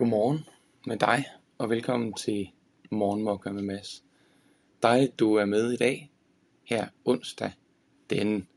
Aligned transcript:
Godmorgen 0.00 0.44
med 0.86 0.96
dig, 0.96 1.24
og 1.58 1.70
velkommen 1.70 2.12
til 2.12 2.50
Morgenmokker 2.90 3.52
med 3.52 3.62
Mads. 3.62 4.04
Dejligt, 4.82 5.18
du 5.18 5.34
er 5.34 5.44
med 5.44 5.72
i 5.72 5.76
dag, 5.76 6.10
her 6.64 6.86
onsdag 7.04 7.52
den 8.10 8.48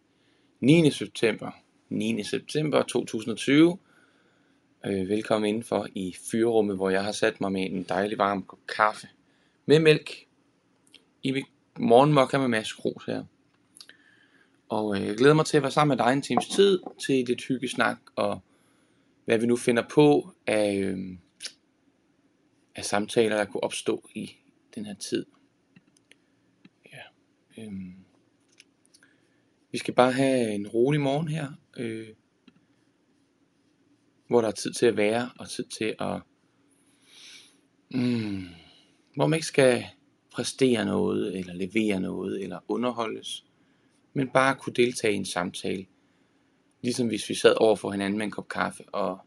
9. 0.60 0.92
september. 0.92 1.52
9. 1.90 2.24
september 2.24 2.84
2020. 2.84 3.78
Øh, 4.86 5.10
velkommen 5.10 5.50
indenfor 5.50 5.88
i 5.96 6.16
fyrrummet, 6.32 6.76
hvor 6.76 6.90
jeg 6.90 7.04
har 7.04 7.12
sat 7.12 7.42
mig 7.42 7.52
med 7.52 7.62
en 7.62 7.84
dejlig 7.84 8.18
varm 8.18 8.44
kop 8.44 8.60
kaffe 8.76 9.08
med 9.66 9.80
mælk 9.80 10.12
i 11.24 11.32
mit 11.32 11.46
Morgenmokker 11.80 12.40
med 12.40 12.48
Mads 12.48 12.74
Kros 12.74 13.06
her. 13.06 13.24
Og 14.70 14.98
øh, 14.98 15.08
jeg 15.08 15.18
glæder 15.18 15.34
mig 15.34 15.46
til 15.46 15.58
at 15.58 15.64
være 15.64 15.72
sammen 15.72 15.98
med 15.98 16.06
dig 16.06 16.14
en 16.14 16.22
times 16.22 16.48
tid 16.48 16.80
til 17.08 17.26
lidt 17.26 17.48
hyggesnak 17.48 17.98
og 18.16 18.40
hvad 19.26 19.38
vi 19.38 19.46
nu 19.46 19.56
finder 19.56 19.84
på 19.90 20.30
af, 20.48 20.76
øh, 20.76 21.18
af 22.76 22.86
samtaler, 22.86 23.38
der 23.38 23.46
kunne 23.46 23.64
opstå 23.64 24.10
i 24.16 24.32
den 24.76 24.86
her 24.86 24.94
tid. 24.94 25.26
Ja. 26.94 27.02
Øhm. 27.58 27.96
Vi 29.72 29.78
skal 29.78 29.94
bare 29.94 30.12
have 30.12 30.54
en 30.54 30.68
rolig 30.68 31.02
morgen 31.02 31.28
her, 31.28 31.52
øh, 31.78 32.08
hvor 34.28 34.42
der 34.42 34.48
er 34.48 34.52
tid 34.52 34.74
til 34.74 34.86
at 34.86 34.98
være, 34.98 35.30
og 35.40 35.50
tid 35.50 35.64
til 35.64 35.96
at, 36.00 36.22
mm, 37.92 38.48
hvor 39.16 39.28
man 39.28 39.38
ikke 39.38 39.48
skal 39.48 39.86
præstere 40.32 40.86
noget, 40.86 41.40
eller 41.40 41.54
levere 41.54 42.00
noget, 42.00 42.44
eller 42.44 42.60
underholdes, 42.68 43.46
men 44.14 44.30
bare 44.30 44.56
kunne 44.56 44.74
deltage 44.74 45.14
i 45.14 45.18
en 45.18 45.26
samtale, 45.26 45.86
ligesom 46.82 47.08
hvis 47.08 47.30
vi 47.30 47.36
sad 47.36 47.56
over 47.58 47.76
for 47.76 47.92
hinanden 47.92 48.18
med 48.18 48.26
en 48.26 48.32
kop 48.32 48.48
kaffe 48.48 48.84
og 48.94 49.20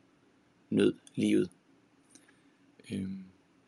nød 0.70 0.94
livet. 1.14 1.50
Øhm. 2.92 3.25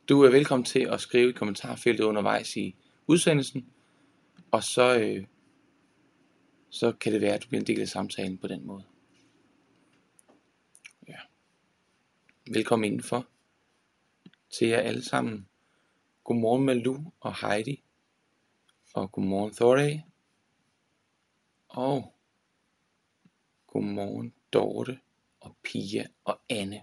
Du 0.08 0.22
er 0.22 0.30
velkommen 0.30 0.64
til 0.64 0.80
at 0.80 1.00
skrive 1.00 1.30
i 1.30 1.32
kommentarfeltet 1.32 2.04
undervejs 2.04 2.56
i 2.56 2.76
udsendelsen, 3.06 3.73
og 4.50 4.62
så, 4.62 4.98
øh, 4.98 5.26
så 6.70 6.92
kan 6.92 7.12
det 7.12 7.20
være, 7.20 7.34
at 7.34 7.42
du 7.42 7.48
bliver 7.48 7.60
en 7.60 7.66
del 7.66 7.80
af 7.80 7.88
samtalen 7.88 8.38
på 8.38 8.48
den 8.48 8.66
måde. 8.66 8.84
Ja. 11.09 11.18
Velkommen 12.46 12.84
indenfor 12.84 13.26
til 14.50 14.68
jer 14.68 14.78
alle 14.78 15.04
sammen. 15.04 15.48
Godmorgen 16.24 16.65
Malu 16.65 16.98
og 17.20 17.48
Heidi, 17.48 17.82
og 18.95 19.12
godmorgen 19.12 19.54
Thorey, 19.54 20.00
og 21.68 22.15
godmorgen 23.66 24.34
Dorte 24.52 25.00
og 25.40 25.56
Pia 25.62 26.06
og 26.24 26.40
Anne. 26.48 26.82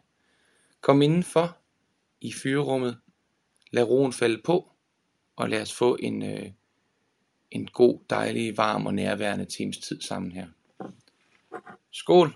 Kom 0.81 1.01
indenfor 1.01 1.57
i 2.21 2.33
fyrerummet 2.33 3.01
lad 3.75 3.83
roen 3.83 4.13
falde 4.13 4.41
på, 4.45 4.71
og 5.35 5.49
lad 5.49 5.61
os 5.61 5.73
få 5.73 5.95
en, 5.99 6.23
øh, 6.23 6.51
en 7.51 7.67
god, 7.67 7.99
dejlig, 8.09 8.57
varm 8.57 8.85
og 8.85 8.93
nærværende 8.93 9.45
times 9.45 9.77
tid 9.77 10.01
sammen 10.01 10.31
her. 10.31 10.47
Skål! 11.91 12.35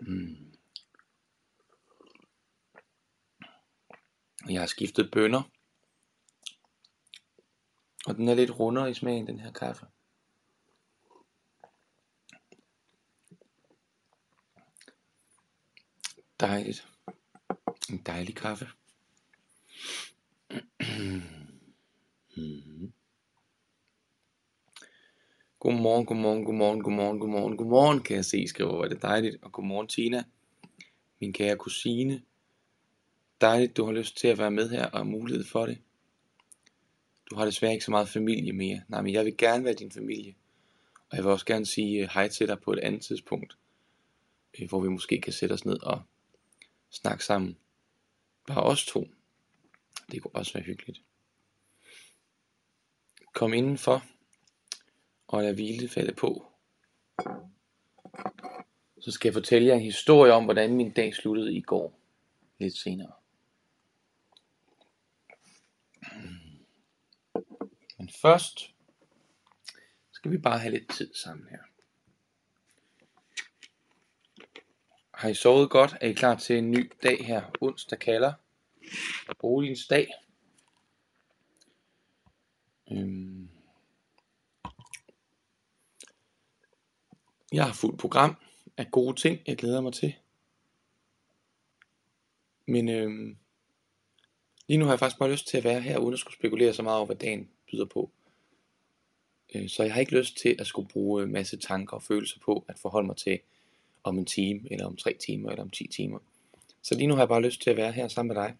Mm. 0.00 0.36
Jeg 4.48 4.60
har 4.60 4.66
skiftet 4.66 5.10
bønner. 5.12 5.42
Og 8.06 8.14
den 8.14 8.28
er 8.28 8.34
lidt 8.34 8.58
rundere 8.58 8.90
i 8.90 8.94
smagen, 8.94 9.26
den 9.26 9.40
her 9.40 9.52
kaffe. 9.52 9.86
Dejligt. 16.46 16.88
En 17.90 18.02
dejlig 18.06 18.34
kaffe. 18.34 18.66
Godmorgen, 25.60 26.06
godmorgen, 26.06 26.44
godmorgen, 26.44 26.82
godmorgen, 26.82 27.18
godmorgen, 27.20 27.56
godmorgen, 27.56 28.02
kan 28.02 28.16
jeg 28.16 28.24
se, 28.24 28.48
skriver, 28.48 28.70
hvor 28.70 28.84
er 28.84 28.88
det 28.88 29.02
dejligt. 29.02 29.36
Og 29.42 29.52
godmorgen 29.52 29.88
Tina, 29.88 30.24
min 31.20 31.32
kære 31.32 31.56
kusine. 31.56 32.22
Dejligt, 33.40 33.76
du 33.76 33.84
har 33.84 33.92
lyst 33.92 34.16
til 34.16 34.28
at 34.28 34.38
være 34.38 34.50
med 34.50 34.70
her 34.70 34.86
og 34.86 34.98
har 34.98 35.04
mulighed 35.04 35.44
for 35.44 35.66
det. 35.66 35.78
Du 37.30 37.36
har 37.36 37.44
desværre 37.44 37.72
ikke 37.72 37.84
så 37.84 37.90
meget 37.90 38.08
familie 38.08 38.52
mere. 38.52 38.82
Nej, 38.88 39.02
men 39.02 39.12
jeg 39.12 39.24
vil 39.24 39.36
gerne 39.36 39.64
være 39.64 39.74
din 39.74 39.90
familie. 39.90 40.34
Og 41.10 41.16
jeg 41.16 41.24
vil 41.24 41.32
også 41.32 41.46
gerne 41.46 41.66
sige 41.66 42.02
øh, 42.02 42.08
hej 42.14 42.28
til 42.28 42.48
dig 42.48 42.60
på 42.60 42.72
et 42.72 42.78
andet 42.78 43.02
tidspunkt, 43.02 43.58
øh, 44.60 44.68
hvor 44.68 44.80
vi 44.80 44.88
måske 44.88 45.20
kan 45.20 45.32
sætte 45.32 45.52
os 45.52 45.64
ned 45.64 45.82
og 45.82 46.02
snakke 46.90 47.24
sammen. 47.24 47.58
Bare 48.46 48.62
os 48.62 48.86
to. 48.86 49.08
Det 50.10 50.22
kunne 50.22 50.34
også 50.36 50.52
være 50.52 50.64
hyggeligt. 50.64 51.02
Kom 53.32 53.52
indenfor, 53.52 54.04
og 55.28 55.42
lad 55.42 55.54
hvile 55.54 55.88
falde 55.88 56.14
på. 56.14 56.52
Så 59.00 59.10
skal 59.10 59.28
jeg 59.28 59.34
fortælle 59.34 59.68
jer 59.68 59.74
en 59.74 59.80
historie 59.80 60.32
om, 60.32 60.44
hvordan 60.44 60.76
min 60.76 60.92
dag 60.92 61.14
sluttede 61.14 61.54
i 61.54 61.60
går. 61.60 62.00
Lidt 62.58 62.76
senere. 62.76 63.12
Men 67.98 68.10
først 68.22 68.74
skal 70.12 70.30
vi 70.30 70.38
bare 70.38 70.58
have 70.58 70.72
lidt 70.72 70.90
tid 70.90 71.14
sammen 71.14 71.48
her. 71.48 71.65
Har 75.16 75.28
I 75.28 75.34
sovet 75.34 75.70
godt? 75.70 75.96
Er 76.00 76.08
I 76.08 76.12
klar 76.12 76.36
til 76.36 76.58
en 76.58 76.70
ny 76.70 76.92
dag 77.02 77.26
her? 77.26 77.42
Onsdag 77.60 77.98
kalder. 77.98 78.32
Boligens 79.38 79.86
dag. 79.86 80.08
Øhm. 82.92 83.48
Jeg 87.52 87.64
har 87.64 87.72
fuldt 87.72 88.00
program 88.00 88.36
af 88.76 88.90
gode 88.90 89.16
ting, 89.16 89.40
jeg 89.46 89.56
glæder 89.56 89.80
mig 89.80 89.92
til. 89.92 90.14
Men 92.66 92.88
øhm, 92.88 93.36
lige 94.66 94.78
nu 94.78 94.84
har 94.84 94.92
jeg 94.92 94.98
faktisk 94.98 95.18
bare 95.18 95.32
lyst 95.32 95.48
til 95.48 95.58
at 95.58 95.64
være 95.64 95.80
her, 95.80 95.98
uden 95.98 96.12
at 96.12 96.18
skulle 96.18 96.36
spekulere 96.36 96.74
så 96.74 96.82
meget 96.82 96.96
over, 96.96 97.06
hvad 97.06 97.16
dagen 97.16 97.50
byder 97.70 97.84
på. 97.84 98.10
Øh, 99.54 99.68
så 99.68 99.82
jeg 99.82 99.92
har 99.92 100.00
ikke 100.00 100.18
lyst 100.18 100.36
til 100.36 100.56
at 100.58 100.66
skulle 100.66 100.88
bruge 100.88 101.22
en 101.22 101.32
masse 101.32 101.56
tanker 101.56 101.96
og 101.96 102.02
følelser 102.02 102.40
på 102.44 102.64
at 102.68 102.78
forholde 102.78 103.06
mig 103.06 103.16
til, 103.16 103.40
om 104.06 104.18
en 104.18 104.24
time, 104.24 104.60
eller 104.70 104.86
om 104.86 104.96
tre 104.96 105.16
timer, 105.20 105.50
eller 105.50 105.62
om 105.62 105.70
10 105.70 105.86
timer. 105.86 106.18
Så 106.82 106.94
lige 106.94 107.06
nu 107.06 107.14
har 107.14 107.22
jeg 107.22 107.28
bare 107.28 107.42
lyst 107.42 107.62
til 107.62 107.70
at 107.70 107.76
være 107.76 107.92
her 107.92 108.08
sammen 108.08 108.34
med 108.34 108.42
dig. 108.42 108.56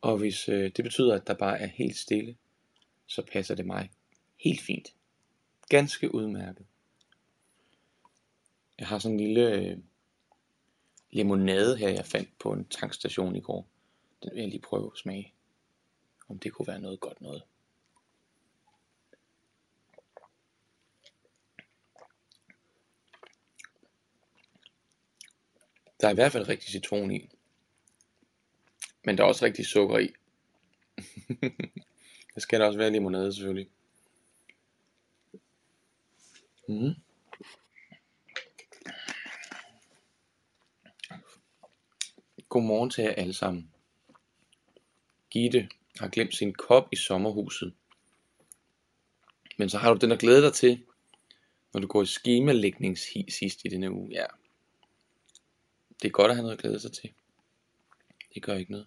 Og 0.00 0.18
hvis 0.18 0.48
øh, 0.48 0.70
det 0.76 0.84
betyder, 0.84 1.14
at 1.14 1.26
der 1.26 1.34
bare 1.34 1.60
er 1.60 1.66
helt 1.66 1.96
stille, 1.96 2.36
så 3.06 3.22
passer 3.32 3.54
det 3.54 3.66
mig 3.66 3.90
helt 4.36 4.60
fint. 4.60 4.94
Ganske 5.68 6.14
udmærket. 6.14 6.66
Jeg 8.78 8.86
har 8.86 8.98
sådan 8.98 9.20
en 9.20 9.26
lille 9.26 9.52
øh, 9.52 9.78
limonade 11.10 11.76
her, 11.76 11.88
jeg 11.88 12.06
fandt 12.06 12.38
på 12.38 12.52
en 12.52 12.64
tankstation 12.64 13.36
i 13.36 13.40
går. 13.40 13.68
Den 14.22 14.30
vil 14.34 14.40
jeg 14.40 14.50
lige 14.50 14.62
prøve 14.62 14.90
at 14.92 14.98
smage. 14.98 15.32
Om 16.28 16.38
det 16.38 16.52
kunne 16.52 16.68
være 16.68 16.80
noget 16.80 17.00
godt 17.00 17.20
noget. 17.20 17.42
Der 26.00 26.08
er 26.08 26.12
i 26.12 26.14
hvert 26.14 26.32
fald 26.32 26.48
rigtig 26.48 26.70
citron 26.70 27.10
i. 27.10 27.28
Men 29.04 29.18
der 29.18 29.24
er 29.24 29.28
også 29.28 29.44
rigtig 29.44 29.66
sukker 29.66 29.98
i. 29.98 30.12
der 32.34 32.40
skal 32.40 32.60
der 32.60 32.66
også 32.66 32.78
være 32.78 32.90
limonade 32.90 33.32
selvfølgelig. 33.32 33.70
Mm. 36.68 36.94
Godmorgen 42.48 42.90
til 42.90 43.04
jer 43.04 43.10
alle 43.10 43.34
sammen. 43.34 43.70
Gitte 45.30 45.68
har 45.98 46.08
glemt 46.08 46.34
sin 46.34 46.54
kop 46.54 46.88
i 46.92 46.96
sommerhuset. 46.96 47.74
Men 49.58 49.70
så 49.70 49.78
har 49.78 49.94
du 49.94 49.98
den 49.98 50.12
at 50.12 50.18
glæde 50.18 50.42
dig 50.42 50.52
til, 50.52 50.84
når 51.72 51.80
du 51.80 51.86
går 51.86 52.02
i 52.02 52.06
skemalægningshis 52.06 53.34
sidst 53.34 53.64
i 53.64 53.68
denne 53.68 53.92
uge. 53.92 54.10
Ja, 54.12 54.26
det 56.02 56.08
er 56.08 56.12
godt 56.12 56.30
at 56.30 56.36
have 56.36 56.42
noget 56.42 56.56
at 56.56 56.62
glæde 56.62 56.80
sig 56.80 56.92
til. 56.92 57.12
Det 58.34 58.42
gør 58.42 58.54
ikke 58.54 58.72
noget. 58.72 58.86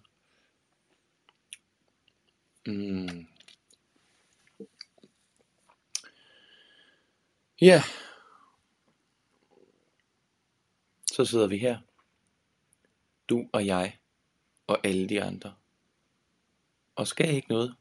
Mm. 2.66 3.26
Ja. 7.60 7.82
Så 11.12 11.24
sidder 11.24 11.46
vi 11.46 11.58
her. 11.58 11.78
Du 13.28 13.48
og 13.52 13.66
jeg. 13.66 13.98
Og 14.66 14.86
alle 14.86 15.08
de 15.08 15.22
andre. 15.22 15.54
Og 16.96 17.06
skal 17.06 17.34
ikke 17.34 17.48
noget. 17.48 17.74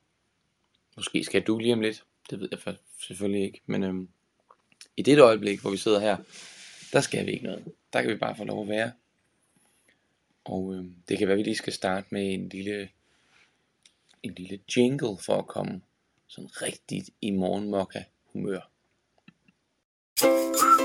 Måske 0.96 1.24
skal 1.24 1.44
du 1.44 1.60
lige 1.60 1.74
om 1.74 1.82
lidt. 1.82 2.06
Det 2.30 2.40
ved 2.40 2.50
jeg 2.52 2.76
selvfølgelig 2.98 3.44
ikke. 3.44 3.62
Men 3.66 3.84
øhm, 3.84 4.10
i 4.98 5.02
det 5.02 5.20
øjeblik, 5.20 5.62
hvor 5.62 5.72
vi 5.72 5.78
sidder 5.78 6.00
her, 6.00 6.18
Der 6.94 7.02
skal 7.02 7.26
vi 7.26 7.32
ikke 7.32 7.46
noget. 7.46 7.74
Der 7.94 8.02
kan 8.02 8.12
vi 8.12 8.16
bare 8.18 8.36
få 8.36 8.44
lov 8.44 8.62
at 8.62 8.70
være. 8.70 8.92
Og 10.50 10.74
øh, 10.74 10.86
det 11.10 11.18
kan 11.18 11.28
være, 11.28 11.34
at 11.34 11.38
vi 11.38 11.44
lige 11.44 11.56
skal 11.56 11.74
starte 11.74 12.08
med 12.12 12.34
en 12.34 12.50
lille, 12.50 12.90
en 14.24 14.34
lille 14.34 14.60
jingle 14.76 15.18
for 15.26 15.38
at 15.38 15.48
komme 15.48 15.82
sådan 16.28 16.62
rigtigt 16.62 17.10
i 17.22 17.32
morgenmokka 17.32 18.04
humør. 18.34 18.72
Så 20.18 20.79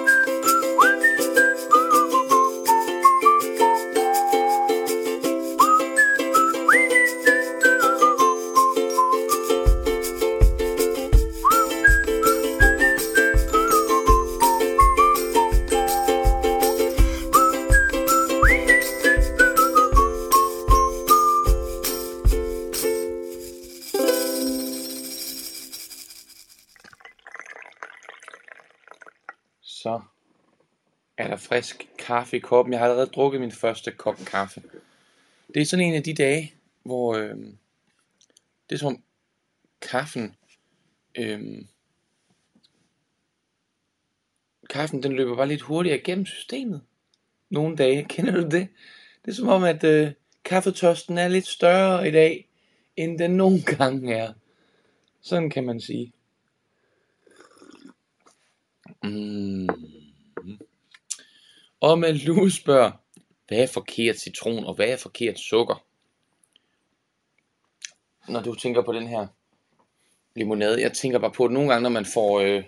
frisk 31.44 31.88
kaffe 31.98 32.36
i 32.36 32.40
koppen. 32.40 32.72
Jeg 32.72 32.80
har 32.80 32.86
allerede 32.86 33.06
drukket 33.06 33.40
min 33.40 33.52
første 33.52 33.90
kop 33.90 34.16
kaffe. 34.26 34.62
Det 35.54 35.62
er 35.62 35.66
sådan 35.66 35.84
en 35.84 35.94
af 35.94 36.02
de 36.02 36.14
dage, 36.14 36.54
hvor 36.82 37.14
øh, 37.14 37.36
det 38.68 38.74
er 38.74 38.76
som 38.76 39.02
kaffen, 39.80 40.36
øh, 41.14 41.62
kaffen 44.70 45.02
den 45.02 45.12
løber 45.12 45.36
bare 45.36 45.48
lidt 45.48 45.62
hurtigere 45.62 45.98
gennem 45.98 46.26
systemet. 46.26 46.82
Nogle 47.50 47.76
dage, 47.76 48.04
kender 48.14 48.32
du 48.32 48.42
det? 48.42 48.68
Det 49.24 49.30
er 49.30 49.32
som 49.32 49.48
om, 49.48 49.64
at 49.64 49.84
øh, 49.84 50.12
kaffetørsten 50.44 51.18
er 51.18 51.28
lidt 51.28 51.46
større 51.46 52.08
i 52.08 52.10
dag, 52.10 52.48
end 52.96 53.18
den 53.18 53.30
nogle 53.30 53.62
gange 53.62 54.14
er. 54.14 54.32
Sådan 55.20 55.50
kan 55.50 55.64
man 55.64 55.80
sige. 55.80 56.12
Mm. 59.02 59.93
Og 61.80 61.98
Malou 61.98 62.48
spørger, 62.48 62.90
hvad 63.48 63.58
er 63.58 63.66
forkert 63.66 64.16
citron, 64.16 64.64
og 64.64 64.74
hvad 64.74 64.88
er 64.88 64.96
forkert 64.96 65.38
sukker? 65.38 65.84
Når 68.28 68.42
du 68.42 68.54
tænker 68.54 68.82
på 68.82 68.92
den 68.92 69.06
her 69.06 69.26
limonade, 70.36 70.80
jeg 70.80 70.92
tænker 70.92 71.18
bare 71.18 71.32
på, 71.32 71.44
at 71.44 71.52
nogle 71.52 71.68
gange, 71.68 71.82
når 71.82 71.90
man 71.90 72.06
får, 72.14 72.40
øh, 72.40 72.64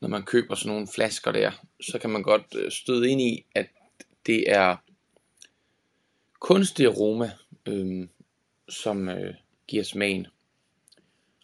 når 0.00 0.08
man 0.08 0.22
køber 0.22 0.54
sådan 0.54 0.72
nogle 0.72 0.88
flasker 0.94 1.32
der, 1.32 1.52
så 1.80 1.98
kan 1.98 2.10
man 2.10 2.22
godt 2.22 2.54
øh, 2.54 2.72
støde 2.72 3.10
ind 3.10 3.20
i, 3.20 3.46
at 3.54 3.66
det 4.26 4.50
er 4.50 4.76
kunstig 6.40 6.86
aroma, 6.86 7.30
øh, 7.66 8.08
som 8.68 9.08
øh, 9.08 9.34
giver 9.66 9.84
smagen. 9.84 10.26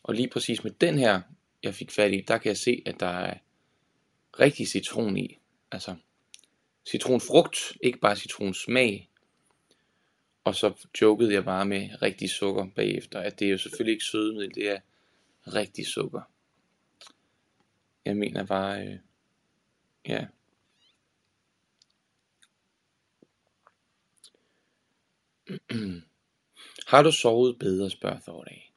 Og 0.03 0.15
lige 0.15 0.29
præcis 0.29 0.65
med 0.65 0.73
den 0.73 0.99
her, 0.99 1.21
jeg 1.63 1.75
fik 1.75 1.91
fat 1.91 2.13
i, 2.13 2.25
der 2.29 2.39
kan 2.39 2.49
jeg 2.49 2.57
se, 2.57 2.83
at 2.87 3.01
der 3.01 3.07
er 3.07 3.39
rigtig 4.41 4.69
citron 4.69 5.17
i. 5.17 5.39
Altså 5.73 5.95
citronfrugt, 6.87 7.57
ikke 7.81 7.99
bare 7.99 8.17
citronsmag. 8.17 9.11
Og 10.45 10.55
så 10.55 10.87
jokede 11.01 11.33
jeg 11.33 11.45
bare 11.45 11.67
med 11.67 12.03
rigtig 12.03 12.31
sukker 12.31 12.67
bagefter, 12.77 13.21
at 13.21 13.39
det 13.39 13.47
er 13.47 13.51
jo 13.51 13.59
selvfølgelig 13.59 13.93
ikke 13.93 14.05
sødemiddel, 14.05 14.55
det 14.55 14.71
er 14.71 14.81
rigtig 15.47 15.87
sukker. 15.87 16.21
Jeg 18.05 18.17
mener 18.17 18.47
bare, 18.47 18.87
øh, 18.87 18.99
ja. 20.09 20.27
Har 26.87 27.03
du 27.03 27.13
sovet 27.13 27.59
bedre, 27.59 27.91
spørger 27.91 28.21
Thordag. 28.21 28.73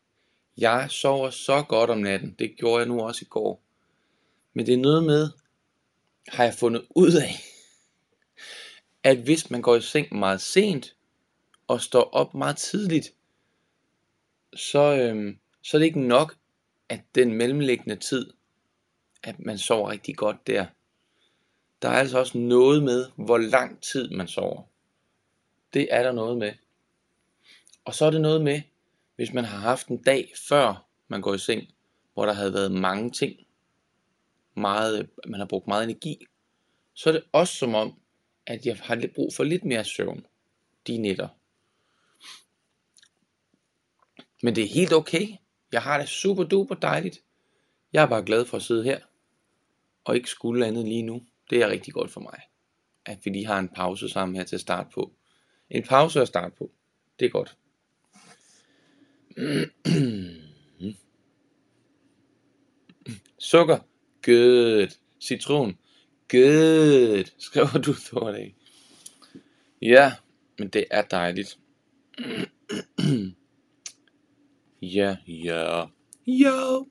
Jeg 0.57 0.87
sover 0.91 1.29
så 1.29 1.63
godt 1.69 1.89
om 1.89 1.97
natten. 1.97 2.35
Det 2.39 2.55
gjorde 2.57 2.79
jeg 2.79 2.87
nu 2.87 3.01
også 3.01 3.25
i 3.25 3.27
går. 3.29 3.61
Men 4.53 4.65
det 4.65 4.73
er 4.73 4.77
noget 4.77 5.03
med, 5.03 5.29
har 6.27 6.43
jeg 6.43 6.53
fundet 6.53 6.85
ud 6.89 7.13
af, 7.13 7.31
at 9.07 9.17
hvis 9.17 9.49
man 9.49 9.61
går 9.61 9.75
i 9.75 9.81
seng 9.81 10.17
meget 10.17 10.41
sent, 10.41 10.95
og 11.67 11.81
står 11.81 12.03
op 12.03 12.33
meget 12.33 12.57
tidligt, 12.57 13.13
så, 14.55 14.95
øhm, 14.95 15.39
så 15.63 15.77
er 15.77 15.79
det 15.79 15.85
ikke 15.85 16.07
nok, 16.07 16.35
at 16.89 17.01
den 17.15 17.33
mellemliggende 17.33 17.95
tid, 17.95 18.33
at 19.23 19.39
man 19.39 19.57
sover 19.57 19.89
rigtig 19.89 20.17
godt 20.17 20.47
der. 20.47 20.65
Der 21.81 21.89
er 21.89 21.93
altså 21.93 22.19
også 22.19 22.37
noget 22.37 22.83
med, 22.83 23.05
hvor 23.15 23.37
lang 23.37 23.81
tid 23.81 24.09
man 24.09 24.27
sover. 24.27 24.63
Det 25.73 25.87
er 25.91 26.03
der 26.03 26.11
noget 26.11 26.37
med. 26.37 26.53
Og 27.85 27.95
så 27.95 28.05
er 28.05 28.11
det 28.11 28.21
noget 28.21 28.41
med, 28.41 28.61
hvis 29.15 29.33
man 29.33 29.45
har 29.45 29.57
haft 29.57 29.87
en 29.87 30.03
dag 30.03 30.33
før 30.49 30.85
man 31.07 31.21
går 31.21 31.33
i 31.33 31.39
seng, 31.39 31.67
hvor 32.13 32.25
der 32.25 32.33
havde 32.33 32.53
været 32.53 32.71
mange 32.71 33.11
ting, 33.11 33.35
meget, 34.55 35.09
man 35.27 35.39
har 35.39 35.47
brugt 35.47 35.67
meget 35.67 35.83
energi, 35.83 36.25
så 36.93 37.09
er 37.09 37.13
det 37.13 37.23
også 37.31 37.55
som 37.55 37.75
om, 37.75 37.99
at 38.47 38.65
jeg 38.65 38.77
har 38.77 38.95
lidt 38.95 39.13
brug 39.13 39.33
for 39.33 39.43
lidt 39.43 39.65
mere 39.65 39.83
søvn 39.83 40.25
de 40.87 40.97
nætter. 40.97 41.27
Men 44.43 44.55
det 44.55 44.63
er 44.63 44.67
helt 44.67 44.93
okay. 44.93 45.27
Jeg 45.71 45.81
har 45.81 45.97
det 45.97 46.09
super 46.09 46.43
duper 46.43 46.75
dejligt. 46.75 47.23
Jeg 47.93 48.03
er 48.03 48.07
bare 48.07 48.25
glad 48.25 48.45
for 48.45 48.57
at 48.57 48.63
sidde 48.63 48.83
her, 48.83 48.99
og 50.03 50.15
ikke 50.15 50.29
skulle 50.29 50.67
andet 50.67 50.85
lige 50.85 51.03
nu. 51.03 51.23
Det 51.49 51.61
er 51.61 51.69
rigtig 51.69 51.93
godt 51.93 52.11
for 52.11 52.21
mig, 52.21 52.41
at 53.05 53.19
vi 53.23 53.29
lige 53.29 53.45
har 53.45 53.59
en 53.59 53.69
pause 53.69 54.09
sammen 54.09 54.35
her 54.35 54.43
til 54.43 54.55
at 54.55 54.61
starte 54.61 54.89
på. 54.93 55.13
En 55.69 55.83
pause 55.83 56.21
at 56.21 56.27
starte 56.27 56.55
på. 56.55 56.71
Det 57.19 57.25
er 57.25 57.29
godt. 57.29 57.57
Sukker. 63.39 63.79
Good. 64.21 64.97
Citron. 65.21 65.77
Good. 66.29 67.25
Skriver 67.37 67.81
du 67.85 67.93
Thordag. 67.93 68.55
Ja, 69.81 70.13
men 70.59 70.67
det 70.67 70.85
er 70.91 71.01
dejligt. 71.01 71.57
ja, 74.81 75.17
ja. 75.27 75.85
Jo. 76.27 76.87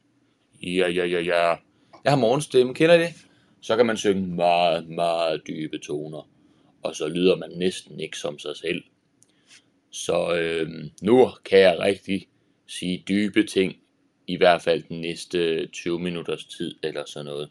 Ja, 0.63 0.89
ja, 0.89 1.05
ja, 1.07 1.21
ja. 1.21 1.57
Jeg 2.05 2.13
har 2.13 2.17
morgenstemme, 2.17 2.75
kender 2.75 2.95
I 2.95 3.01
det? 3.01 3.15
Så 3.61 3.77
kan 3.77 3.87
man 3.87 3.97
synge 3.97 4.27
meget, 4.27 4.89
meget 4.89 5.43
dybe 5.47 5.79
toner. 5.79 6.29
Og 6.83 6.97
så 6.97 7.09
lyder 7.09 7.37
man 7.37 7.51
næsten 7.51 8.01
ikke 8.01 8.19
som 8.19 8.39
sig 8.39 8.57
selv. 8.57 8.83
Så 9.91 10.35
øh, 10.35 10.69
nu 11.03 11.31
kan 11.45 11.59
jeg 11.59 11.79
rigtig 11.79 12.29
sige 12.67 13.05
dybe 13.09 13.47
ting, 13.47 13.77
i 14.27 14.37
hvert 14.37 14.63
fald 14.63 14.83
den 14.83 15.01
næste 15.01 15.67
20 15.67 15.99
minutters 15.99 16.45
tid 16.45 16.75
eller 16.83 17.05
sådan 17.07 17.27
noget. 17.27 17.51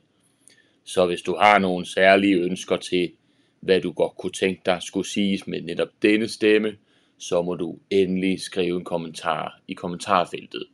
Så 0.86 1.06
hvis 1.06 1.22
du 1.22 1.36
har 1.36 1.60
nogle 1.60 1.86
særlige 1.86 2.36
ønsker 2.36 2.78
til, 2.78 3.12
hvad 3.60 3.82
du 3.82 3.92
godt 3.92 4.18
kunne 4.18 4.32
tænke 4.32 4.62
dig 4.66 4.78
skulle 4.82 5.10
siges 5.10 5.48
med 5.48 5.62
netop 5.62 5.90
denne 6.02 6.28
stemme, 6.28 6.78
så 7.18 7.42
må 7.42 7.56
du 7.56 7.80
endelig 7.90 8.42
skrive 8.42 8.78
en 8.78 8.84
kommentar 8.84 9.62
i 9.68 9.74
kommentarfeltet. 9.74 10.68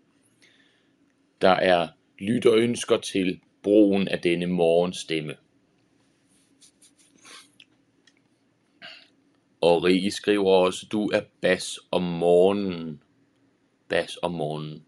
Der 1.42 1.50
er 1.50 1.88
lytterønsker 2.20 2.98
til 2.98 3.40
brugen 3.64 4.08
af 4.08 4.20
denne 4.20 4.46
morgenstemme. 4.46 5.36
Og 9.62 9.84
Rie 9.84 10.12
skriver 10.12 10.52
også, 10.52 10.88
du 10.92 11.08
er 11.08 11.22
bas 11.42 11.80
om 11.92 12.04
morgenen. 12.04 13.02
Bas 13.90 14.18
om 14.22 14.32
morgenen. 14.32 14.86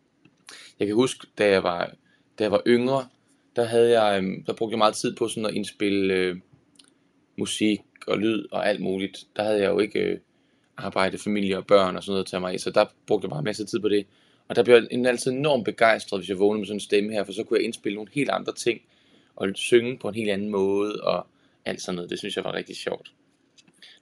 Jeg 0.80 0.88
kan 0.88 0.96
huske, 0.96 1.28
da 1.38 1.50
jeg 1.50 1.64
var, 1.64 1.94
da 2.40 2.44
jeg 2.44 2.52
var 2.52 2.62
yngre, 2.68 3.08
der, 3.56 3.64
havde 3.64 4.02
jeg, 4.02 4.18
øhm, 4.18 4.44
der 4.44 4.54
brugte 4.54 4.74
jeg 4.74 4.78
meget 4.78 4.96
tid 4.96 5.16
på 5.16 5.28
sådan 5.28 5.46
at 5.46 5.54
indspille 5.54 6.14
øh, 6.14 6.36
musik 7.36 7.82
og 8.08 8.18
lyd 8.18 8.46
og 8.52 8.70
alt 8.70 8.82
muligt. 8.82 9.28
Der 9.36 9.44
havde 9.44 9.62
jeg 9.62 9.72
jo 9.72 9.80
ikke 9.80 10.00
øh, 10.00 10.20
arbejde, 10.78 11.18
familie 11.18 11.58
og 11.58 11.68
børn 11.68 11.96
og 11.96 12.04
sådan 12.04 12.12
noget 12.12 12.24
at 12.24 12.30
tage 12.30 12.42
mig 12.42 12.56
i, 12.56 12.58
så 12.58 12.72
der 12.72 12.86
brugte 13.08 13.26
jeg 13.26 13.30
bare 13.30 13.44
masser 13.44 13.64
af 13.64 13.68
tid 13.68 13.80
på 13.80 13.90
det. 13.90 14.06
Og 14.48 14.56
der 14.56 14.64
blev 14.64 14.76
jeg 14.76 15.06
altid 15.06 15.32
enormt 15.32 15.66
begejstret, 15.66 16.20
hvis 16.20 16.30
jeg 16.30 16.40
vågnede 16.40 16.60
med 16.60 16.68
sådan 16.68 16.76
en 16.76 16.80
stemme 16.80 17.12
her, 17.12 17.24
for 17.24 17.34
så 17.34 17.44
kunne 17.44 17.58
jeg 17.58 17.66
indspille 17.66 17.96
nogle 17.96 18.12
helt 18.14 18.30
andre 18.30 18.54
ting, 18.54 18.82
og 19.36 19.50
synge 19.56 19.98
på 19.98 20.08
en 20.08 20.16
helt 20.16 20.30
anden 20.30 20.50
måde, 20.50 21.02
og 21.04 21.28
alt 21.66 21.82
sådan 21.82 21.96
noget. 21.96 22.10
Det 22.10 22.20
synes 22.20 22.36
jeg 22.36 22.44
var 22.44 22.54
rigtig 22.54 22.76
sjovt. 22.76 23.14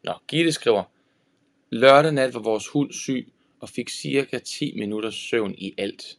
Nå, 0.03 0.13
Gitte 0.27 0.51
skriver, 0.51 0.83
lørdag 1.69 2.11
nat 2.13 2.33
var 2.33 2.39
vores 2.39 2.67
hund 2.67 2.91
syg, 2.93 3.31
og 3.59 3.69
fik 3.69 3.89
cirka 3.89 4.39
10 4.39 4.73
minutters 4.77 5.15
søvn 5.15 5.55
i 5.57 5.73
alt. 5.77 6.17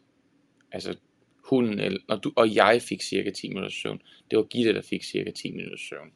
Altså, 0.73 0.97
hunden, 1.43 1.99
og, 2.09 2.25
du, 2.25 2.33
og 2.37 2.55
jeg 2.55 2.83
fik 2.83 3.03
cirka 3.03 3.31
10 3.31 3.49
minutters 3.49 3.75
søvn. 3.75 4.03
Det 4.31 4.37
var 4.37 4.45
Gitte, 4.45 4.75
der 4.75 4.83
fik 4.83 5.05
cirka 5.05 5.31
10 5.31 5.51
minutters 5.51 5.81
søvn. 5.81 6.13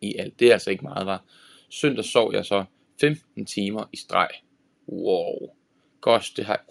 I 0.00 0.14
alt. 0.18 0.40
Det 0.40 0.48
er 0.48 0.52
altså 0.52 0.70
ikke 0.70 0.84
meget, 0.84 1.06
var. 1.06 1.24
Søndag 1.68 2.04
sov 2.04 2.32
jeg 2.34 2.44
så 2.44 2.64
15 3.00 3.46
timer 3.46 3.84
i 3.92 3.96
streg. 3.96 4.28
Wow. 4.88 5.50
Gosh, 6.00 6.36
det 6.36 6.44
har, 6.44 6.64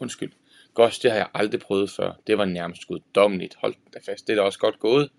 undskyld. 0.00 0.32
Gosh, 0.74 1.02
det 1.02 1.10
har 1.10 1.18
jeg 1.18 1.28
aldrig 1.34 1.60
prøvet 1.60 1.90
før. 1.90 2.12
Det 2.26 2.38
var 2.38 2.44
nærmest 2.44 2.86
guddommeligt. 2.86 3.54
Hold 3.54 3.74
da 3.94 3.98
fast. 4.06 4.26
Det 4.26 4.32
er 4.32 4.36
da 4.36 4.42
også 4.42 4.58
godt 4.58 4.78
gået. 4.78 5.10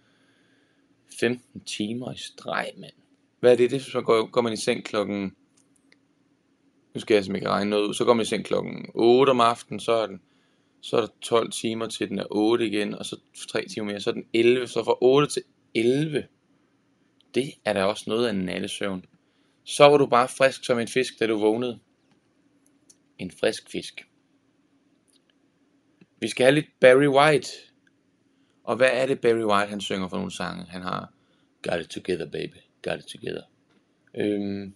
15 1.20 1.62
timer 1.64 2.14
i 2.14 2.18
streg, 2.18 2.72
mand. 2.78 2.94
Hvad 3.40 3.52
er 3.52 3.56
det? 3.56 3.72
Det 3.72 3.82
så 3.82 4.02
går, 4.02 4.26
går 4.26 4.42
man 4.42 4.54
i 4.54 4.58
seng 4.58 4.86
klokken... 4.86 5.36
Nu 6.94 7.00
skal 7.00 7.16
jeg 7.16 7.24
simpelthen 7.24 7.46
ikke 7.46 7.50
regne 7.50 7.70
noget 7.70 7.88
ud. 7.88 7.94
Så 7.94 8.06
går 8.06 8.14
man 8.14 8.22
i 8.22 8.26
seng 8.26 8.46
klokken 8.46 8.90
8 8.94 9.30
om 9.30 9.42
aftenen, 9.42 9.80
så 9.80 9.92
er 9.92 10.08
den 10.08 10.22
så 10.82 10.98
er 10.98 11.02
der 11.02 11.08
12 11.22 11.52
timer 11.52 11.88
til 11.88 12.10
den 12.10 12.20
er 12.20 12.26
8 12.32 12.68
igen, 12.68 12.94
og 12.94 13.06
så 13.06 13.20
3 13.50 13.66
timer 13.66 13.86
mere, 13.86 14.00
så 14.00 14.10
er 14.10 14.14
den 14.14 14.26
11, 14.34 14.68
så 14.68 14.84
fra 14.84 14.98
8 15.02 15.28
til 15.28 15.44
11, 15.76 16.28
det 17.36 17.54
er 17.66 17.74
da 17.74 17.84
også 17.84 18.04
noget 18.08 18.28
af 18.28 18.32
en 18.32 18.46
nattesøvn. 18.46 19.06
Så 19.64 19.84
var 19.84 19.98
du 19.98 20.06
bare 20.06 20.28
frisk 20.28 20.66
som 20.66 20.80
en 20.80 20.88
fisk, 20.88 21.20
da 21.20 21.28
du 21.28 21.40
vågnede. 21.40 21.80
En 23.18 23.32
frisk 23.32 23.72
fisk. 23.72 24.08
Vi 26.20 26.28
skal 26.28 26.44
have 26.44 26.56
lidt 26.56 26.80
Barry 26.80 27.08
White. 27.08 27.48
Og 28.64 28.76
hvad 28.76 28.90
er 28.92 29.06
det 29.06 29.22
Barry 29.22 29.44
White 29.44 29.70
han 29.70 29.82
synger 29.82 30.08
for 30.08 30.18
nogle 30.18 30.32
sange? 30.32 30.64
Han 30.64 30.82
har 30.82 31.14
Got 31.62 31.82
it 31.82 31.90
together 31.90 32.26
baby, 32.26 32.60
got 32.82 33.00
it 33.00 33.08
together. 33.08 33.42
Øhm, 34.16 34.74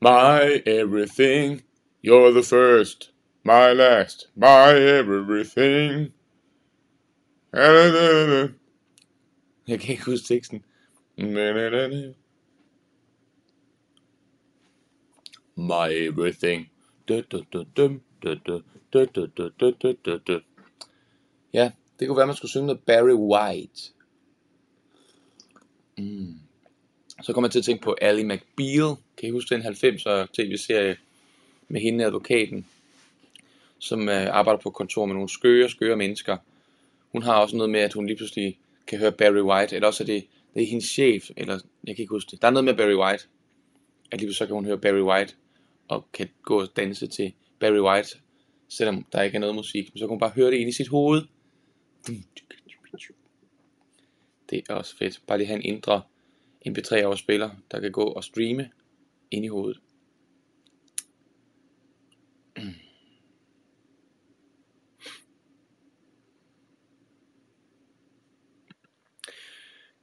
My 0.00 0.62
everything, 0.66 1.62
you're 2.02 2.32
the 2.32 2.42
first, 2.42 3.12
my 3.44 3.72
last, 3.72 4.30
my 4.34 4.72
everything. 4.98 6.12
Jeg 9.68 9.80
kan 9.80 9.90
ikke 9.90 10.04
huske 10.04 10.26
teksten. 10.26 10.64
My 15.56 15.88
everything. 15.92 16.70
Ja, 21.52 21.70
det 22.00 22.08
kunne 22.08 22.16
være, 22.16 22.26
man 22.26 22.36
skulle 22.36 22.50
synge 22.50 22.66
noget 22.66 22.82
Barry 22.86 23.12
White. 23.12 23.92
Mm. 25.98 26.34
Så 27.22 27.32
kommer 27.32 27.48
jeg 27.48 27.52
til 27.52 27.58
at 27.58 27.64
tænke 27.64 27.82
på 27.82 27.96
Ally 28.00 28.22
McBeal. 28.22 28.96
Kan 29.16 29.28
I 29.28 29.30
huske 29.30 29.54
den 29.54 29.62
90'er 29.62 30.26
tv-serie 30.32 30.96
med 31.68 31.80
hende 31.80 32.04
advokaten, 32.04 32.66
som 33.78 34.08
øh, 34.08 34.26
arbejder 34.30 34.60
på 34.60 34.70
kontor 34.70 35.06
med 35.06 35.14
nogle 35.14 35.28
skøre, 35.28 35.68
skøre 35.68 35.96
mennesker. 35.96 36.36
Hun 37.12 37.22
har 37.22 37.34
også 37.34 37.56
noget 37.56 37.70
med, 37.70 37.80
at 37.80 37.92
hun 37.92 38.06
lige 38.06 38.16
pludselig 38.16 38.58
kan 38.86 38.98
høre 38.98 39.12
Barry 39.12 39.40
White, 39.40 39.74
eller 39.74 39.86
også 39.86 40.04
er 40.04 40.06
det, 40.06 40.26
det 40.54 40.62
er 40.62 40.66
hendes 40.66 40.84
chef, 40.84 41.30
eller 41.36 41.58
jeg 41.84 41.96
kan 41.96 42.02
ikke 42.02 42.14
huske 42.14 42.30
det. 42.30 42.42
Der 42.42 42.48
er 42.48 42.52
noget 42.52 42.64
med 42.64 42.74
Barry 42.74 42.94
White, 42.94 43.24
at 44.10 44.20
lige 44.20 44.34
så 44.34 44.46
kan 44.46 44.54
hun 44.54 44.64
høre 44.64 44.78
Barry 44.78 45.00
White, 45.00 45.34
og 45.88 46.06
kan 46.12 46.28
gå 46.42 46.60
og 46.60 46.68
danse 46.76 47.06
til 47.06 47.32
Barry 47.58 47.80
White, 47.80 48.08
selvom 48.68 49.06
der 49.12 49.22
ikke 49.22 49.36
er 49.36 49.40
noget 49.40 49.54
musik. 49.54 49.94
Men 49.94 49.98
Så 49.98 50.04
kan 50.04 50.08
hun 50.08 50.18
bare 50.18 50.30
høre 50.30 50.50
det 50.50 50.56
ind 50.56 50.68
i 50.68 50.72
sit 50.72 50.88
hoved. 50.88 51.22
Det 54.50 54.62
er 54.68 54.74
også 54.74 54.96
fedt. 54.96 55.22
Bare 55.26 55.38
lige 55.38 55.46
have 55.46 55.56
en 55.56 55.74
indre 55.74 56.02
MP3-afspiller, 56.68 57.50
der 57.70 57.80
kan 57.80 57.92
gå 57.92 58.04
og 58.04 58.24
streame 58.24 58.70
ind 59.30 59.44
i 59.44 59.48
hovedet. 59.48 59.80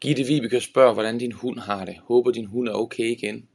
Gitte 0.06 0.24
Vibeke 0.24 0.62
spørger, 0.62 0.94
hvordan 0.94 1.18
din 1.18 1.32
hund 1.32 1.60
har 1.60 1.86
det. 1.86 1.98
Håber 1.98 2.32
din 2.32 2.46
hund 2.46 2.68
er 2.68 2.74
okay 2.74 3.04
igen. 3.04 3.48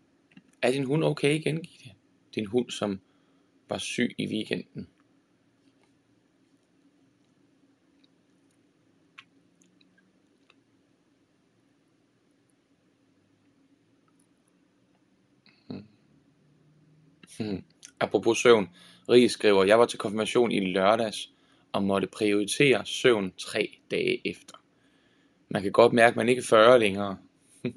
Er 0.62 0.70
din 0.70 0.84
hund 0.84 1.04
okay 1.04 1.34
igen, 1.34 1.62
Gitte? 1.62 1.90
Din 2.34 2.46
hund, 2.46 2.70
som 2.70 3.00
var 3.68 3.78
syg 3.78 4.14
i 4.18 4.26
weekenden. 4.26 4.88
Hmm. 15.68 15.84
hmm. 17.38 17.64
Apropos 18.00 18.38
søvn, 18.38 18.68
Rie 19.08 19.28
skriver, 19.28 19.64
jeg 19.64 19.78
var 19.78 19.86
til 19.86 19.98
konfirmation 19.98 20.52
i 20.52 20.60
lørdags 20.60 21.32
og 21.72 21.82
måtte 21.82 22.06
prioritere 22.06 22.86
søvn 22.86 23.32
tre 23.38 23.78
dage 23.90 24.28
efter. 24.28 24.59
Man 25.50 25.62
kan 25.62 25.72
godt 25.72 25.92
mærke, 25.92 26.10
at 26.10 26.16
man 26.16 26.28
ikke 26.28 26.40
er 26.40 26.44
40 26.44 26.78
længere. 26.78 27.16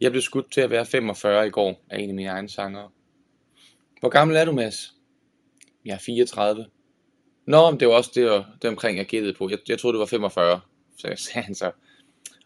jeg 0.00 0.10
blev 0.10 0.22
skudt 0.22 0.52
til 0.52 0.60
at 0.60 0.70
være 0.70 0.86
45 0.86 1.46
i 1.46 1.50
går 1.50 1.84
af 1.90 1.98
en 1.98 2.08
af 2.08 2.14
mine 2.14 2.28
egne 2.28 2.48
sangere. 2.48 2.90
Hvor 4.00 4.08
gammel 4.08 4.36
er 4.36 4.44
du, 4.44 4.52
Mads? 4.52 4.94
Jeg 5.84 5.94
er 5.94 5.98
34. 5.98 6.66
Nå, 7.46 7.70
men 7.70 7.80
det 7.80 7.88
var 7.88 7.94
også 7.94 8.10
det, 8.14 8.44
det 8.62 8.70
omkring, 8.70 8.98
jeg 8.98 9.06
gættede 9.06 9.34
på. 9.34 9.50
Jeg, 9.50 9.58
jeg 9.68 9.78
troede, 9.78 9.94
det 9.94 10.00
var 10.00 10.06
45. 10.06 10.60
Så 10.98 11.08
jeg 11.08 11.18
sagde 11.18 11.44
han 11.44 11.54
så, 11.54 11.72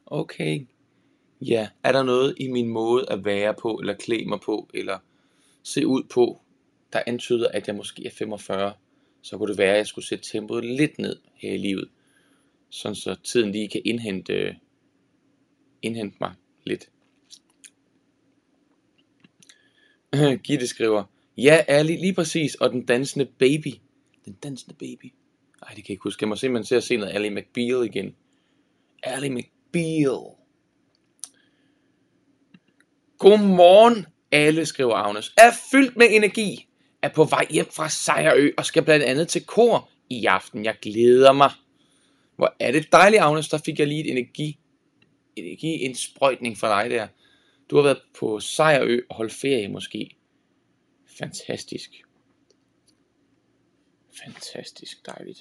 okay, 0.06 0.66
ja, 1.40 1.68
er 1.82 1.92
der 1.92 2.02
noget 2.02 2.34
i 2.40 2.48
min 2.48 2.68
måde 2.68 3.06
at 3.10 3.24
være 3.24 3.54
på, 3.54 3.78
eller 3.80 3.94
klæde 3.94 4.28
mig 4.28 4.40
på, 4.40 4.70
eller 4.74 4.98
se 5.62 5.86
ud 5.86 6.02
på, 6.02 6.40
der 6.92 7.02
antyder, 7.06 7.48
at 7.48 7.66
jeg 7.66 7.76
måske 7.76 8.06
er 8.06 8.10
45, 8.10 8.72
så 9.22 9.38
kunne 9.38 9.50
det 9.50 9.58
være, 9.58 9.72
at 9.72 9.76
jeg 9.76 9.86
skulle 9.86 10.06
sætte 10.06 10.30
tempoet 10.32 10.64
lidt 10.64 10.98
ned 10.98 11.16
her 11.34 11.52
i 11.52 11.56
livet, 11.56 11.88
sådan 12.74 12.94
så 12.94 13.14
tiden 13.24 13.52
lige 13.52 13.68
kan 13.68 13.82
indhente, 13.84 14.32
øh, 14.32 14.54
indhente 15.82 16.16
mig 16.20 16.34
lidt. 16.64 16.90
Gitte 20.44 20.66
skriver, 20.66 21.04
ja, 21.36 21.64
ærligt, 21.68 22.00
lige 22.00 22.14
præcis, 22.14 22.54
og 22.54 22.70
den 22.70 22.86
dansende 22.86 23.24
baby. 23.38 23.74
Den 24.24 24.32
dansende 24.42 24.74
baby. 24.74 25.12
Ej, 25.62 25.68
det 25.68 25.76
kan 25.76 25.84
jeg 25.84 25.90
ikke 25.90 26.02
huske. 26.02 26.22
Jeg 26.22 26.28
må 26.28 26.36
simpelthen 26.36 26.66
se 26.66 26.76
at 26.76 26.84
se 26.84 26.96
noget 26.96 27.12
Ally 27.12 27.28
McBeal 27.28 27.84
igen. 27.84 28.14
Ally 29.02 29.28
McBeal. 29.28 30.18
Godmorgen, 33.18 34.06
alle, 34.32 34.66
skriver 34.66 34.94
Agnes, 34.94 35.34
er 35.38 35.50
fyldt 35.70 35.96
med 35.96 36.06
energi, 36.10 36.68
er 37.02 37.08
på 37.08 37.24
vej 37.24 37.46
hjem 37.50 37.66
fra 37.70 37.88
Sejrø 37.88 38.50
og 38.58 38.64
skal 38.66 38.82
blandt 38.82 39.04
andet 39.04 39.28
til 39.28 39.46
kor 39.46 39.90
i 40.10 40.24
aften. 40.24 40.64
Jeg 40.64 40.76
glæder 40.82 41.32
mig. 41.32 41.50
Hvor 42.36 42.56
er 42.60 42.72
det 42.72 42.92
dejligt, 42.92 43.22
Agnes, 43.22 43.48
der 43.48 43.58
fik 43.58 43.78
jeg 43.78 43.86
lige 43.86 44.04
et 44.04 44.10
energi, 44.10 44.58
energiindsprøjtning 45.36 46.58
fra 46.58 46.82
dig 46.82 46.90
der. 46.90 47.08
Du 47.70 47.76
har 47.76 47.82
været 47.82 48.02
på 48.18 48.40
Sejrø 48.40 49.00
og 49.10 49.16
holdt 49.16 49.32
ferie 49.32 49.68
måske. 49.68 50.16
Fantastisk. 51.18 51.90
Fantastisk 54.24 55.06
dejligt. 55.06 55.40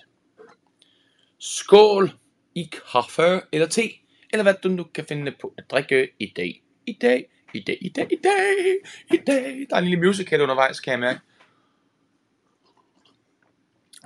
Skål 1.40 2.12
i 2.56 2.70
kaffe 2.92 3.42
eller 3.52 3.68
te, 3.68 3.90
eller 4.30 4.44
hvad 4.44 4.54
du 4.64 4.70
nu 4.70 4.84
kan 4.84 5.06
finde 5.06 5.32
på 5.42 5.54
at 5.58 5.72
drikke 5.72 6.10
i 6.20 6.34
dag. 6.36 6.64
I 6.86 6.94
dag 6.94 7.30
i 7.54 7.60
dag, 7.60 7.78
i 7.82 7.90
dag, 7.90 8.08
i 8.12 8.16
dag, 8.24 8.82
i 9.14 9.18
dag. 9.18 9.68
Der 9.70 9.76
er 9.76 9.80
en 9.80 9.84
lille 9.84 10.06
musical 10.06 10.42
undervejs, 10.42 10.80
kan 10.80 10.92
jeg 10.92 11.00
mærke. 11.00 11.20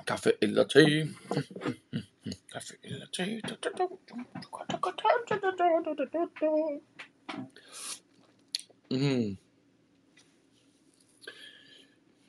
Kaffe 0.06 0.32
eller 0.42 0.64
te. 0.64 1.08
Kaffe 2.52 2.74
eller 2.82 3.06
te. 3.06 3.40
Mm. 8.90 9.36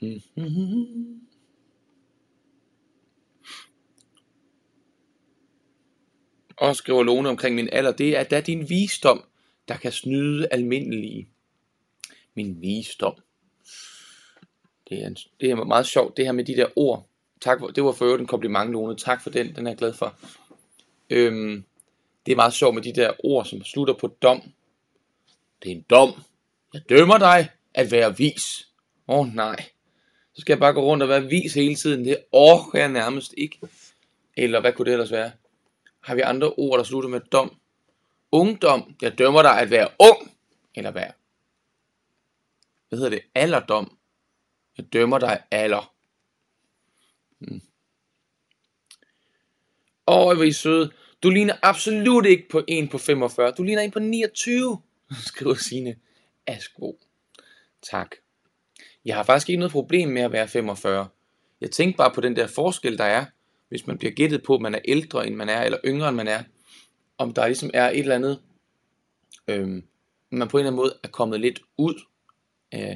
Mm-hmm. 0.02 1.22
Og 6.58 6.76
skriver 6.76 7.04
Lone 7.04 7.30
omkring 7.30 7.56
min 7.56 7.70
alder, 7.72 7.92
det 7.92 8.18
er 8.18 8.24
da 8.24 8.42
din 8.42 8.70
visdom, 8.70 9.24
der 9.68 9.78
kan 9.78 9.92
snyde 9.92 10.48
almindelige. 10.52 11.28
Min 12.34 12.62
visdom. 12.62 13.16
Det 14.90 15.04
er, 15.04 15.26
det 15.40 15.52
er 15.52 15.56
meget 15.56 15.86
sjovt, 15.86 16.18
det 16.18 16.26
her 16.26 16.32
med 16.32 16.46
de 16.46 16.56
der 16.56 16.68
ord. 16.76 17.10
Tak 17.42 17.60
for, 17.60 17.68
det 17.68 17.84
var 17.84 17.92
for 17.92 18.06
øvrigt 18.06 18.22
en 18.22 18.28
kompliment, 18.28 18.72
Lone. 18.72 18.98
Tak 18.98 19.24
for 19.24 19.30
den, 19.30 19.56
den 19.56 19.68
er 19.68 19.72
jeg 19.72 19.78
glad 19.78 19.94
for. 19.94 20.16
Øhm, 21.10 21.64
det 22.26 22.32
er 22.32 22.36
meget 22.36 22.54
sjovt 22.54 22.76
med 22.76 22.84
de 22.84 22.94
der 22.94 23.26
ord, 23.26 23.46
som 23.46 23.64
slutter 23.64 23.94
på 23.94 24.08
dom. 24.08 24.42
Det 25.64 25.72
er 25.72 25.76
en 25.76 25.86
dom. 25.90 26.14
Jeg 26.74 26.82
dømmer 26.90 27.18
dig 27.18 27.50
at 27.74 27.92
være 27.92 28.18
vis. 28.18 28.68
Åh 29.08 29.20
oh, 29.20 29.36
nej. 29.36 29.66
Så 30.34 30.42
skal 30.42 30.54
jeg 30.54 30.60
bare 30.60 30.74
gå 30.74 30.82
rundt 30.82 31.04
og 31.04 31.10
være 31.10 31.24
vis 31.24 31.54
hele 31.54 31.76
tiden. 31.76 32.06
Det 32.06 32.18
orker 32.32 32.80
jeg 32.80 32.90
nærmest 32.90 33.34
ikke. 33.38 33.60
Eller 34.38 34.62
hvad 34.62 34.74
kunne 34.74 34.86
det 34.86 34.92
ellers 34.92 35.12
være? 35.12 35.32
Har 36.00 36.16
vi 36.16 36.22
andre 36.22 36.50
ord, 36.50 36.78
der 36.78 36.84
slutter 36.84 37.10
med 37.10 37.20
dom? 37.20 37.60
ungdom, 38.32 38.96
jeg 39.02 39.18
dømmer 39.18 39.42
dig 39.42 39.60
at 39.60 39.72
være 39.72 39.88
ung, 40.00 40.32
eller 40.76 40.92
hvad? 40.92 41.06
Hvad 42.90 43.00
hedder 43.00 43.10
det? 43.10 43.22
Alderdom. 43.36 43.98
Jeg 44.78 44.94
dømmer 44.94 45.20
dig 45.20 45.44
alder. 45.52 45.94
Mm. 47.40 47.62
Åh, 50.08 50.24
hvor 50.24 50.44
er 50.44 50.44
I 50.44 50.52
søde. 50.52 50.92
Du 51.24 51.30
ligner 51.30 51.54
absolut 51.62 52.26
ikke 52.26 52.50
på 52.50 52.64
en 52.68 52.88
på 52.88 52.98
45. 52.98 53.52
Du 53.52 53.64
ligner 53.64 53.82
en 53.82 53.92
på 53.92 54.00
29, 54.00 54.82
skriver 55.28 55.56
Signe 55.56 55.96
Asko. 56.48 57.00
Tak. 57.82 58.16
Jeg 59.06 59.16
har 59.16 59.24
faktisk 59.24 59.50
ikke 59.50 59.60
noget 59.60 59.72
problem 59.72 60.10
med 60.10 60.22
at 60.22 60.32
være 60.32 60.48
45. 60.48 61.08
Jeg 61.62 61.72
tænkte 61.72 61.98
bare 61.98 62.12
på 62.16 62.22
den 62.22 62.36
der 62.36 62.48
forskel, 62.48 62.98
der 62.98 63.04
er 63.04 63.26
hvis 63.70 63.88
man 63.88 63.98
bliver 63.98 64.12
gættet 64.12 64.44
på, 64.44 64.56
at 64.56 64.62
man 64.62 64.76
er 64.76 64.80
ældre 64.86 65.28
end 65.28 65.36
man 65.36 65.50
er, 65.50 65.62
eller 65.62 65.78
yngre 65.86 66.10
end 66.10 66.18
man 66.18 66.28
er, 66.28 66.44
om 67.18 67.34
der 67.34 67.48
ligesom 67.48 67.70
er 67.74 67.90
et 67.90 68.00
eller 68.00 68.16
andet, 68.16 68.42
øhm, 69.48 69.84
man 70.30 70.48
på 70.48 70.58
en 70.58 70.60
eller 70.60 70.72
anden 70.72 70.76
måde 70.76 71.00
er 71.04 71.08
kommet 71.08 71.40
lidt 71.40 71.62
ud 71.78 71.94
øh, 72.74 72.96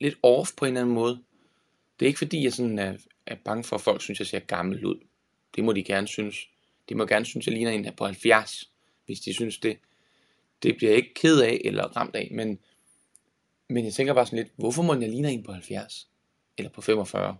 lidt 0.00 0.14
off 0.22 0.50
på 0.56 0.64
en 0.64 0.68
eller 0.68 0.80
anden 0.80 0.94
måde. 0.94 1.22
Det 1.98 2.06
er 2.06 2.08
ikke 2.08 2.18
fordi, 2.18 2.44
jeg 2.44 2.52
sådan 2.52 2.78
er, 2.78 2.96
er 3.30 3.36
bange 3.44 3.64
for, 3.64 3.76
at 3.76 3.82
folk 3.82 4.02
synes, 4.02 4.18
jeg 4.18 4.26
ser 4.26 4.38
gammel 4.38 4.84
ud. 4.84 5.00
Det 5.56 5.64
må 5.64 5.72
de 5.72 5.82
gerne 5.82 6.08
synes. 6.08 6.36
De 6.88 6.94
må 6.94 7.06
gerne 7.06 7.24
synes, 7.24 7.46
at 7.46 7.50
jeg 7.50 7.54
ligner 7.54 7.72
en, 7.72 7.84
der 7.84 7.90
på 7.90 8.04
70, 8.04 8.70
hvis 9.06 9.20
de 9.20 9.34
synes 9.34 9.58
det. 9.58 9.78
Det 10.62 10.76
bliver 10.76 10.90
jeg 10.90 10.96
ikke 10.96 11.14
ked 11.14 11.40
af 11.40 11.60
eller 11.64 11.84
ramt 11.84 12.16
af, 12.16 12.28
men, 12.32 12.58
men 13.68 13.84
jeg 13.84 13.92
tænker 13.92 14.14
bare 14.14 14.26
sådan 14.26 14.38
lidt, 14.38 14.52
hvorfor 14.56 14.82
må 14.82 14.94
jeg 14.94 15.08
ligne 15.08 15.32
en 15.32 15.42
på 15.42 15.52
70? 15.52 16.08
Eller 16.58 16.70
på 16.70 16.80
45? 16.80 17.36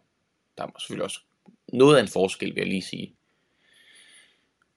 Der 0.59 0.64
er 0.64 0.70
selvfølgelig 0.78 1.04
også 1.04 1.20
noget 1.73 1.97
af 1.97 2.02
en 2.02 2.09
forskel, 2.09 2.54
vil 2.54 2.61
jeg 2.61 2.66
lige 2.66 2.82
sige. 2.82 3.14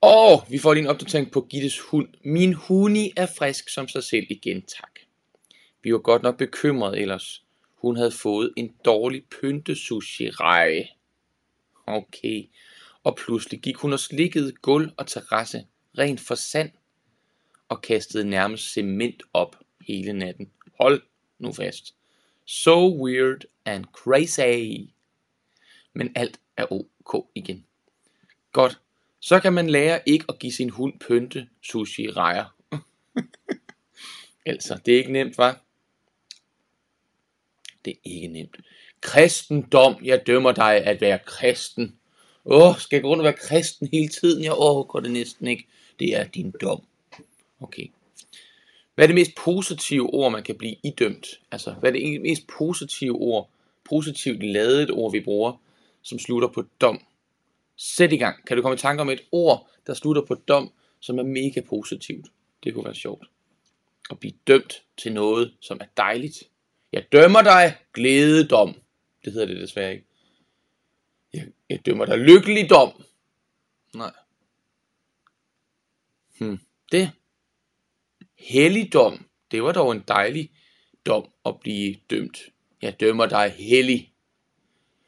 Og 0.02 0.44
vi 0.50 0.58
får 0.58 0.74
lige 0.74 0.84
en 0.84 0.90
opdatering 0.90 1.32
på 1.32 1.42
Gittes 1.42 1.80
hund. 1.80 2.08
Min 2.24 2.54
huni 2.54 3.14
er 3.18 3.26
frisk 3.38 3.70
som 3.70 3.88
sig 3.88 4.04
selv 4.04 4.26
igen, 4.30 4.62
tak. 4.62 5.00
Vi 5.82 5.94
var 5.94 6.00
godt 6.00 6.24
nok 6.24 6.38
bekymrede 6.38 7.00
ellers. 7.00 7.44
Hun 7.76 7.96
havde 7.96 8.12
fået 8.12 8.54
en 8.58 8.76
dårlig 8.86 9.24
pyntesushi-reje. 9.26 10.88
Okay. 11.88 12.50
Og 13.04 13.16
pludselig 13.16 13.62
gik 13.62 13.76
hun 13.76 13.94
og 13.94 14.00
slikkede 14.00 14.52
gulv 14.52 14.92
og 14.98 15.08
terrasse 15.08 15.66
rent 15.98 16.20
for 16.20 16.36
sand 16.36 16.72
og 17.70 17.82
kastede 17.82 18.30
nærmest 18.30 18.74
cement 18.74 19.24
op 19.34 19.56
hele 19.88 20.14
natten. 20.14 20.52
Hold 20.80 21.02
nu 21.40 21.54
fast. 21.54 21.96
So 22.46 23.04
weird 23.06 23.46
and 23.66 23.86
crazy. 23.86 24.92
Men 25.94 26.12
alt 26.16 26.40
er 26.58 26.72
ok 26.72 27.28
igen. 27.36 27.66
Godt. 28.52 28.80
Så 29.20 29.40
kan 29.40 29.54
man 29.54 29.70
lære 29.70 30.02
ikke 30.06 30.26
at 30.30 30.40
give 30.40 30.52
sin 30.52 30.70
hund 30.70 31.00
pynte 31.00 31.50
sushi 31.62 32.10
rejer. 32.10 32.56
altså, 34.46 34.80
det 34.86 34.94
er 34.94 34.98
ikke 34.98 35.12
nemt, 35.12 35.38
var? 35.38 35.64
Det 37.86 37.92
er 37.92 37.98
ikke 38.04 38.28
nemt. 38.28 38.58
Kristendom, 39.04 39.96
jeg 40.04 40.28
dømmer 40.28 40.52
dig 40.52 40.76
at 40.76 41.02
være 41.02 41.20
kristen. 41.26 41.96
Åh, 42.46 42.78
skal 42.78 42.96
jeg 42.96 43.04
gå 43.04 43.10
rundt 43.10 43.22
og 43.22 43.26
være 43.26 43.34
kristen 43.34 43.90
hele 43.92 44.08
tiden? 44.08 44.44
Jeg 44.44 44.52
overgår 44.52 45.00
det 45.00 45.12
næsten 45.12 45.48
ikke. 45.48 45.68
Det 46.00 46.16
er 46.16 46.24
din 46.24 46.54
dom. 46.62 46.82
Okay. 47.62 47.88
Hvad 48.96 49.06
er 49.06 49.08
det 49.08 49.16
mest 49.16 49.32
positive 49.36 50.14
ord, 50.14 50.32
man 50.32 50.44
kan 50.44 50.56
blive 50.56 50.76
idømt? 50.84 51.28
Altså, 51.52 51.72
hvad 51.72 51.90
er 51.90 52.00
det 52.00 52.22
mest 52.22 52.48
positive 52.58 53.16
ord, 53.16 53.50
positivt 53.90 54.44
ladet 54.44 54.92
ord, 54.92 55.12
vi 55.12 55.20
bruger, 55.20 55.62
som 56.02 56.20
slutter 56.20 56.48
på 56.48 56.64
dom? 56.82 57.02
Sæt 57.78 58.14
i 58.14 58.18
gang. 58.18 58.46
Kan 58.46 58.58
du 58.58 58.62
komme 58.62 58.76
i 58.76 58.80
tanke 58.80 59.02
om 59.02 59.10
et 59.10 59.22
ord, 59.32 59.70
der 59.88 59.94
slutter 59.94 60.22
på 60.22 60.36
dom, 60.36 60.72
som 61.00 61.20
er 61.20 61.24
mega 61.24 61.62
positivt? 61.62 62.26
Det 62.64 62.74
kunne 62.74 62.86
være 62.86 62.96
sjovt. 62.96 63.28
At 64.12 64.20
blive 64.20 64.34
dømt 64.48 64.82
til 64.98 65.14
noget, 65.14 65.54
som 65.60 65.78
er 65.82 65.86
dejligt. 65.98 66.44
Jeg 66.94 67.04
dømmer 67.12 67.42
dig 67.42 67.76
glædedom. 67.94 68.76
Det 69.26 69.34
hedder 69.34 69.48
det 69.48 69.62
desværre 69.62 69.92
ikke. 69.92 70.06
Jeg, 71.34 71.48
jeg 71.70 71.86
dømmer 71.86 72.06
dig 72.06 72.18
lykkeligdom. 72.18 73.04
Nej. 73.94 74.12
Hmm. 76.38 76.60
Det. 76.92 77.12
Helligdom. 78.38 79.26
Det 79.52 79.64
var 79.64 79.72
dog 79.72 79.92
en 79.92 80.04
dejlig 80.08 80.52
dom 81.06 81.30
at 81.46 81.60
blive 81.60 81.96
dømt. 82.10 82.40
Jeg 82.82 83.00
dømmer 83.00 83.26
dig 83.26 83.54
hellig. 83.58 84.14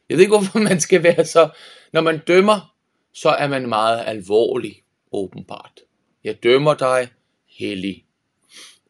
Jeg 0.09 0.17
ved 0.17 0.23
ikke, 0.23 0.37
hvorfor 0.37 0.59
man 0.59 0.81
skal 0.81 1.03
være 1.03 1.25
så... 1.25 1.49
Når 1.93 2.01
man 2.01 2.19
dømmer, 2.27 2.75
så 3.13 3.29
er 3.29 3.47
man 3.47 3.69
meget 3.69 4.03
alvorlig, 4.05 4.83
åbenbart. 5.11 5.81
Jeg 6.23 6.43
dømmer 6.43 6.73
dig 6.73 7.07
hellig. 7.47 8.05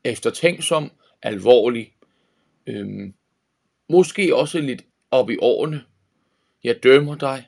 Eftertænksom, 0.03 0.91
alvorlig. 1.21 1.93
Øhm, 2.67 3.13
måske 3.89 4.35
også 4.35 4.59
lidt 4.59 4.85
op 5.11 5.29
i 5.29 5.37
årene. 5.41 5.83
Jeg 6.63 6.83
dømmer 6.83 7.15
dig. 7.15 7.47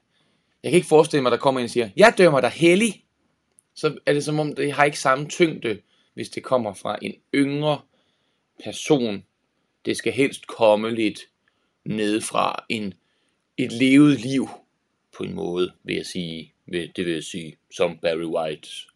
Jeg 0.63 0.71
kan 0.71 0.75
ikke 0.75 0.87
forestille 0.87 1.21
mig, 1.21 1.29
at 1.29 1.31
der 1.31 1.43
kommer 1.43 1.59
en 1.61 1.65
og 1.65 1.69
siger, 1.69 1.89
jeg 1.95 2.13
dømmer 2.17 2.41
dig 2.41 2.49
hellig. 2.49 3.05
Så 3.75 3.97
er 4.05 4.13
det 4.13 4.23
som 4.23 4.39
om, 4.39 4.55
det 4.55 4.73
har 4.73 4.83
ikke 4.83 4.99
samme 4.99 5.27
tyngde, 5.27 5.81
hvis 6.13 6.29
det 6.29 6.43
kommer 6.43 6.73
fra 6.73 6.97
en 7.01 7.15
yngre 7.35 7.81
person. 8.63 9.23
Det 9.85 9.97
skal 9.97 10.13
helst 10.13 10.47
komme 10.47 10.95
lidt 10.95 11.19
ned 11.85 12.21
fra 12.21 12.65
en, 12.69 12.93
et 13.57 13.71
levet 13.71 14.19
liv, 14.19 14.49
på 15.17 15.23
en 15.23 15.33
måde, 15.33 15.71
vil 15.83 15.95
jeg 15.95 16.05
sige. 16.05 16.53
Det 16.71 17.05
vil 17.05 17.13
jeg 17.13 17.23
sige, 17.23 17.57
som 17.71 17.97
Barry 17.97 18.25
Whites 18.25 18.87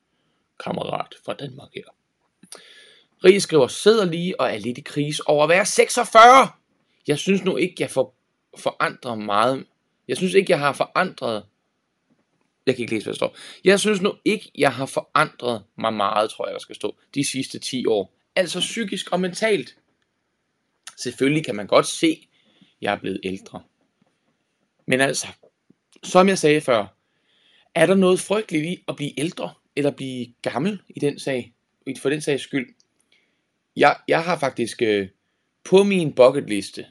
kammerat 0.64 1.16
fra 1.26 1.34
Danmark 1.34 1.70
her. 1.76 1.84
Rie 3.26 3.42
skriver, 3.42 3.68
sidder 3.68 4.06
lige 4.06 4.40
og 4.40 4.54
er 4.54 4.58
lidt 4.58 4.78
i 4.78 4.82
kris 4.82 5.20
over 5.20 5.44
at 5.44 5.50
være 5.50 5.66
46. 5.66 6.48
Jeg 7.08 7.20
synes 7.20 7.44
nu 7.44 7.58
ikke, 7.58 7.76
jeg 7.80 7.90
får 7.90 8.16
forandre 8.58 9.18
meget. 9.18 9.66
Jeg 10.08 10.18
synes 10.18 10.34
ikke, 10.34 10.52
jeg 10.52 10.60
har 10.60 10.74
forandret 10.74 11.44
jeg 12.66 12.76
kan 12.76 12.84
ikke 12.84 12.94
læse, 12.94 13.06
hvad 13.06 13.14
der 13.14 13.18
står. 13.18 13.38
Jeg 13.64 13.80
synes 13.80 14.02
nu 14.02 14.14
ikke, 14.26 14.52
jeg 14.58 14.74
har 14.74 14.86
forandret 14.86 15.64
mig 15.76 15.94
meget, 15.94 16.30
tror 16.30 16.48
jeg, 16.48 16.54
der 16.54 16.60
skal 16.60 16.76
stå, 16.76 16.96
de 17.16 17.24
sidste 17.24 17.60
10 17.60 17.86
år. 17.86 18.14
Altså 18.36 18.60
psykisk 18.60 19.12
og 19.12 19.20
mentalt. 19.20 19.76
Selvfølgelig 20.98 21.46
kan 21.46 21.56
man 21.56 21.68
godt 21.68 21.88
se, 21.88 22.08
at 22.08 22.68
jeg 22.82 22.94
er 22.94 23.00
blevet 23.00 23.20
ældre. 23.24 23.62
Men 24.86 25.02
altså, 25.02 25.28
som 26.04 26.28
jeg 26.28 26.38
sagde 26.38 26.62
før, 26.62 26.98
er 27.76 27.86
der 27.86 27.96
noget 27.96 28.20
frygteligt 28.20 28.66
i 28.66 28.84
at 28.88 28.96
blive 28.96 29.20
ældre, 29.20 29.54
eller 29.76 29.92
blive 29.92 30.34
gammel 30.42 30.82
i 30.90 31.00
den 31.00 31.20
sag, 31.20 31.54
for 32.02 32.10
den 32.10 32.22
sags 32.22 32.44
skyld? 32.44 32.76
Jeg, 33.76 33.98
jeg 34.08 34.24
har 34.24 34.40
faktisk 34.40 34.82
øh, 34.82 35.08
på 35.64 35.84
min 35.84 36.14
bucket 36.14 36.50
liste, 36.50 36.86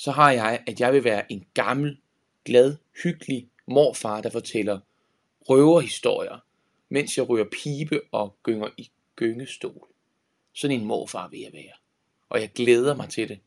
så 0.00 0.10
har 0.10 0.30
jeg, 0.30 0.62
at 0.66 0.80
jeg 0.80 0.92
vil 0.92 1.04
være 1.04 1.32
en 1.32 1.46
gammel, 1.54 1.98
glad, 2.44 2.76
hyggelig 3.02 3.48
morfar, 3.66 4.20
der 4.20 4.30
fortæller 4.30 4.80
røverhistorier, 5.48 6.44
mens 6.88 7.18
jeg 7.18 7.28
ryger 7.28 7.44
pibe 7.44 8.00
og 8.12 8.36
gynger 8.42 8.68
i 8.76 8.90
gyngestol. 9.16 9.88
Sådan 10.52 10.80
en 10.80 10.86
morfar 10.86 11.28
vil 11.28 11.40
jeg 11.40 11.50
være. 11.52 11.72
Og 12.28 12.40
jeg 12.40 12.50
glæder 12.52 12.96
mig 12.96 13.08
til 13.08 13.28
det. 13.28 13.38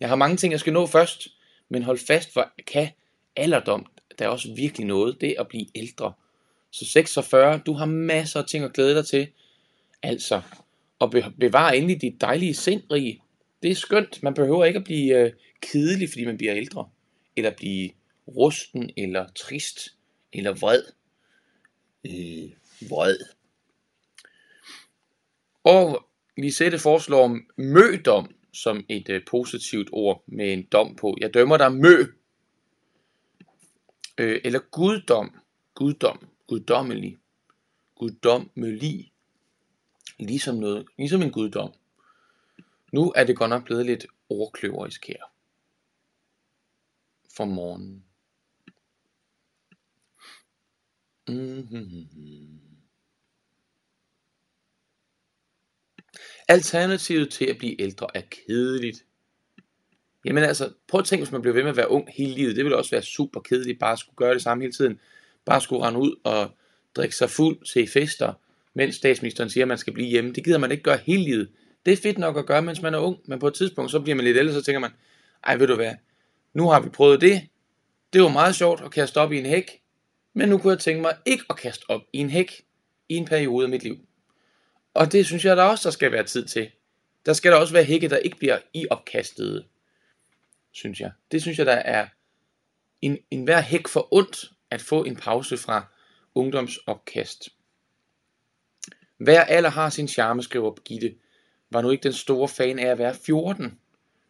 Jeg 0.00 0.08
har 0.08 0.16
mange 0.16 0.36
ting, 0.36 0.52
jeg 0.52 0.60
skal 0.60 0.72
nå 0.72 0.86
først, 0.86 1.28
men 1.68 1.82
hold 1.82 1.98
fast 1.98 2.32
for, 2.32 2.52
kan 2.66 2.88
alderdom, 3.36 3.86
der 4.18 4.24
er 4.24 4.28
også 4.28 4.54
virkelig 4.54 4.86
noget, 4.86 5.20
det 5.20 5.30
er 5.30 5.40
at 5.40 5.48
blive 5.48 5.66
ældre. 5.74 6.12
Så 6.70 6.84
46, 6.84 7.58
du 7.66 7.72
har 7.72 7.86
masser 7.86 8.40
af 8.40 8.46
ting 8.46 8.64
at 8.64 8.72
glæde 8.72 8.94
dig 8.94 9.06
til. 9.06 9.28
Altså, 10.02 10.42
og 10.98 11.14
bevare 11.40 11.76
endelig 11.76 12.00
dit 12.00 12.20
dejlige 12.20 12.54
sind, 12.54 12.82
Rie. 12.90 13.18
Det 13.62 13.70
er 13.70 13.74
skønt. 13.74 14.22
Man 14.22 14.34
behøver 14.34 14.64
ikke 14.64 14.78
at 14.78 14.84
blive 14.84 15.18
øh, 15.18 15.32
kedelig, 15.60 16.08
fordi 16.08 16.24
man 16.24 16.36
bliver 16.36 16.56
ældre. 16.56 16.88
Eller 17.36 17.50
blive 17.56 17.90
rusten, 18.28 18.90
eller 18.96 19.26
trist, 19.36 19.78
eller 20.32 20.52
vred 20.52 20.82
øh, 22.04 22.50
vred. 22.90 23.18
Og 25.64 26.08
Lisette 26.36 26.78
foreslår 26.78 27.38
mødom 27.56 28.34
som 28.52 28.84
et 28.88 29.08
øh, 29.08 29.22
positivt 29.26 29.88
ord 29.92 30.24
med 30.26 30.52
en 30.52 30.62
dom 30.62 30.96
på. 30.96 31.16
Jeg 31.20 31.34
dømmer 31.34 31.56
dig 31.56 31.72
mø. 31.72 32.04
Øh, 34.18 34.40
eller 34.44 34.58
guddom. 34.58 35.34
Guddom. 35.74 36.28
Guddommelig. 36.46 37.18
Guddommelig. 37.96 39.12
Ligesom, 40.18 40.56
noget, 40.56 40.86
ligesom 40.98 41.22
en 41.22 41.32
guddom. 41.32 41.72
Nu 42.92 43.12
er 43.16 43.24
det 43.24 43.36
godt 43.36 43.50
nok 43.50 43.64
blevet 43.64 43.86
lidt 43.86 44.06
ordkløverisk 44.28 45.06
her. 45.06 45.22
For 47.36 47.44
morgenen. 47.44 48.04
Mm-hmm. 51.28 52.60
Alternativet 56.48 57.30
til 57.30 57.44
at 57.44 57.58
blive 57.58 57.80
ældre 57.80 58.06
er 58.14 58.22
kedeligt. 58.30 59.04
Jamen 60.24 60.44
altså, 60.44 60.72
prøv 60.88 60.98
at 60.98 61.04
tænke, 61.06 61.24
hvis 61.24 61.32
man 61.32 61.42
bliver 61.42 61.54
ved 61.54 61.62
med 61.62 61.70
at 61.70 61.76
være 61.76 61.90
ung 61.90 62.08
hele 62.12 62.34
livet. 62.34 62.56
Det 62.56 62.64
ville 62.64 62.76
også 62.76 62.90
være 62.90 63.02
super 63.02 63.40
kedeligt, 63.40 63.78
bare 63.78 63.92
at 63.92 63.98
skulle 63.98 64.16
gøre 64.16 64.34
det 64.34 64.42
samme 64.42 64.62
hele 64.64 64.72
tiden. 64.72 65.00
Bare 65.44 65.60
skulle 65.60 65.82
rende 65.82 66.00
ud 66.00 66.20
og 66.24 66.50
drikke 66.96 67.16
sig 67.16 67.30
fuld 67.30 67.66
se 67.66 67.86
fester, 67.86 68.32
mens 68.74 68.94
statsministeren 68.94 69.50
siger, 69.50 69.64
at 69.64 69.68
man 69.68 69.78
skal 69.78 69.92
blive 69.92 70.08
hjemme. 70.08 70.32
Det 70.32 70.44
gider 70.44 70.58
man 70.58 70.70
ikke 70.70 70.82
gøre 70.82 70.96
hele 70.96 71.22
livet. 71.22 71.50
Det 71.86 71.92
er 71.92 71.96
fedt 71.96 72.18
nok 72.18 72.36
at 72.36 72.46
gøre, 72.46 72.62
mens 72.62 72.82
man 72.82 72.94
er 72.94 72.98
ung, 72.98 73.18
men 73.24 73.38
på 73.38 73.46
et 73.48 73.54
tidspunkt, 73.54 73.90
så 73.90 74.00
bliver 74.00 74.16
man 74.16 74.24
lidt 74.24 74.36
ældre, 74.36 74.54
så 74.54 74.62
tænker 74.62 74.80
man, 74.80 74.90
ej, 75.44 75.56
ved 75.56 75.66
du 75.66 75.74
hvad, 75.74 75.94
nu 76.54 76.68
har 76.68 76.80
vi 76.80 76.88
prøvet 76.88 77.20
det. 77.20 77.48
Det 78.12 78.22
var 78.22 78.28
meget 78.28 78.54
sjovt 78.54 78.80
at 78.80 78.90
kaste 78.90 79.18
op 79.18 79.32
i 79.32 79.38
en 79.38 79.46
hæk. 79.46 79.82
Men 80.34 80.48
nu 80.48 80.58
kunne 80.58 80.70
jeg 80.70 80.80
tænke 80.80 81.02
mig 81.02 81.16
ikke 81.26 81.44
at 81.50 81.56
kaste 81.56 81.84
op 81.88 82.00
i 82.12 82.18
en 82.18 82.30
hæk 82.30 82.64
i 83.08 83.14
en 83.14 83.24
periode 83.24 83.64
af 83.64 83.70
mit 83.70 83.82
liv. 83.82 83.98
Og 84.94 85.12
det 85.12 85.26
synes 85.26 85.44
jeg 85.44 85.56
der 85.56 85.62
også, 85.62 85.88
der 85.88 85.92
skal 85.92 86.12
være 86.12 86.24
tid 86.24 86.44
til. 86.44 86.70
Der 87.26 87.32
skal 87.32 87.52
der 87.52 87.58
også 87.58 87.72
være 87.72 87.84
hække, 87.84 88.08
der 88.08 88.16
ikke 88.16 88.36
bliver 88.36 88.58
i 88.74 88.86
opkastet, 88.90 89.64
synes 90.72 91.00
jeg. 91.00 91.10
Det 91.30 91.42
synes 91.42 91.58
jeg, 91.58 91.66
der 91.66 91.72
er 91.72 92.06
en, 93.02 93.18
en 93.30 93.44
hver 93.44 93.60
hæk 93.60 93.88
for 93.88 94.08
ondt, 94.14 94.50
at 94.70 94.80
få 94.80 95.04
en 95.04 95.16
pause 95.16 95.56
fra 95.56 95.84
ungdomsopkast. 96.34 97.48
Hver 99.16 99.44
alder 99.44 99.70
har 99.70 99.90
sin 99.90 100.08
charme, 100.08 100.42
skriver 100.42 100.74
Gitte. 100.74 101.14
Var 101.70 101.82
nu 101.82 101.90
ikke 101.90 102.02
den 102.02 102.12
store 102.12 102.48
fan 102.48 102.78
af 102.78 102.86
at 102.86 102.98
være 102.98 103.14
14, 103.14 103.78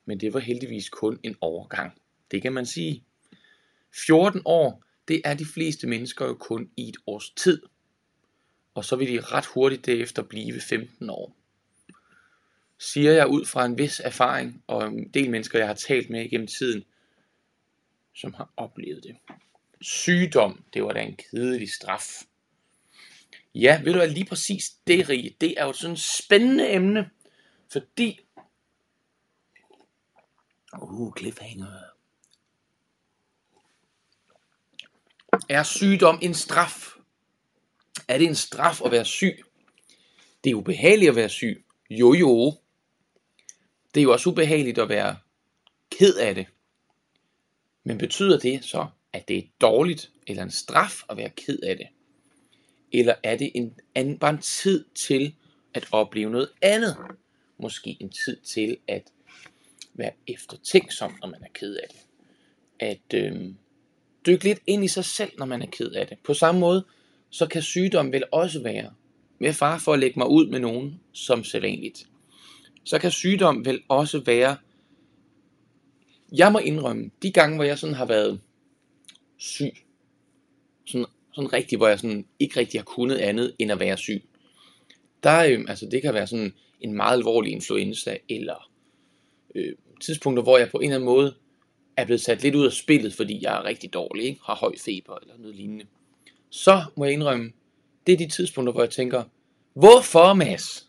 men 0.04 0.20
det 0.20 0.34
var 0.34 0.40
heldigvis 0.40 0.88
kun 0.88 1.20
en 1.22 1.36
overgang. 1.40 1.92
Det 2.30 2.42
kan 2.42 2.52
man 2.52 2.66
sige. 2.66 3.04
14 4.06 4.42
år, 4.44 4.84
det 5.08 5.22
er 5.24 5.34
de 5.34 5.44
fleste 5.44 5.86
mennesker 5.86 6.26
jo 6.26 6.34
kun 6.34 6.70
i 6.76 6.88
et 6.88 6.96
års 7.06 7.30
tid. 7.30 7.62
Og 8.74 8.84
så 8.84 8.96
vil 8.96 9.08
de 9.08 9.20
ret 9.20 9.46
hurtigt 9.46 9.86
derefter 9.86 10.22
blive 10.22 10.60
15 10.60 11.10
år. 11.10 11.36
Siger 12.78 13.12
jeg 13.12 13.28
ud 13.28 13.44
fra 13.44 13.66
en 13.66 13.78
vis 13.78 14.00
erfaring, 14.04 14.62
og 14.66 14.86
en 14.86 15.08
del 15.08 15.30
mennesker, 15.30 15.58
jeg 15.58 15.68
har 15.68 15.74
talt 15.74 16.10
med 16.10 16.24
igennem 16.24 16.46
tiden, 16.46 16.84
som 18.14 18.34
har 18.34 18.50
oplevet 18.56 19.04
det. 19.04 19.16
Sygdom, 19.80 20.64
det 20.74 20.82
var 20.82 20.92
da 20.92 21.00
en 21.00 21.16
kedelig 21.16 21.70
straf. 21.70 22.22
Ja, 23.54 23.80
ved 23.84 23.92
du 23.92 23.98
hvad, 23.98 24.08
lige 24.08 24.24
præcis 24.24 24.70
det 24.86 25.08
rige, 25.08 25.36
det 25.40 25.54
er 25.56 25.64
jo 25.64 25.72
sådan 25.72 25.94
et 25.94 26.00
spændende 26.00 26.72
emne, 26.72 27.10
fordi... 27.72 28.20
Uh, 30.82 31.12
cliffhanger. 31.18 31.66
Er 35.48 35.62
sygdom 35.62 36.18
en 36.22 36.34
straf? 36.34 36.96
Er 38.08 38.18
det 38.18 38.26
en 38.26 38.34
straf 38.34 38.82
at 38.84 38.90
være 38.90 39.04
syg? 39.04 39.44
Det 40.44 40.50
er 40.50 40.54
ubehageligt 40.54 41.08
at 41.08 41.16
være 41.16 41.28
syg. 41.28 41.64
Jo 41.90 42.12
jo. 42.12 42.58
Det 43.94 44.00
er 44.00 44.04
jo 44.04 44.12
også 44.12 44.30
ubehageligt 44.30 44.78
at 44.78 44.88
være 44.88 45.16
ked 45.90 46.16
af 46.16 46.34
det. 46.34 46.46
Men 47.84 47.98
betyder 47.98 48.38
det 48.38 48.64
så, 48.64 48.86
at 49.12 49.28
det 49.28 49.38
er 49.38 49.42
dårligt 49.60 50.10
eller 50.26 50.42
en 50.42 50.50
straf 50.50 51.02
at 51.10 51.16
være 51.16 51.30
ked 51.30 51.58
af 51.58 51.76
det? 51.76 51.86
Eller 52.92 53.14
er 53.22 53.36
det 53.36 53.52
en, 53.54 53.80
en, 53.94 54.18
bare 54.18 54.30
en 54.30 54.38
tid 54.38 54.84
til 54.94 55.34
at 55.74 55.88
opleve 55.92 56.30
noget 56.30 56.50
andet? 56.62 56.96
Måske 57.58 57.96
en 58.00 58.08
tid 58.08 58.36
til 58.36 58.76
at 58.88 59.02
være 59.94 60.12
eftertænksom, 60.26 61.14
når 61.20 61.28
man 61.28 61.42
er 61.42 61.48
ked 61.54 61.74
af 61.74 61.88
det. 61.88 62.00
At 62.80 63.14
øh, 63.14 63.52
dykke 64.26 64.44
lidt 64.44 64.60
ind 64.66 64.84
i 64.84 64.88
sig 64.88 65.04
selv, 65.04 65.30
når 65.38 65.46
man 65.46 65.62
er 65.62 65.66
ked 65.66 65.90
af 65.90 66.06
det. 66.06 66.18
På 66.24 66.34
samme 66.34 66.60
måde, 66.60 66.84
så 67.30 67.46
kan 67.46 67.62
sygdom 67.62 68.12
vel 68.12 68.24
også 68.32 68.62
være, 68.62 68.90
med 69.38 69.52
far 69.52 69.78
for 69.78 69.92
at 69.92 69.98
lægge 69.98 70.18
mig 70.18 70.28
ud 70.28 70.46
med 70.46 70.60
nogen 70.60 71.00
som 71.12 71.44
sædvanligt, 71.44 72.08
så 72.84 72.98
kan 72.98 73.10
sygdom 73.10 73.64
vel 73.64 73.82
også 73.88 74.18
være, 74.26 74.56
jeg 76.32 76.52
må 76.52 76.58
indrømme, 76.58 77.10
de 77.22 77.32
gange, 77.32 77.56
hvor 77.56 77.64
jeg 77.64 77.78
sådan 77.78 77.94
har 77.94 78.06
været 78.06 78.40
syg, 79.36 79.72
sådan, 80.86 81.06
sådan 81.32 81.52
rigtig, 81.52 81.78
hvor 81.78 81.88
jeg 81.88 81.98
sådan 81.98 82.26
ikke 82.38 82.60
rigtig 82.60 82.80
har 82.80 82.84
kunnet 82.84 83.16
andet 83.16 83.54
end 83.58 83.72
at 83.72 83.80
være 83.80 83.96
syg, 83.96 84.22
der, 85.22 85.44
øh, 85.44 85.64
altså 85.68 85.88
det 85.90 86.02
kan 86.02 86.14
være 86.14 86.26
sådan 86.26 86.54
en 86.80 86.92
meget 86.92 87.16
alvorlig 87.16 87.52
influenza, 87.52 88.16
eller 88.28 88.70
øh, 89.54 89.74
tidspunkter, 90.00 90.42
hvor 90.42 90.58
jeg 90.58 90.70
på 90.70 90.78
en 90.78 90.84
eller 90.84 90.96
anden 90.96 91.06
måde 91.06 91.34
er 91.96 92.04
blevet 92.04 92.20
sat 92.20 92.42
lidt 92.42 92.54
ud 92.54 92.66
af 92.66 92.72
spillet, 92.72 93.14
fordi 93.14 93.38
jeg 93.42 93.58
er 93.58 93.64
rigtig 93.64 93.92
dårlig, 93.92 94.24
ikke? 94.24 94.40
har 94.44 94.54
høj 94.54 94.72
feber 94.84 95.18
eller 95.22 95.34
noget 95.38 95.56
lignende, 95.56 95.84
så 96.50 96.82
må 96.96 97.04
jeg 97.04 97.14
indrømme, 97.14 97.52
det 98.06 98.12
er 98.12 98.16
de 98.16 98.28
tidspunkter, 98.28 98.72
hvor 98.72 98.82
jeg 98.82 98.90
tænker, 98.90 99.22
hvorfor 99.74 100.34
Mads? 100.34 100.88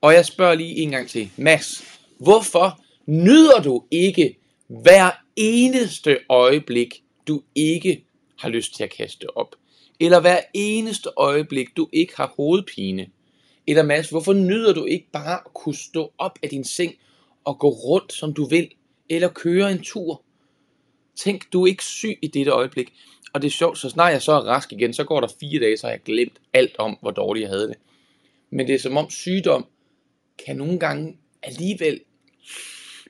Og 0.00 0.12
jeg 0.12 0.26
spørger 0.26 0.54
lige 0.54 0.76
en 0.76 0.90
gang 0.90 1.08
til, 1.08 1.30
Mads, 1.36 1.98
hvorfor 2.18 2.80
nyder 3.06 3.62
du 3.62 3.84
ikke 3.90 4.38
hver 4.66 5.10
eneste 5.36 6.18
øjeblik, 6.28 7.02
du 7.26 7.42
ikke 7.54 8.04
har 8.38 8.48
lyst 8.48 8.74
til 8.74 8.84
at 8.84 8.90
kaste 8.90 9.36
op? 9.36 9.56
Eller 10.00 10.20
hver 10.20 10.40
eneste 10.54 11.10
øjeblik, 11.16 11.76
du 11.76 11.88
ikke 11.92 12.16
har 12.16 12.34
hovedpine? 12.36 13.06
Eller 13.68 13.82
Mads, 13.82 14.10
hvorfor 14.10 14.32
nyder 14.32 14.72
du 14.72 14.84
ikke 14.84 15.06
bare 15.12 15.34
at 15.46 15.54
kunne 15.54 15.74
stå 15.74 16.12
op 16.18 16.38
af 16.42 16.48
din 16.48 16.64
seng 16.64 16.94
og 17.44 17.58
gå 17.58 17.68
rundt, 17.68 18.12
som 18.12 18.34
du 18.34 18.44
vil? 18.44 18.70
Eller 19.10 19.28
køre 19.28 19.72
en 19.72 19.82
tur? 19.82 20.22
Tænk, 21.16 21.52
du 21.52 21.62
er 21.62 21.66
ikke 21.66 21.84
syg 21.84 22.18
i 22.22 22.26
dette 22.26 22.50
øjeblik. 22.50 22.92
Og 23.32 23.42
det 23.42 23.48
er 23.48 23.52
sjovt, 23.52 23.78
så 23.78 23.90
snart 23.90 24.12
jeg 24.12 24.22
så 24.22 24.32
er 24.32 24.40
rask 24.40 24.72
igen, 24.72 24.92
så 24.92 25.04
går 25.04 25.20
der 25.20 25.28
fire 25.40 25.60
dage, 25.60 25.76
så 25.76 25.86
har 25.86 25.92
jeg 25.92 26.00
glemt 26.04 26.40
alt 26.52 26.78
om, 26.78 26.98
hvor 27.00 27.10
dårligt 27.10 27.42
jeg 27.42 27.50
havde 27.50 27.68
det. 27.68 27.76
Men 28.50 28.66
det 28.66 28.74
er 28.74 28.78
som 28.78 28.96
om 28.96 29.10
sygdom 29.10 29.66
kan 30.46 30.56
nogle 30.56 30.78
gange 30.78 31.16
alligevel, 31.42 32.00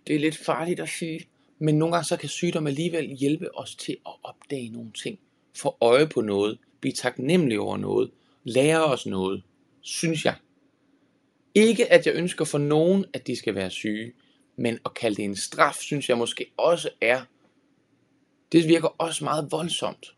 det 0.06 0.14
er 0.16 0.20
lidt 0.20 0.36
farligt 0.36 0.80
at 0.80 0.88
sige, 0.88 1.20
men 1.58 1.78
nogle 1.78 1.94
gange 1.94 2.06
så 2.06 2.16
kan 2.16 2.28
sygdom 2.28 2.66
alligevel 2.66 3.06
hjælpe 3.06 3.58
os 3.58 3.74
til 3.74 3.96
at 4.06 4.12
opdage 4.22 4.68
nogle 4.68 4.92
ting, 5.02 5.18
få 5.56 5.76
øje 5.80 6.06
på 6.06 6.20
noget, 6.20 6.58
blive 6.80 6.92
taknemmelig 6.92 7.60
over 7.60 7.76
noget, 7.76 8.10
lære 8.44 8.84
os 8.84 9.06
noget, 9.06 9.42
synes 9.80 10.24
jeg. 10.24 10.34
Ikke 11.60 11.92
at 11.92 12.06
jeg 12.06 12.14
ønsker 12.14 12.44
for 12.44 12.58
nogen, 12.58 13.04
at 13.12 13.26
de 13.26 13.36
skal 13.36 13.54
være 13.54 13.70
syge, 13.70 14.12
men 14.56 14.78
at 14.84 14.94
kalde 14.94 15.16
det 15.16 15.24
en 15.24 15.36
straf, 15.36 15.74
synes 15.74 16.08
jeg 16.08 16.18
måske 16.18 16.46
også 16.56 16.90
er 17.00 17.20
det 18.52 18.68
virker 18.68 18.88
også 18.98 19.24
meget 19.24 19.52
voldsomt. 19.52 20.14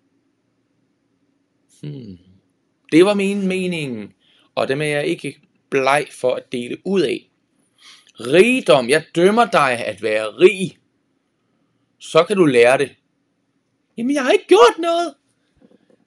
Hmm. 1.82 2.18
Det 2.92 3.04
var 3.04 3.14
min 3.14 3.46
mening, 3.46 4.14
og 4.54 4.68
det 4.68 4.80
er 4.80 4.84
jeg 4.84 5.06
ikke 5.06 5.40
bleg 5.70 6.06
for 6.10 6.34
at 6.34 6.52
dele 6.52 6.76
ud 6.84 7.00
af. 7.00 7.30
Rigdom, 8.14 8.88
jeg 8.88 9.04
dømmer 9.14 9.46
dig 9.50 9.86
at 9.86 10.02
være 10.02 10.26
rig. 10.26 10.78
Så 11.98 12.24
kan 12.24 12.36
du 12.36 12.44
lære 12.44 12.78
det. 12.78 12.90
Jamen, 13.96 14.14
jeg 14.14 14.22
har 14.22 14.30
ikke 14.30 14.46
gjort 14.46 14.78
noget. 14.78 15.14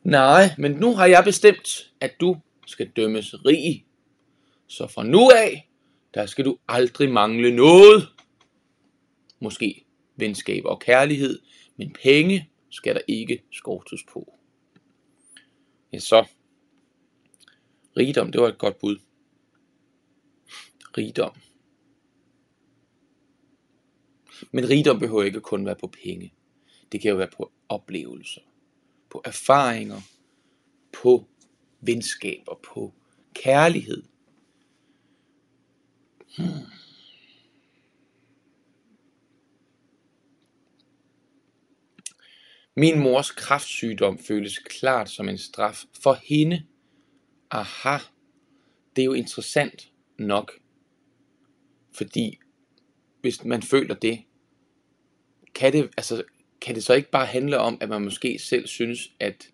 Nej, 0.03 0.49
men 0.57 0.71
nu 0.71 0.95
har 0.95 1.05
jeg 1.05 1.23
bestemt, 1.23 1.91
at 2.01 2.11
du 2.19 2.37
skal 2.65 2.89
dømmes 2.89 3.45
rig. 3.45 3.85
Så 4.67 4.88
fra 4.88 5.04
nu 5.04 5.30
af, 5.30 5.69
der 6.13 6.26
skal 6.26 6.45
du 6.45 6.58
aldrig 6.67 7.12
mangle 7.12 7.56
noget. 7.56 8.08
Måske 9.39 9.86
venskab 10.15 10.65
og 10.65 10.80
kærlighed, 10.80 11.39
men 11.78 11.93
penge 12.04 12.49
skal 12.69 12.95
der 12.95 13.02
ikke 13.08 13.43
skortes 13.52 14.04
på. 14.13 14.39
Ja, 15.93 15.99
så. 15.99 16.26
Rigdom, 17.97 18.32
det 18.32 18.41
var 18.41 18.47
et 18.47 18.58
godt 18.58 18.80
bud. 18.80 18.97
Rigdom. 20.97 21.36
Men 24.52 24.69
rigdom 24.69 24.99
behøver 24.99 25.23
ikke 25.23 25.41
kun 25.41 25.65
være 25.65 25.76
på 25.76 25.88
penge. 25.88 26.34
Det 26.91 27.02
kan 27.02 27.12
jo 27.12 27.17
være 27.17 27.30
på 27.38 27.52
oplevelser, 27.69 28.41
på 29.10 29.21
erfaringer, 29.26 30.02
på 30.91 31.28
venskaber, 31.82 32.60
på 32.73 32.93
kærlighed. 33.34 34.04
Hmm. 36.37 36.45
Min 42.75 42.99
mors 42.99 43.31
kraftsygdom 43.31 44.17
føles 44.17 44.59
klart 44.59 45.09
som 45.09 45.29
en 45.29 45.37
straf 45.37 45.83
for 46.03 46.13
hende. 46.13 46.63
Aha, 47.51 47.97
det 48.95 49.01
er 49.01 49.05
jo 49.05 49.13
interessant 49.13 49.91
nok. 50.17 50.51
Fordi 51.95 52.39
hvis 53.21 53.43
man 53.43 53.63
føler 53.63 53.95
det, 53.95 54.23
kan 55.55 55.73
det, 55.73 55.89
altså, 55.97 56.23
kan 56.61 56.75
det 56.75 56.83
så 56.83 56.93
ikke 56.93 57.09
bare 57.09 57.25
handle 57.25 57.59
om, 57.59 57.77
at 57.81 57.89
man 57.89 58.01
måske 58.03 58.39
selv 58.39 58.67
synes, 58.67 59.11
at 59.19 59.47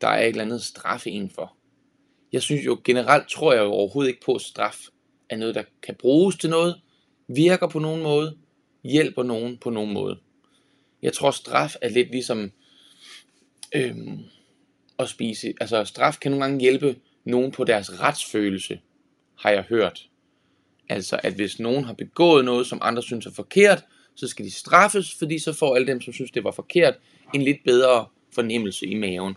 der 0.00 0.08
er 0.08 0.22
et 0.22 0.28
eller 0.28 0.44
andet 0.44 0.62
straf 0.62 1.06
indenfor. 1.06 1.56
Jeg 2.32 2.42
synes 2.42 2.66
jo 2.66 2.80
generelt, 2.84 3.28
tror 3.28 3.52
jeg 3.52 3.62
jo 3.62 3.70
overhovedet 3.70 4.10
ikke 4.10 4.24
på, 4.24 4.38
straf 4.38 4.86
er 5.28 5.36
noget, 5.36 5.54
der 5.54 5.62
kan 5.82 5.94
bruges 5.94 6.36
til 6.36 6.50
noget, 6.50 6.80
virker 7.28 7.68
på 7.68 7.78
nogen 7.78 8.02
måde, 8.02 8.36
hjælper 8.84 9.22
nogen 9.22 9.58
på 9.58 9.70
nogen 9.70 9.92
måde. 9.92 10.18
Jeg 11.02 11.12
tror, 11.12 11.30
straf 11.30 11.74
er 11.82 11.88
lidt 11.88 12.10
ligesom 12.10 12.52
øhm, 13.74 14.18
at 14.98 15.08
spise. 15.08 15.54
Altså, 15.60 15.84
straf 15.84 16.18
kan 16.20 16.30
nogle 16.30 16.44
gange 16.44 16.60
hjælpe 16.60 16.96
nogen 17.24 17.52
på 17.52 17.64
deres 17.64 18.00
retsfølelse, 18.00 18.80
har 19.38 19.50
jeg 19.50 19.62
hørt. 19.62 20.08
Altså, 20.88 21.20
at 21.22 21.32
hvis 21.34 21.60
nogen 21.60 21.84
har 21.84 21.92
begået 21.92 22.44
noget, 22.44 22.66
som 22.66 22.78
andre 22.82 23.02
synes 23.02 23.26
er 23.26 23.30
forkert, 23.30 23.84
så 24.14 24.28
skal 24.28 24.44
de 24.44 24.50
straffes, 24.50 25.14
fordi 25.14 25.38
så 25.38 25.52
får 25.52 25.74
alle 25.74 25.86
dem, 25.86 26.00
som 26.00 26.12
synes, 26.12 26.30
det 26.30 26.44
var 26.44 26.50
forkert, 26.50 26.94
en 27.34 27.42
lidt 27.42 27.64
bedre 27.64 28.06
fornemmelse 28.34 28.86
i 28.86 28.94
maven. 28.94 29.34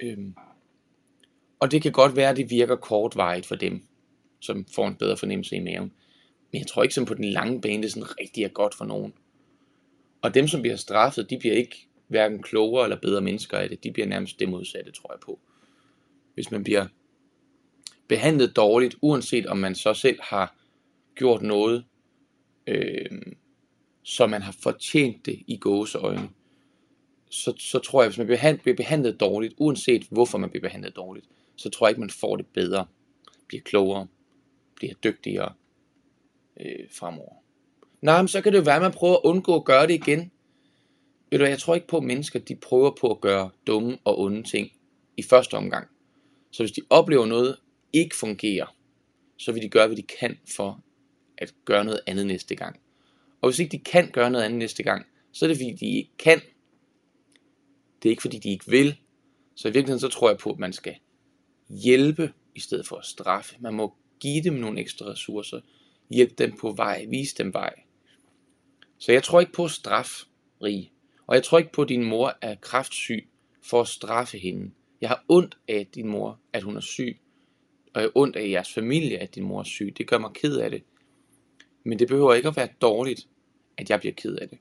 Øhm. 0.00 0.34
Og 1.64 1.70
det 1.70 1.82
kan 1.82 1.92
godt 1.92 2.16
være, 2.16 2.30
at 2.30 2.36
det 2.36 2.50
virker 2.50 2.76
kortvarigt 2.76 3.46
for 3.46 3.54
dem, 3.54 3.82
som 4.40 4.66
får 4.74 4.88
en 4.88 4.94
bedre 4.94 5.16
fornemmelse 5.16 5.56
i 5.56 5.60
maven. 5.60 5.92
Men 6.52 6.58
jeg 6.58 6.66
tror 6.66 6.82
ikke, 6.82 6.94
som 6.94 7.04
på 7.04 7.14
den 7.14 7.24
lange 7.24 7.60
bane, 7.60 7.82
det 7.82 7.92
sådan 7.92 8.18
rigtig 8.20 8.44
er 8.44 8.48
godt 8.48 8.74
for 8.74 8.84
nogen. 8.84 9.14
Og 10.22 10.34
dem, 10.34 10.48
som 10.48 10.60
bliver 10.60 10.76
straffet, 10.76 11.30
de 11.30 11.38
bliver 11.38 11.54
ikke 11.54 11.88
hverken 12.06 12.42
klogere 12.42 12.84
eller 12.84 13.00
bedre 13.00 13.20
mennesker 13.20 13.58
af 13.58 13.68
det. 13.68 13.84
De 13.84 13.92
bliver 13.92 14.06
nærmest 14.06 14.40
det 14.40 14.48
modsatte, 14.48 14.92
tror 14.92 15.12
jeg 15.12 15.20
på. 15.20 15.40
Hvis 16.34 16.50
man 16.50 16.64
bliver 16.64 16.86
behandlet 18.08 18.56
dårligt, 18.56 18.96
uanset 19.02 19.46
om 19.46 19.56
man 19.56 19.74
så 19.74 19.94
selv 19.94 20.18
har 20.22 20.56
gjort 21.14 21.42
noget, 21.42 21.84
øh, 22.66 23.22
så 24.02 24.26
man 24.26 24.42
har 24.42 24.56
fortjent 24.62 25.26
det 25.26 25.42
i 25.46 25.56
gåseøjne, 25.56 26.28
så, 27.30 27.54
så 27.58 27.78
tror 27.78 28.02
jeg, 28.02 28.08
hvis 28.08 28.18
man 28.18 28.26
bliver, 28.26 28.56
bliver 28.62 28.76
behandlet 28.76 29.20
dårligt, 29.20 29.54
uanset 29.56 30.06
hvorfor 30.10 30.38
man 30.38 30.50
bliver 30.50 30.62
behandlet 30.62 30.96
dårligt, 30.96 31.26
så 31.56 31.70
tror 31.70 31.86
jeg 31.86 31.90
ikke, 31.90 32.00
man 32.00 32.10
får 32.10 32.36
det 32.36 32.46
bedre, 32.46 32.86
bliver 33.46 33.62
klogere, 33.62 34.06
bliver 34.74 34.94
dygtigere 34.94 35.52
øh, 36.60 36.86
fremover. 36.92 37.34
Nej, 38.02 38.22
men 38.22 38.28
så 38.28 38.40
kan 38.40 38.52
det 38.52 38.58
jo 38.58 38.62
være, 38.62 38.76
at 38.76 38.82
man 38.82 38.92
prøver 38.92 39.14
at 39.14 39.20
undgå 39.24 39.56
at 39.56 39.64
gøre 39.64 39.86
det 39.86 39.94
igen. 39.94 40.30
Ved 41.30 41.38
du 41.38 41.44
jeg 41.44 41.58
tror 41.58 41.74
ikke 41.74 41.86
på, 41.86 41.96
at 41.96 42.02
mennesker 42.02 42.38
de 42.38 42.56
prøver 42.56 42.90
på 43.00 43.10
at 43.10 43.20
gøre 43.20 43.50
dumme 43.66 43.98
og 44.04 44.20
onde 44.20 44.42
ting 44.42 44.72
i 45.16 45.22
første 45.22 45.54
omgang. 45.54 45.88
Så 46.50 46.62
hvis 46.62 46.72
de 46.72 46.82
oplever 46.90 47.26
noget 47.26 47.56
ikke 47.92 48.16
fungerer, 48.16 48.76
så 49.36 49.52
vil 49.52 49.62
de 49.62 49.68
gøre, 49.68 49.86
hvad 49.86 49.96
de 49.96 50.02
kan 50.02 50.38
for 50.56 50.80
at 51.38 51.54
gøre 51.64 51.84
noget 51.84 52.00
andet 52.06 52.26
næste 52.26 52.56
gang. 52.56 52.80
Og 53.40 53.48
hvis 53.48 53.58
ikke 53.58 53.72
de 53.72 53.78
kan 53.78 54.10
gøre 54.10 54.30
noget 54.30 54.44
andet 54.44 54.58
næste 54.58 54.82
gang, 54.82 55.06
så 55.32 55.44
er 55.44 55.48
det 55.48 55.56
fordi, 55.56 55.72
de 55.72 55.86
ikke 55.86 56.16
kan. 56.18 56.40
Det 58.02 58.08
er 58.08 58.10
ikke 58.10 58.22
fordi, 58.22 58.38
de 58.38 58.50
ikke 58.50 58.70
vil. 58.70 58.96
Så 59.54 59.68
i 59.68 59.70
virkeligheden 59.70 60.00
så 60.00 60.08
tror 60.08 60.28
jeg 60.28 60.38
på, 60.38 60.50
at 60.50 60.58
man 60.58 60.72
skal 60.72 60.96
hjælpe 61.68 62.32
i 62.54 62.60
stedet 62.60 62.86
for 62.86 62.96
at 62.96 63.04
straffe. 63.04 63.56
Man 63.60 63.74
må 63.74 63.94
give 64.20 64.44
dem 64.44 64.54
nogle 64.54 64.80
ekstra 64.80 65.06
ressourcer. 65.06 65.60
Hjælpe 66.10 66.34
dem 66.38 66.56
på 66.56 66.72
vej. 66.72 67.06
Vise 67.08 67.34
dem 67.38 67.54
vej. 67.54 67.74
Så 68.98 69.12
jeg 69.12 69.22
tror 69.22 69.40
ikke 69.40 69.52
på 69.52 69.68
straf, 69.68 70.22
Rig. 70.62 70.92
Og 71.26 71.34
jeg 71.34 71.42
tror 71.42 71.58
ikke 71.58 71.72
på, 71.72 71.82
at 71.82 71.88
din 71.88 72.04
mor 72.04 72.38
er 72.40 72.54
kraftsyg 72.54 73.28
for 73.62 73.80
at 73.80 73.88
straffe 73.88 74.38
hende. 74.38 74.70
Jeg 75.00 75.08
har 75.08 75.24
ondt 75.28 75.58
af 75.68 75.86
din 75.94 76.08
mor, 76.08 76.40
at 76.52 76.62
hun 76.62 76.76
er 76.76 76.80
syg. 76.80 77.18
Og 77.94 78.00
jeg 78.00 78.02
har 78.02 78.12
ondt 78.14 78.36
af 78.36 78.48
jeres 78.48 78.72
familie, 78.72 79.18
at 79.18 79.34
din 79.34 79.44
mor 79.44 79.60
er 79.60 79.64
syg. 79.64 79.94
Det 79.98 80.06
gør 80.06 80.18
mig 80.18 80.30
ked 80.34 80.56
af 80.56 80.70
det. 80.70 80.82
Men 81.84 81.98
det 81.98 82.08
behøver 82.08 82.34
ikke 82.34 82.48
at 82.48 82.56
være 82.56 82.68
dårligt, 82.80 83.28
at 83.78 83.90
jeg 83.90 84.00
bliver 84.00 84.14
ked 84.14 84.36
af 84.36 84.48
det. 84.48 84.58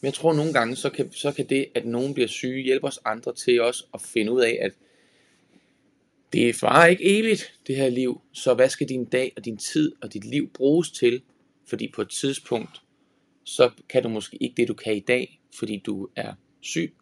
Men 0.00 0.06
jeg 0.06 0.14
tror 0.14 0.32
nogle 0.32 0.52
gange, 0.52 0.76
så 0.76 0.90
kan, 0.90 1.12
så 1.12 1.32
kan 1.32 1.48
det, 1.48 1.66
at 1.74 1.86
nogen 1.86 2.14
bliver 2.14 2.26
syge, 2.26 2.62
hjælpe 2.62 2.86
os 2.86 2.98
andre 3.04 3.34
til 3.34 3.60
os 3.60 3.88
at 3.94 4.00
finde 4.00 4.32
ud 4.32 4.40
af, 4.40 4.58
at 4.60 4.72
det 6.34 6.62
var 6.62 6.86
ikke 6.86 7.18
evigt, 7.18 7.54
det 7.66 7.76
her 7.76 7.88
liv. 7.88 8.20
Så 8.32 8.54
hvad 8.54 8.68
skal 8.68 8.88
din 8.88 9.04
dag 9.04 9.32
og 9.36 9.44
din 9.44 9.56
tid 9.56 9.92
og 10.02 10.12
dit 10.12 10.24
liv 10.24 10.50
bruges 10.50 10.90
til? 10.90 11.22
Fordi 11.66 11.88
på 11.94 12.02
et 12.02 12.10
tidspunkt, 12.10 12.82
så 13.44 13.70
kan 13.88 14.02
du 14.02 14.08
måske 14.08 14.36
ikke 14.40 14.54
det, 14.56 14.68
du 14.68 14.74
kan 14.74 14.96
i 14.96 15.00
dag, 15.00 15.40
fordi 15.58 15.82
du 15.86 16.08
er 16.16 16.34
syg. 16.60 16.94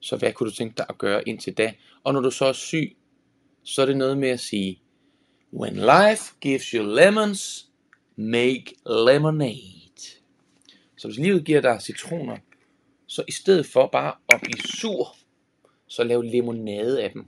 Så 0.00 0.16
hvad 0.16 0.32
kunne 0.32 0.50
du 0.50 0.54
tænke 0.54 0.74
dig 0.76 0.86
at 0.88 0.98
gøre 0.98 1.28
indtil 1.28 1.52
da? 1.52 1.72
Og 2.04 2.12
når 2.12 2.20
du 2.20 2.30
så 2.30 2.44
er 2.44 2.52
syg, 2.52 2.96
så 3.62 3.82
er 3.82 3.86
det 3.86 3.96
noget 3.96 4.18
med 4.18 4.28
at 4.28 4.40
sige, 4.40 4.80
When 5.52 5.74
life 5.74 6.34
gives 6.40 6.64
you 6.70 6.94
lemons, 6.94 7.68
make 8.16 8.74
lemonade. 8.86 9.84
Så 10.96 11.08
hvis 11.08 11.18
livet 11.18 11.44
giver 11.44 11.60
dig 11.60 11.82
citroner, 11.82 12.36
så 13.06 13.24
i 13.28 13.32
stedet 13.32 13.66
for 13.66 13.86
bare 13.86 14.14
at 14.28 14.40
blive 14.42 14.62
sur, 14.78 15.16
så 15.86 16.04
lav 16.04 16.20
limonade 16.20 17.02
af 17.02 17.10
dem. 17.10 17.26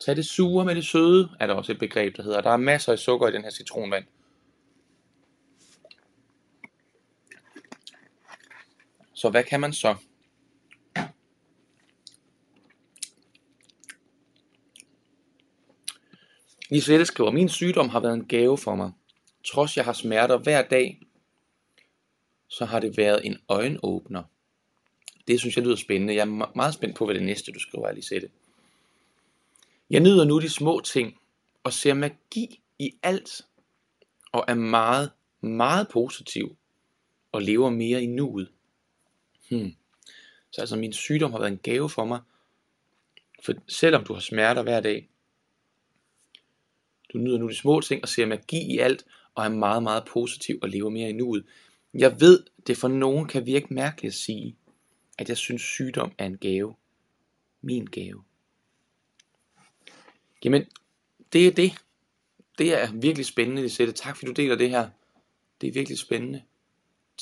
Tag 0.00 0.16
det 0.16 0.26
sure 0.26 0.64
med 0.64 0.74
det 0.74 0.84
søde, 0.84 1.30
er 1.40 1.46
der 1.46 1.54
også 1.54 1.72
et 1.72 1.78
begreb, 1.78 2.16
der 2.16 2.22
hedder. 2.22 2.40
Der 2.40 2.50
er 2.50 2.56
masser 2.56 2.92
af 2.92 2.98
sukker 2.98 3.28
i 3.28 3.32
den 3.32 3.42
her 3.42 3.50
citronvand. 3.50 4.04
Så 9.14 9.30
hvad 9.30 9.44
kan 9.44 9.60
man 9.60 9.72
så? 9.72 9.96
Lisette 16.70 17.04
skriver, 17.04 17.30
min 17.30 17.48
sygdom 17.48 17.88
har 17.88 18.00
været 18.00 18.14
en 18.14 18.26
gave 18.26 18.58
for 18.58 18.74
mig. 18.74 18.92
Trods 19.44 19.76
jeg 19.76 19.84
har 19.84 19.92
smerter 19.92 20.38
hver 20.38 20.62
dag, 20.62 21.00
så 22.48 22.64
har 22.64 22.80
det 22.80 22.96
været 22.96 23.26
en 23.26 23.38
øjenåbner. 23.48 24.22
Det 25.28 25.40
synes 25.40 25.56
jeg 25.56 25.64
lyder 25.64 25.76
spændende. 25.76 26.14
Jeg 26.14 26.20
er 26.20 26.54
meget 26.54 26.74
spændt 26.74 26.96
på, 26.96 27.04
hvad 27.04 27.14
det 27.14 27.22
næste, 27.22 27.52
du 27.52 27.58
skriver, 27.60 27.92
Lisette. 27.92 28.30
Jeg 29.90 30.00
nyder 30.00 30.24
nu 30.24 30.40
de 30.40 30.48
små 30.48 30.80
ting, 30.80 31.18
og 31.64 31.72
ser 31.72 31.94
magi 31.94 32.60
i 32.78 32.92
alt, 33.02 33.46
og 34.32 34.44
er 34.48 34.54
meget, 34.54 35.10
meget 35.40 35.88
positiv, 35.88 36.56
og 37.32 37.42
lever 37.42 37.70
mere 37.70 38.02
i 38.02 38.06
nuet. 38.06 38.48
Hmm. 39.50 39.74
Så 40.50 40.60
altså 40.60 40.76
min 40.76 40.92
sygdom 40.92 41.32
har 41.32 41.38
været 41.38 41.52
en 41.52 41.58
gave 41.58 41.90
for 41.90 42.04
mig, 42.04 42.20
for 43.44 43.52
selvom 43.68 44.04
du 44.04 44.12
har 44.12 44.20
smerter 44.20 44.62
hver 44.62 44.80
dag, 44.80 45.08
du 47.12 47.18
nyder 47.18 47.38
nu 47.38 47.48
de 47.48 47.56
små 47.56 47.80
ting 47.80 48.02
og 48.02 48.08
ser 48.08 48.26
magi 48.26 48.74
i 48.74 48.78
alt, 48.78 49.04
og 49.34 49.44
er 49.44 49.48
meget, 49.48 49.82
meget 49.82 50.04
positiv 50.04 50.58
og 50.62 50.68
lever 50.68 50.90
mere 50.90 51.10
i 51.10 51.12
nuet. 51.12 51.44
Jeg 51.94 52.20
ved, 52.20 52.44
det 52.66 52.76
for 52.76 52.88
nogen 52.88 53.28
kan 53.28 53.46
virke 53.46 53.74
mærkeligt 53.74 54.12
at 54.12 54.18
sige, 54.18 54.56
at 55.18 55.28
jeg 55.28 55.36
synes 55.36 55.62
sygdom 55.62 56.12
er 56.18 56.26
en 56.26 56.38
gave. 56.38 56.74
Min 57.62 57.86
gave. 57.86 58.24
Jamen, 60.44 60.64
det 61.32 61.46
er 61.46 61.52
det. 61.52 61.72
Det 62.58 62.82
er 62.82 62.92
virkelig 62.92 63.26
spændende, 63.26 63.62
Lisette. 63.62 63.92
Tak 63.92 64.16
fordi 64.16 64.26
du 64.26 64.42
deler 64.42 64.56
det 64.56 64.70
her. 64.70 64.88
Det 65.60 65.68
er 65.68 65.72
virkelig 65.72 65.98
spændende. 65.98 66.42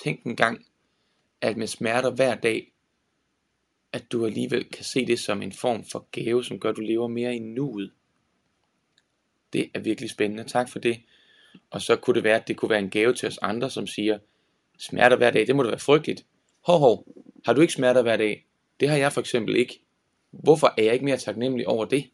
Tænk 0.05 0.25
en 0.25 0.37
gang, 0.37 0.67
at 1.41 1.57
med 1.57 1.67
smerter 1.67 2.11
hver 2.11 2.35
dag, 2.35 2.73
at 3.93 4.13
du 4.13 4.27
alligevel 4.27 4.65
kan 4.65 4.85
se 4.85 5.07
det 5.07 5.19
som 5.19 5.43
en 5.43 5.53
form 5.53 5.85
for 5.93 6.09
gave, 6.13 6.45
som 6.45 6.61
gør, 6.61 6.71
at 6.71 6.77
du 6.77 6.81
lever 6.81 7.09
mere 7.09 7.37
i 7.37 7.39
nuet. 7.39 7.93
Det 9.53 9.71
er 9.75 9.81
virkelig 9.81 10.11
spændende. 10.11 10.45
Tak 10.45 10.69
for 10.69 10.79
det. 10.79 11.01
Og 11.71 11.83
så 11.83 11.97
kunne 11.97 12.15
det 12.15 12.25
være, 12.25 12.41
at 12.41 12.49
det 12.49 12.57
kunne 12.57 12.71
være 12.71 12.79
en 12.79 12.91
gave 12.91 13.15
til 13.15 13.29
os 13.29 13.39
andre, 13.39 13.71
som 13.71 13.87
siger, 13.87 14.19
smerter 14.79 15.17
hver 15.17 15.31
dag, 15.31 15.47
det 15.47 15.57
må 15.57 15.63
da 15.63 15.69
være 15.69 15.79
frygteligt. 15.79 16.27
Hov, 16.61 16.79
hov, 16.79 17.07
har 17.45 17.53
du 17.53 17.61
ikke 17.61 17.73
smerter 17.73 18.03
hver 18.03 18.17
dag? 18.17 18.47
Det 18.81 18.89
har 18.89 18.97
jeg 18.97 19.13
for 19.13 19.21
eksempel 19.21 19.57
ikke. 19.57 19.81
Hvorfor 20.31 20.75
er 20.79 20.83
jeg 20.83 20.93
ikke 20.93 21.05
mere 21.05 21.17
taknemmelig 21.17 21.69
over 21.69 21.85
det? 21.85 22.11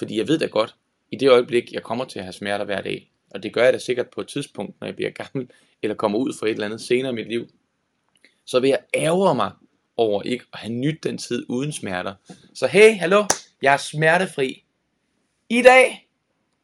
Fordi 0.00 0.18
jeg 0.18 0.28
ved 0.28 0.38
da 0.38 0.46
godt, 0.46 0.74
i 1.10 1.16
det 1.16 1.30
øjeblik, 1.30 1.72
jeg 1.72 1.82
kommer 1.82 2.04
til 2.04 2.18
at 2.18 2.24
have 2.24 2.32
smerter 2.32 2.64
hver 2.64 2.80
dag, 2.80 3.10
og 3.30 3.42
det 3.42 3.52
gør 3.52 3.64
jeg 3.64 3.72
da 3.72 3.78
sikkert 3.78 4.10
på 4.10 4.20
et 4.20 4.28
tidspunkt, 4.28 4.80
når 4.80 4.86
jeg 4.86 4.96
bliver 4.96 5.10
gammel, 5.10 5.50
eller 5.82 5.94
kommer 5.94 6.18
ud 6.18 6.32
for 6.38 6.46
et 6.46 6.50
eller 6.50 6.66
andet 6.66 6.80
senere 6.80 7.12
i 7.12 7.14
mit 7.14 7.28
liv, 7.28 7.48
så 8.44 8.60
vil 8.60 8.68
jeg 8.68 8.78
ærge 8.94 9.34
mig 9.34 9.52
over 9.96 10.22
ikke 10.22 10.44
at 10.52 10.58
have 10.58 10.72
nyt 10.72 11.04
den 11.04 11.18
tid 11.18 11.46
uden 11.48 11.72
smerter. 11.72 12.14
Så 12.54 12.66
hey, 12.66 12.94
hallo, 12.94 13.24
jeg 13.62 13.72
er 13.72 13.76
smertefri. 13.76 14.64
I 15.48 15.62
dag, 15.62 16.08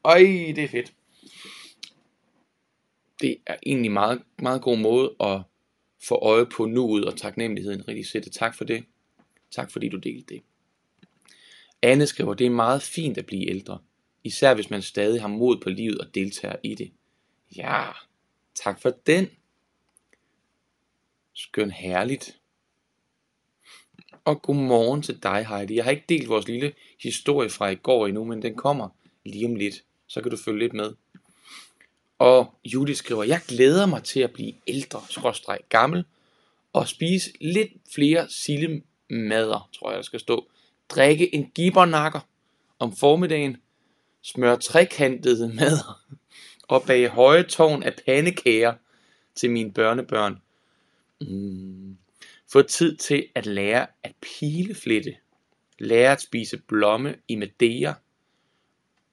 øj, 0.05 0.19
det 0.57 0.59
er 0.59 0.69
fedt. 0.69 0.93
Det 3.21 3.37
er 3.47 3.57
egentlig 3.67 3.93
meget, 3.93 4.23
meget 4.39 4.63
god 4.63 4.79
måde 4.79 5.15
at 5.21 5.43
få 6.09 6.15
øje 6.15 6.47
på 6.47 6.67
nuet 6.67 7.05
og 7.05 7.17
taknemmeligheden 7.17 7.89
rigtig 7.89 8.07
sætte. 8.07 8.31
Tak 8.31 8.55
for 8.55 8.65
det. 8.65 8.85
Tak 9.51 9.71
fordi 9.71 9.89
du 9.89 9.97
delte 9.97 10.35
det. 10.35 10.43
Anne 11.83 12.07
skriver, 12.07 12.35
det 12.35 12.47
er 12.47 12.51
meget 12.51 12.83
fint 12.83 13.19
at 13.19 13.27
blive 13.27 13.51
ældre, 13.51 13.79
især 14.25 14.55
hvis 14.55 14.71
man 14.71 14.83
stadig 14.83 15.21
har 15.21 15.29
mod 15.29 15.61
på 15.61 15.71
livet 15.71 15.99
og 15.99 16.15
deltager 16.15 16.57
i 16.63 16.75
det. 16.75 16.93
Ja, 17.57 17.85
tak 18.55 18.81
for 18.81 18.91
den. 18.91 19.31
Skøn 21.33 21.71
herligt. 21.71 22.39
Og 24.25 24.43
godmorgen 24.43 25.03
til 25.03 25.23
dig, 25.23 25.47
Heidi. 25.47 25.77
Jeg 25.77 25.85
har 25.85 25.91
ikke 25.91 26.05
delt 26.09 26.29
vores 26.29 26.49
lille 26.49 26.73
historie 27.01 27.51
fra 27.51 27.69
i 27.69 27.75
går 27.75 28.07
endnu, 28.07 28.25
men 28.25 28.43
den 28.43 28.55
kommer 28.55 28.89
lige 29.25 29.47
om 29.47 29.55
lidt. 29.55 29.85
Så 30.07 30.21
kan 30.21 30.31
du 30.31 30.37
følge 30.37 30.59
lidt 30.59 30.73
med. 30.73 30.95
Og 32.19 32.55
Judy 32.65 32.91
skriver, 32.91 33.25
jeg 33.25 33.41
glæder 33.49 33.87
mig 33.87 34.05
til 34.05 34.21
at 34.21 34.33
blive 34.33 34.55
ældre, 34.67 35.03
skråstreg 35.11 35.59
gammel, 35.69 36.05
og 36.73 36.89
spise 36.89 37.33
lidt 37.41 37.73
flere 37.95 38.29
sillemader, 38.29 39.69
tror 39.73 39.91
jeg, 39.91 39.97
der 39.97 40.03
skal 40.03 40.21
stå 40.21 40.49
drikke 40.89 41.35
en 41.35 41.51
gibernakker 41.55 42.21
om 42.79 42.97
formiddagen, 42.97 43.57
smøre 44.23 44.57
trekantede 44.57 45.49
mad 45.49 45.79
og 46.69 46.83
bage 46.87 47.09
høje 47.09 47.43
tårn 47.43 47.83
af 47.83 47.95
pandekager 48.07 48.75
til 49.35 49.51
mine 49.51 49.73
børnebørn. 49.73 50.43
Mm. 51.21 51.97
Få 52.53 52.63
tid 52.63 52.97
til 52.97 53.29
at 53.35 53.47
lære 53.47 53.87
at 54.03 54.15
pileflette, 54.21 55.17
lære 55.79 56.13
at 56.13 56.21
spise 56.21 56.59
blomme 56.69 57.17
i 57.29 57.37
Madeira 57.37 57.95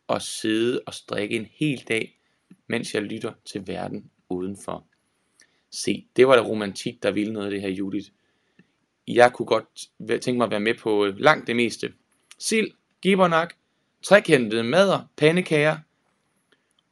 og 0.07 0.21
sidde 0.21 0.81
og 0.87 0.93
strikke 0.93 1.35
en 1.35 1.47
hel 1.51 1.83
dag, 1.87 2.19
mens 2.67 2.93
jeg 2.93 3.01
lytter 3.01 3.33
til 3.45 3.67
verden 3.67 4.11
udenfor. 4.29 4.87
Se, 5.71 6.07
det 6.15 6.27
var 6.27 6.35
da 6.35 6.41
romantik, 6.41 7.03
der 7.03 7.11
ville 7.11 7.33
noget 7.33 7.45
af 7.45 7.51
det 7.51 7.61
her, 7.61 7.69
Judith 7.69 8.09
jeg 9.07 9.33
kunne 9.33 9.45
godt 9.45 9.65
tænke 10.21 10.37
mig 10.37 10.45
at 10.45 10.51
være 10.51 10.59
med 10.59 10.73
på 10.73 11.05
øh, 11.05 11.17
langt 11.17 11.47
det 11.47 11.55
meste. 11.55 11.93
Sild, 12.37 12.71
gibbernak, 13.01 13.53
trekantede 14.03 14.63
mader, 14.63 14.99
pandekager, 15.17 15.77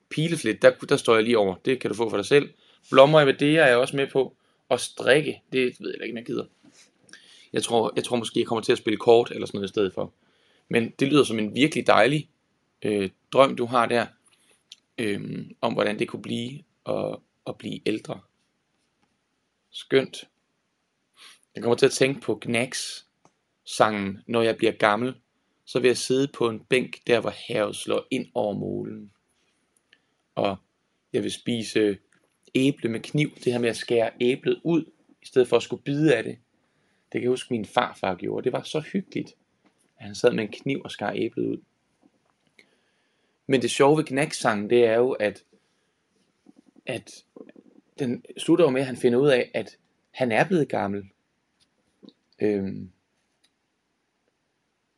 pileflit, 0.10 0.62
der, 0.62 0.72
der 0.72 0.98
står 0.98 1.16
jeg 1.16 1.24
lige 1.24 1.38
over. 1.38 1.56
Det 1.66 1.80
kan 1.80 1.90
du 1.90 1.96
få 1.96 2.10
for 2.10 2.18
dig 2.18 2.26
selv. 2.26 2.54
Blommer 2.92 3.22
i 3.22 3.26
Vadea 3.26 3.64
er 3.64 3.68
jeg 3.68 3.78
også 3.78 3.96
med 3.96 4.08
på. 4.08 4.36
Og 4.70 4.80
strikke, 4.80 5.42
det 5.54 5.76
ved 5.80 5.94
jeg 5.94 6.04
ikke, 6.04 6.14
om 6.14 6.18
jeg 6.18 6.26
gider. 6.26 6.46
Jeg 7.54 7.64
tror, 7.64 7.94
jeg 7.96 8.04
tror 8.04 8.16
måske, 8.16 8.40
jeg 8.40 8.48
kommer 8.48 8.62
til 8.62 8.72
at 8.72 8.78
spille 8.78 8.98
kort 8.98 9.32
eller 9.32 9.48
sådan 9.48 9.58
noget 9.58 9.68
i 9.68 9.72
stedet 9.72 9.94
for. 9.94 10.14
Men 10.70 10.90
det 10.90 11.08
lyder 11.08 11.24
som 11.24 11.40
en 11.40 11.56
virkelig 11.56 11.88
dejlig 11.88 12.30
øh, 12.82 13.10
drøm, 13.34 13.56
du 13.56 13.66
har 13.66 13.86
der, 13.86 14.06
øh, 14.98 15.46
om 15.62 15.74
hvordan 15.74 16.00
det 16.00 16.08
kunne 16.08 16.22
blive 16.22 16.64
at, 16.86 17.16
at 17.48 17.58
blive 17.58 17.80
ældre. 17.86 18.20
Skønt. 19.72 20.28
Jeg 21.56 21.64
kommer 21.64 21.76
til 21.76 21.86
at 21.86 21.92
tænke 21.92 22.22
på 22.22 22.36
Knacks 22.36 23.08
sangen, 23.66 24.20
når 24.28 24.42
jeg 24.42 24.58
bliver 24.58 24.72
gammel, 24.72 25.16
så 25.66 25.80
vil 25.80 25.88
jeg 25.88 25.98
sidde 25.98 26.28
på 26.28 26.50
en 26.50 26.60
bænk, 26.60 27.08
der 27.08 27.20
hvor 27.20 27.34
havet 27.48 27.76
slår 27.76 28.08
ind 28.12 28.28
over 28.34 28.54
målen. 28.54 29.12
Og 30.36 30.58
jeg 31.14 31.24
vil 31.24 31.32
spise 31.32 31.98
æble 32.56 32.90
med 32.90 33.00
kniv, 33.00 33.30
det 33.36 33.54
her 33.54 33.60
med 33.60 33.70
at 33.70 33.78
skære 33.78 34.12
æblet 34.22 34.62
ud, 34.64 34.86
i 35.22 35.26
stedet 35.26 35.48
for 35.48 35.58
at 35.58 35.64
skulle 35.64 35.84
bide 35.84 36.16
af 36.16 36.24
det. 36.24 36.38
Det 37.12 37.12
kan 37.12 37.22
jeg 37.22 37.30
huske, 37.30 37.54
min 37.54 37.66
farfar 37.66 38.16
gjorde. 38.16 38.44
Det 38.44 38.54
var 38.54 38.64
så 38.64 38.80
hyggeligt, 38.80 39.36
at 39.98 40.06
han 40.06 40.16
sad 40.16 40.34
med 40.34 40.44
en 40.44 40.52
kniv 40.52 40.82
og 40.84 40.92
skar 40.92 41.14
æblet 41.16 41.46
ud. 41.46 41.58
Men 43.48 43.62
det 43.62 43.72
sjove 43.72 43.98
ved 43.98 44.04
Knacks-sangen, 44.04 44.70
det 44.70 44.86
er 44.86 44.96
jo, 44.96 45.12
at, 45.12 45.44
at 46.86 47.26
den 48.00 48.26
slutter 48.38 48.66
jo 48.66 48.72
med, 48.72 48.82
at 48.82 48.88
han 48.88 48.98
finder 48.98 49.20
ud 49.20 49.30
af, 49.30 49.52
at 49.54 49.78
han 50.12 50.32
er 50.32 50.48
blevet 50.48 50.70
gammel. 50.70 51.10
Øhm, 52.42 52.92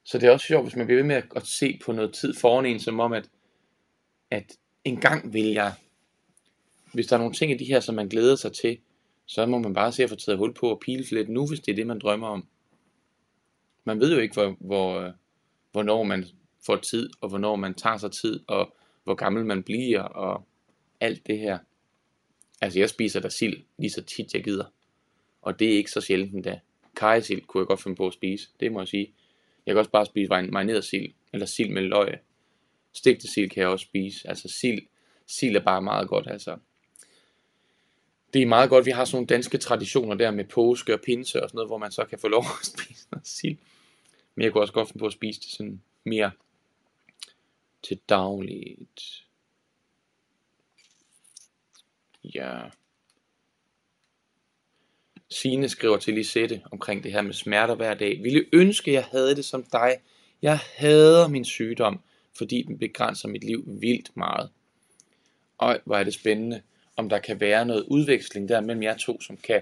så 0.03 0.17
det 0.17 0.27
er 0.27 0.31
også 0.31 0.47
sjovt, 0.47 0.65
hvis 0.65 0.75
man 0.75 0.85
bliver 0.85 0.99
ved 0.99 1.07
med 1.07 1.15
at, 1.15 1.25
at 1.35 1.47
se 1.47 1.79
på 1.85 1.91
noget 1.91 2.13
tid 2.13 2.33
foran 2.33 2.65
en, 2.65 2.79
som 2.79 2.99
om, 2.99 3.13
at, 3.13 3.29
at 4.31 4.57
en 4.83 5.01
gang 5.01 5.33
vil 5.33 5.45
jeg, 5.45 5.73
hvis 6.93 7.07
der 7.07 7.15
er 7.15 7.19
nogle 7.19 7.33
ting 7.33 7.51
i 7.51 7.57
de 7.57 7.65
her, 7.65 7.79
som 7.79 7.95
man 7.95 8.07
glæder 8.07 8.35
sig 8.35 8.53
til, 8.53 8.77
så 9.25 9.45
må 9.45 9.57
man 9.59 9.73
bare 9.73 9.91
se 9.91 10.03
at 10.03 10.09
få 10.09 10.15
taget 10.15 10.37
hul 10.37 10.53
på 10.53 10.69
og 10.69 10.79
pile 10.85 11.03
lidt 11.11 11.29
nu, 11.29 11.47
hvis 11.47 11.59
det 11.59 11.71
er 11.71 11.75
det, 11.75 11.87
man 11.87 11.99
drømmer 11.99 12.27
om. 12.27 12.47
Man 13.85 13.99
ved 13.99 14.13
jo 14.13 14.19
ikke, 14.19 14.33
hvor, 14.33 14.55
hvor, 14.59 14.99
øh, 14.99 15.11
hvornår 15.71 16.03
man 16.03 16.25
får 16.65 16.75
tid, 16.75 17.09
og 17.21 17.29
hvornår 17.29 17.55
man 17.55 17.73
tager 17.73 17.97
sig 17.97 18.11
tid, 18.11 18.39
og 18.47 18.75
hvor 19.03 19.15
gammel 19.15 19.45
man 19.45 19.63
bliver, 19.63 20.01
og 20.01 20.47
alt 20.99 21.27
det 21.27 21.39
her. 21.39 21.57
Altså, 22.61 22.79
jeg 22.79 22.89
spiser 22.89 23.19
da 23.19 23.29
sild 23.29 23.63
lige 23.77 23.91
så 23.91 24.01
tit, 24.01 24.33
jeg 24.33 24.43
gider. 24.43 24.65
Og 25.41 25.59
det 25.59 25.73
er 25.73 25.77
ikke 25.77 25.91
så 25.91 26.01
sjældent 26.01 26.33
endda. 26.33 26.59
Kajsild 26.95 27.41
kunne 27.41 27.61
jeg 27.61 27.67
godt 27.67 27.81
finde 27.83 27.95
på 27.95 28.07
at 28.07 28.13
spise, 28.13 28.49
det 28.59 28.71
må 28.71 28.79
jeg 28.79 28.87
sige. 28.87 29.13
Jeg 29.65 29.73
kan 29.73 29.79
også 29.79 29.91
bare 29.91 30.05
spise 30.05 30.29
marineret 30.29 30.83
sild, 30.83 31.13
eller 31.33 31.45
sild 31.45 31.69
med 31.69 31.81
løg. 31.81 32.19
Stegte 32.93 33.27
sild 33.27 33.49
kan 33.49 33.61
jeg 33.61 33.69
også 33.69 33.83
spise. 33.83 34.29
Altså 34.29 34.49
sild, 34.49 34.81
sild 35.27 35.55
er 35.55 35.63
bare 35.63 35.81
meget 35.81 36.07
godt, 36.07 36.27
altså. 36.27 36.57
Det 38.33 38.41
er 38.41 38.45
meget 38.45 38.69
godt, 38.69 38.85
vi 38.85 38.91
har 38.91 39.05
sådan 39.05 39.15
nogle 39.15 39.27
danske 39.27 39.57
traditioner 39.57 40.15
der 40.15 40.31
med 40.31 40.45
påske 40.45 40.93
og 40.93 41.01
pinse 41.01 41.43
og 41.43 41.49
sådan 41.49 41.57
noget, 41.57 41.69
hvor 41.69 41.77
man 41.77 41.91
så 41.91 42.05
kan 42.05 42.19
få 42.19 42.27
lov 42.27 42.43
at 42.61 42.65
spise 42.65 43.07
noget 43.11 43.27
sild. 43.27 43.57
Men 44.35 44.43
jeg 44.43 44.51
kunne 44.51 44.63
også 44.63 44.73
godt 44.73 44.87
finde 44.87 44.99
på 44.99 45.05
at 45.05 45.13
spise 45.13 45.41
det 45.41 45.49
sådan 45.49 45.81
mere 46.03 46.31
til 47.83 47.99
dagligt. 48.09 49.27
Ja. 52.23 52.69
Sine 55.33 55.69
skriver 55.69 55.97
til 55.97 56.13
Lisette 56.13 56.61
omkring 56.71 57.03
det 57.03 57.11
her 57.11 57.21
med 57.21 57.33
smerter 57.33 57.75
hver 57.75 57.93
dag. 57.93 58.23
Ville 58.23 58.45
ønske, 58.53 58.93
jeg 58.93 59.03
havde 59.03 59.35
det 59.35 59.45
som 59.45 59.63
dig. 59.63 59.97
Jeg 60.41 60.59
hader 60.75 61.27
min 61.27 61.45
sygdom, 61.45 61.99
fordi 62.37 62.61
den 62.61 62.77
begrænser 62.77 63.27
mit 63.27 63.43
liv 63.43 63.63
vildt 63.67 64.17
meget. 64.17 64.49
Og 65.57 65.79
hvor 65.85 65.95
er 65.95 66.03
det 66.03 66.13
spændende, 66.13 66.61
om 66.95 67.09
der 67.09 67.19
kan 67.19 67.39
være 67.39 67.65
noget 67.65 67.85
udveksling 67.87 68.49
der 68.49 68.61
mellem 68.61 68.83
jer 68.83 68.97
to, 68.97 69.21
som 69.21 69.37
kan, 69.37 69.61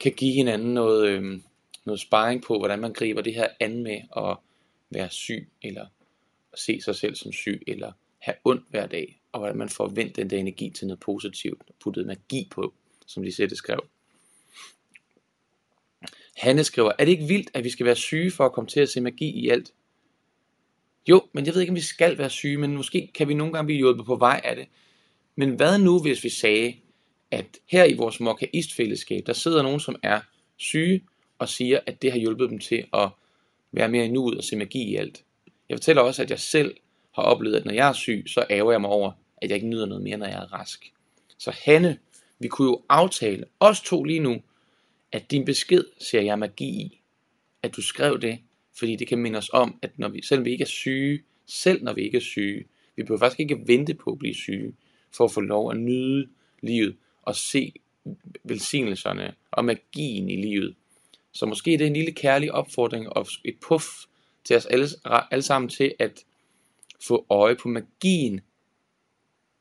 kan 0.00 0.12
give 0.12 0.32
hinanden 0.32 0.74
noget, 0.74 1.08
øh, 1.08 1.40
noget 1.84 2.00
sparring 2.00 2.42
på, 2.42 2.58
hvordan 2.58 2.78
man 2.78 2.92
griber 2.92 3.22
det 3.22 3.34
her 3.34 3.48
an 3.60 3.82
med 3.82 4.00
at 4.16 4.36
være 4.90 5.10
syg, 5.10 5.48
eller 5.62 5.86
at 6.52 6.58
se 6.58 6.80
sig 6.80 6.96
selv 6.96 7.14
som 7.14 7.32
syg, 7.32 7.62
eller 7.66 7.92
have 8.18 8.34
ondt 8.44 8.64
hver 8.70 8.86
dag, 8.86 9.20
og 9.32 9.40
hvordan 9.40 9.58
man 9.58 9.68
får 9.68 9.88
vendt 9.88 10.16
den 10.16 10.30
der 10.30 10.38
energi 10.38 10.70
til 10.70 10.86
noget 10.86 11.00
positivt, 11.00 11.62
og 11.68 11.74
puttet 11.80 12.06
magi 12.06 12.48
på, 12.50 12.74
som 13.06 13.22
Lisette 13.22 13.56
skrev. 13.56 13.80
Hanne 16.36 16.64
skriver, 16.64 16.92
er 16.98 17.04
det 17.04 17.12
ikke 17.12 17.24
vildt, 17.24 17.50
at 17.54 17.64
vi 17.64 17.70
skal 17.70 17.86
være 17.86 17.96
syge 17.96 18.30
for 18.30 18.46
at 18.46 18.52
komme 18.52 18.68
til 18.68 18.80
at 18.80 18.88
se 18.88 19.00
magi 19.00 19.30
i 19.30 19.48
alt? 19.48 19.72
Jo, 21.08 21.22
men 21.32 21.46
jeg 21.46 21.54
ved 21.54 21.60
ikke, 21.60 21.70
om 21.70 21.76
vi 21.76 21.80
skal 21.80 22.18
være 22.18 22.30
syge, 22.30 22.58
men 22.58 22.76
måske 22.76 23.10
kan 23.14 23.28
vi 23.28 23.34
nogle 23.34 23.52
gange 23.52 23.66
blive 23.66 23.76
hjulpet 23.76 24.06
på 24.06 24.16
vej 24.16 24.40
af 24.44 24.56
det. 24.56 24.66
Men 25.36 25.50
hvad 25.50 25.78
nu, 25.78 26.02
hvis 26.02 26.24
vi 26.24 26.28
sagde, 26.28 26.74
at 27.30 27.46
her 27.66 27.84
i 27.84 27.94
vores 27.94 28.20
mokkaistfællesskab, 28.20 29.26
der 29.26 29.32
sidder 29.32 29.62
nogen, 29.62 29.80
som 29.80 29.96
er 30.02 30.20
syge, 30.56 31.02
og 31.38 31.48
siger, 31.48 31.80
at 31.86 32.02
det 32.02 32.12
har 32.12 32.18
hjulpet 32.18 32.50
dem 32.50 32.58
til 32.58 32.84
at 32.94 33.08
være 33.72 33.88
mere 33.88 34.04
i 34.04 34.08
nuet 34.08 34.38
og 34.38 34.44
se 34.44 34.56
magi 34.56 34.82
i 34.82 34.96
alt. 34.96 35.24
Jeg 35.68 35.76
fortæller 35.76 36.02
også, 36.02 36.22
at 36.22 36.30
jeg 36.30 36.40
selv 36.40 36.76
har 37.14 37.22
oplevet, 37.22 37.56
at 37.56 37.64
når 37.64 37.72
jeg 37.72 37.88
er 37.88 37.92
syg, 37.92 38.24
så 38.26 38.44
ærger 38.50 38.70
jeg 38.70 38.80
mig 38.80 38.90
over, 38.90 39.12
at 39.36 39.50
jeg 39.50 39.54
ikke 39.54 39.68
nyder 39.68 39.86
noget 39.86 40.02
mere, 40.02 40.16
når 40.16 40.26
jeg 40.26 40.38
er 40.38 40.52
rask. 40.52 40.92
Så 41.38 41.50
Hanne, 41.64 41.98
vi 42.38 42.48
kunne 42.48 42.68
jo 42.68 42.82
aftale, 42.88 43.44
os 43.60 43.80
to 43.80 44.04
lige 44.04 44.20
nu, 44.20 44.42
at 45.12 45.30
din 45.30 45.44
besked 45.44 45.84
ser 46.00 46.20
jeg 46.20 46.38
magi 46.38 46.64
i. 46.64 47.00
At 47.62 47.76
du 47.76 47.82
skrev 47.82 48.20
det, 48.20 48.38
fordi 48.78 48.96
det 48.96 49.08
kan 49.08 49.18
minde 49.18 49.38
os 49.38 49.50
om, 49.52 49.78
at 49.82 49.98
når 49.98 50.08
vi, 50.08 50.22
selvom 50.22 50.44
vi 50.44 50.50
ikke 50.50 50.62
er 50.62 50.66
syge, 50.66 51.22
selv 51.46 51.82
når 51.82 51.92
vi 51.92 52.02
ikke 52.02 52.16
er 52.16 52.22
syge, 52.22 52.64
vi 52.96 53.02
behøver 53.02 53.18
faktisk 53.18 53.40
ikke 53.40 53.62
vente 53.66 53.94
på 53.94 54.10
at 54.10 54.18
blive 54.18 54.34
syge, 54.34 54.74
for 55.16 55.24
at 55.24 55.30
få 55.30 55.40
lov 55.40 55.70
at 55.70 55.76
nyde 55.76 56.28
livet 56.60 56.96
og 57.22 57.36
se 57.36 57.72
velsignelserne 58.44 59.34
og 59.50 59.64
magien 59.64 60.30
i 60.30 60.36
livet. 60.36 60.74
Så 61.32 61.46
måske 61.46 61.70
det 61.70 61.80
er 61.80 61.86
en 61.86 61.92
lille 61.92 62.12
kærlig 62.12 62.52
opfordring 62.52 63.08
og 63.08 63.26
et 63.44 63.56
puff 63.68 63.86
til 64.44 64.56
os 64.56 64.66
alle, 64.66 64.88
alle 65.04 65.42
sammen 65.42 65.68
til 65.68 65.94
at 65.98 66.24
få 67.00 67.26
øje 67.30 67.56
på 67.56 67.68
magien, 67.68 68.40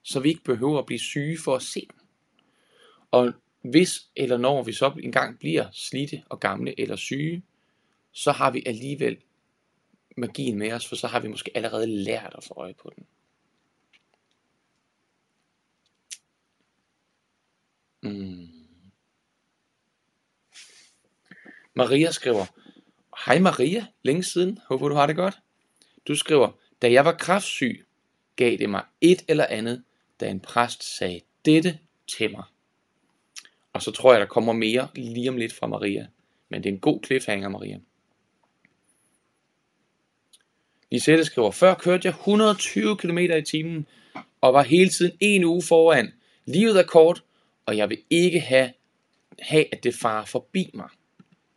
så 0.04 0.20
vi 0.20 0.30
ikke 0.30 0.44
behøver 0.44 0.80
at 0.80 0.86
blive 0.86 1.00
syge 1.00 1.38
for 1.44 1.56
at 1.56 1.62
se 1.62 1.80
den. 1.80 2.00
Og 3.12 3.34
hvis 3.62 4.08
eller 4.16 4.38
når 4.38 4.64
vi 4.64 4.74
så 4.74 4.94
engang 5.04 5.40
bliver 5.40 5.66
slidte 5.72 6.24
og 6.30 6.40
gamle 6.40 6.80
eller 6.80 6.96
syge, 6.96 7.44
så 8.12 8.32
har 8.32 8.52
vi 8.52 8.64
alligevel 8.66 9.18
magien 10.18 10.58
med 10.58 10.72
os, 10.72 10.88
for 10.88 10.96
så 10.96 11.08
har 11.08 11.20
vi 11.20 11.28
måske 11.28 11.52
allerede 11.58 11.88
lært 11.88 12.34
at 12.38 12.44
få 12.44 12.54
øje 12.58 12.74
på 12.74 12.92
den. 12.96 13.06
Mm. 18.02 18.48
Maria 21.74 22.12
skriver, 22.12 22.46
Hej 23.26 23.40
Maria, 23.40 23.88
længe 24.04 24.24
siden, 24.24 24.60
håber 24.68 24.90
du 24.90 24.96
har 24.96 25.08
det 25.08 25.16
godt. 25.16 25.40
Du 26.08 26.16
skriver, 26.16 26.52
da 26.82 26.92
jeg 26.92 27.06
var 27.06 27.14
kraftsyg, 27.14 27.86
gav 28.36 28.58
det 28.58 28.70
mig 28.70 28.86
et 29.02 29.26
eller 29.28 29.46
andet, 29.46 29.84
da 30.20 30.30
en 30.30 30.40
præst 30.40 30.98
sagde 30.98 31.22
dette 31.46 31.80
til 32.18 32.32
mig. 32.32 32.44
Og 33.74 33.82
så 33.82 33.92
tror 33.92 34.14
jeg, 34.14 34.20
der 34.20 34.28
kommer 34.28 34.54
mere 34.54 34.88
lige 34.96 35.30
om 35.30 35.38
lidt 35.38 35.54
fra 35.54 35.68
Maria. 35.68 36.08
Men 36.50 36.64
det 36.64 36.70
er 36.70 36.74
en 36.74 36.80
god 36.80 37.00
cliffhanger, 37.06 37.50
Maria. 37.50 37.80
Lisette 40.92 41.26
skriver, 41.26 41.52
før 41.52 41.74
kørte 41.74 42.08
jeg 42.08 42.16
120 42.16 42.98
km 42.98 43.18
i 43.18 43.42
timen, 43.42 43.88
og 44.42 44.54
var 44.54 44.64
hele 44.64 44.90
tiden 44.90 45.18
en 45.20 45.44
uge 45.44 45.62
foran. 45.62 46.14
Livet 46.46 46.80
er 46.80 46.84
kort, 46.84 47.24
og 47.66 47.78
jeg 47.78 47.90
vil 47.90 47.98
ikke 48.10 48.40
have, 48.40 48.74
have 49.40 49.66
at 49.72 49.84
det 49.84 49.96
farer 49.96 50.26
forbi 50.26 50.72
mig. 50.74 50.90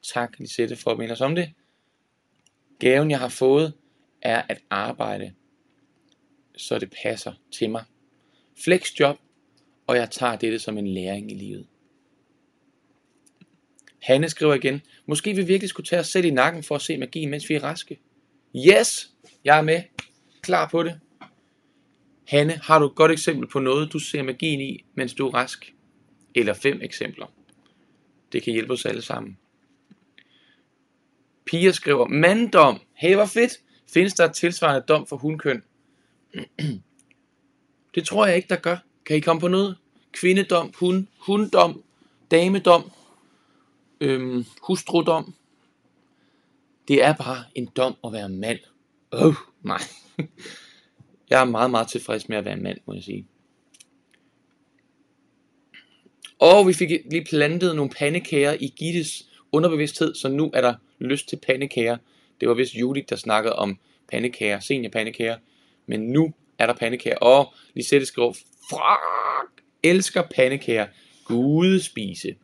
Tak, 0.03 0.39
Lisette, 0.39 0.77
for 0.77 0.91
at 0.91 0.99
minde 0.99 1.13
os 1.13 1.21
om 1.21 1.35
det. 1.35 1.53
Gaven, 2.79 3.11
jeg 3.11 3.19
har 3.19 3.29
fået, 3.29 3.73
er 4.23 4.43
at 4.49 4.63
arbejde, 4.71 5.33
så 6.57 6.79
det 6.79 6.95
passer 7.03 7.33
til 7.53 7.71
mig. 7.71 7.85
Flexjob, 8.65 9.17
og 9.87 9.97
jeg 9.97 10.11
tager 10.11 10.37
dette 10.37 10.59
som 10.59 10.79
en 10.79 10.89
læring 10.89 11.33
i 11.33 11.35
livet. 11.35 11.67
Hanne 14.05 14.29
skriver 14.29 14.55
igen, 14.55 14.83
måske 15.07 15.35
vi 15.35 15.43
virkelig 15.43 15.69
skulle 15.69 15.87
tage 15.87 16.01
os 16.01 16.07
selv 16.07 16.25
i 16.25 16.31
nakken 16.31 16.63
for 16.63 16.75
at 16.75 16.83
se 16.83 16.97
magi, 16.97 17.27
mens 17.27 17.49
vi 17.49 17.55
er 17.55 17.65
raske. 17.65 17.99
Yes, 18.57 19.11
jeg 19.45 19.59
er 19.59 19.63
med. 19.63 19.83
Klar 20.43 20.69
på 20.69 20.83
det. 20.83 21.01
Hanne, 22.29 22.53
har 22.53 22.79
du 22.79 22.87
et 22.87 22.95
godt 22.95 23.13
eksempel 23.13 23.49
på 23.49 23.59
noget, 23.59 23.93
du 23.93 23.99
ser 23.99 24.23
magien 24.23 24.61
i, 24.61 24.85
mens 24.95 25.15
du 25.15 25.27
er 25.27 25.35
rask? 25.35 25.75
Eller 26.35 26.55
fem 26.55 26.81
eksempler. 26.83 27.27
Det 28.33 28.43
kan 28.43 28.53
hjælpe 28.53 28.73
os 28.73 28.87
alle 28.87 29.03
sammen. 29.03 29.39
Pia 31.47 31.73
skriver, 31.73 32.07
manddom. 32.07 32.81
Hey, 32.95 33.15
hvor 33.15 33.27
fedt. 33.27 33.53
Findes 33.93 34.15
der 34.15 34.25
et 34.25 34.35
tilsvarende 34.35 34.87
dom 34.89 35.07
for 35.07 35.17
hundkøn? 35.17 35.63
det 37.95 38.05
tror 38.05 38.27
jeg 38.27 38.37
ikke, 38.37 38.49
der 38.49 38.57
gør. 38.57 38.77
Kan 39.07 39.17
I 39.17 39.21
komme 39.21 39.41
på 39.41 39.49
noget? 39.49 39.77
Kvindedom, 40.13 40.73
hund, 40.79 41.07
hunddom, 41.19 41.83
damedom, 42.31 42.91
øhm, 44.05 44.45
hustrudom. 44.63 45.35
Det 46.89 47.03
er 47.03 47.15
bare 47.15 47.45
en 47.55 47.67
dom 47.77 47.95
at 48.05 48.13
være 48.13 48.29
mand. 48.29 48.59
Åh, 49.13 49.27
oh, 49.27 49.35
nej. 49.63 49.81
Jeg 51.31 51.41
er 51.41 51.45
meget, 51.45 51.71
meget 51.71 51.89
tilfreds 51.89 52.29
med 52.29 52.37
at 52.37 52.45
være 52.45 52.57
mand, 52.57 52.79
må 52.87 52.95
jeg 52.95 53.03
sige. 53.03 53.27
Og 56.39 56.67
vi 56.67 56.73
fik 56.73 56.91
lige 57.11 57.25
plantet 57.25 57.77
nogle 57.77 57.91
pandekager 57.91 58.57
i 58.61 58.73
Gittes 58.77 59.29
underbevidsthed, 59.53 60.15
så 60.15 60.29
nu 60.29 60.51
er 60.55 60.61
der 60.61 60.75
lyst 60.99 61.29
til 61.29 61.37
pandekager. 61.47 61.97
Det 62.41 62.49
var 62.49 62.55
vist 62.55 62.75
Judith, 62.75 63.07
der 63.11 63.17
snakkede 63.17 63.57
om 63.57 63.79
pandekager, 64.13 64.61
seniorpandekager. 64.61 65.37
Men 65.87 66.01
nu 66.01 66.35
er 66.59 66.67
der 66.67 66.75
pandekager. 66.75 67.17
Og 67.17 67.55
Lisette 67.75 68.07
skriver, 68.07 68.33
fuck, 68.69 69.63
elsker 69.83 70.23
pandekager. 70.35 70.87
Gud 71.25 71.81
spise. 71.81 72.35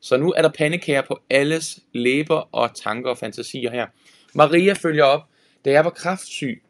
Så 0.00 0.16
nu 0.16 0.32
er 0.32 0.42
der 0.42 0.48
pandekager 0.48 1.02
på 1.02 1.20
alles 1.30 1.80
læber 1.92 2.48
og 2.54 2.74
tanker 2.74 3.10
og 3.10 3.18
fantasier 3.18 3.70
her. 3.70 3.86
Maria 4.34 4.72
følger 4.72 5.04
op. 5.04 5.22
Da 5.64 5.70
jeg 5.70 5.84
var 5.84 5.90
kraftsyg 5.90 6.62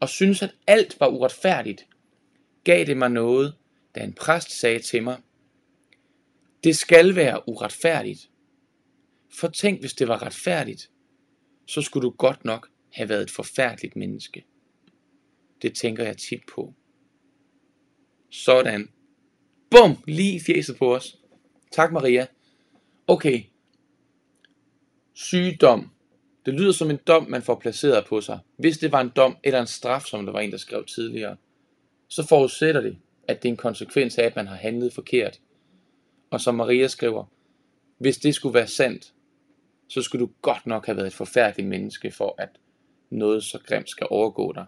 og 0.00 0.08
syntes, 0.08 0.42
at 0.42 0.54
alt 0.66 1.00
var 1.00 1.06
uretfærdigt, 1.06 1.86
gav 2.64 2.84
det 2.84 2.96
mig 2.96 3.10
noget, 3.10 3.54
da 3.94 4.00
en 4.00 4.12
præst 4.12 4.60
sagde 4.60 4.78
til 4.78 5.02
mig, 5.02 5.20
det 6.64 6.76
skal 6.76 7.16
være 7.16 7.48
uretfærdigt. 7.48 8.30
For 9.40 9.48
tænk, 9.48 9.80
hvis 9.80 9.94
det 9.94 10.08
var 10.08 10.22
retfærdigt, 10.22 10.90
så 11.66 11.82
skulle 11.82 12.04
du 12.04 12.10
godt 12.10 12.44
nok 12.44 12.68
have 12.92 13.08
været 13.08 13.22
et 13.22 13.30
forfærdeligt 13.30 13.96
menneske. 13.96 14.44
Det 15.62 15.74
tænker 15.74 16.04
jeg 16.04 16.16
tit 16.16 16.40
på. 16.54 16.74
Sådan. 18.30 18.88
Bum! 19.70 19.96
Lige 20.06 20.40
fjeset 20.40 20.76
på 20.76 20.94
os. 20.94 21.18
Tak 21.70 21.92
Maria. 21.92 22.26
Okay. 23.12 23.42
Sygdom. 25.14 25.90
Det 26.46 26.54
lyder 26.54 26.72
som 26.72 26.90
en 26.90 26.98
dom, 27.06 27.30
man 27.30 27.42
får 27.42 27.54
placeret 27.54 28.06
på 28.06 28.20
sig. 28.20 28.38
Hvis 28.56 28.78
det 28.78 28.92
var 28.92 29.00
en 29.00 29.12
dom 29.16 29.36
eller 29.44 29.60
en 29.60 29.66
straf, 29.66 30.02
som 30.02 30.26
der 30.26 30.32
var 30.32 30.40
en, 30.40 30.50
der 30.50 30.56
skrev 30.56 30.84
tidligere, 30.84 31.36
så 32.08 32.26
forudsætter 32.28 32.80
det, 32.80 32.98
at 33.28 33.42
det 33.42 33.48
er 33.48 33.52
en 33.52 33.56
konsekvens 33.56 34.18
af, 34.18 34.24
at 34.24 34.36
man 34.36 34.46
har 34.46 34.56
handlet 34.56 34.92
forkert. 34.92 35.40
Og 36.30 36.40
som 36.40 36.54
Maria 36.54 36.88
skriver, 36.88 37.24
hvis 37.98 38.16
det 38.16 38.34
skulle 38.34 38.54
være 38.54 38.66
sandt, 38.66 39.14
så 39.88 40.02
skulle 40.02 40.26
du 40.26 40.32
godt 40.42 40.66
nok 40.66 40.86
have 40.86 40.96
været 40.96 41.06
et 41.06 41.14
forfærdeligt 41.14 41.68
menneske 41.68 42.10
for, 42.10 42.34
at 42.38 42.48
noget 43.10 43.44
så 43.44 43.58
grimt 43.66 43.90
skal 43.90 44.06
overgå 44.10 44.52
dig. 44.52 44.66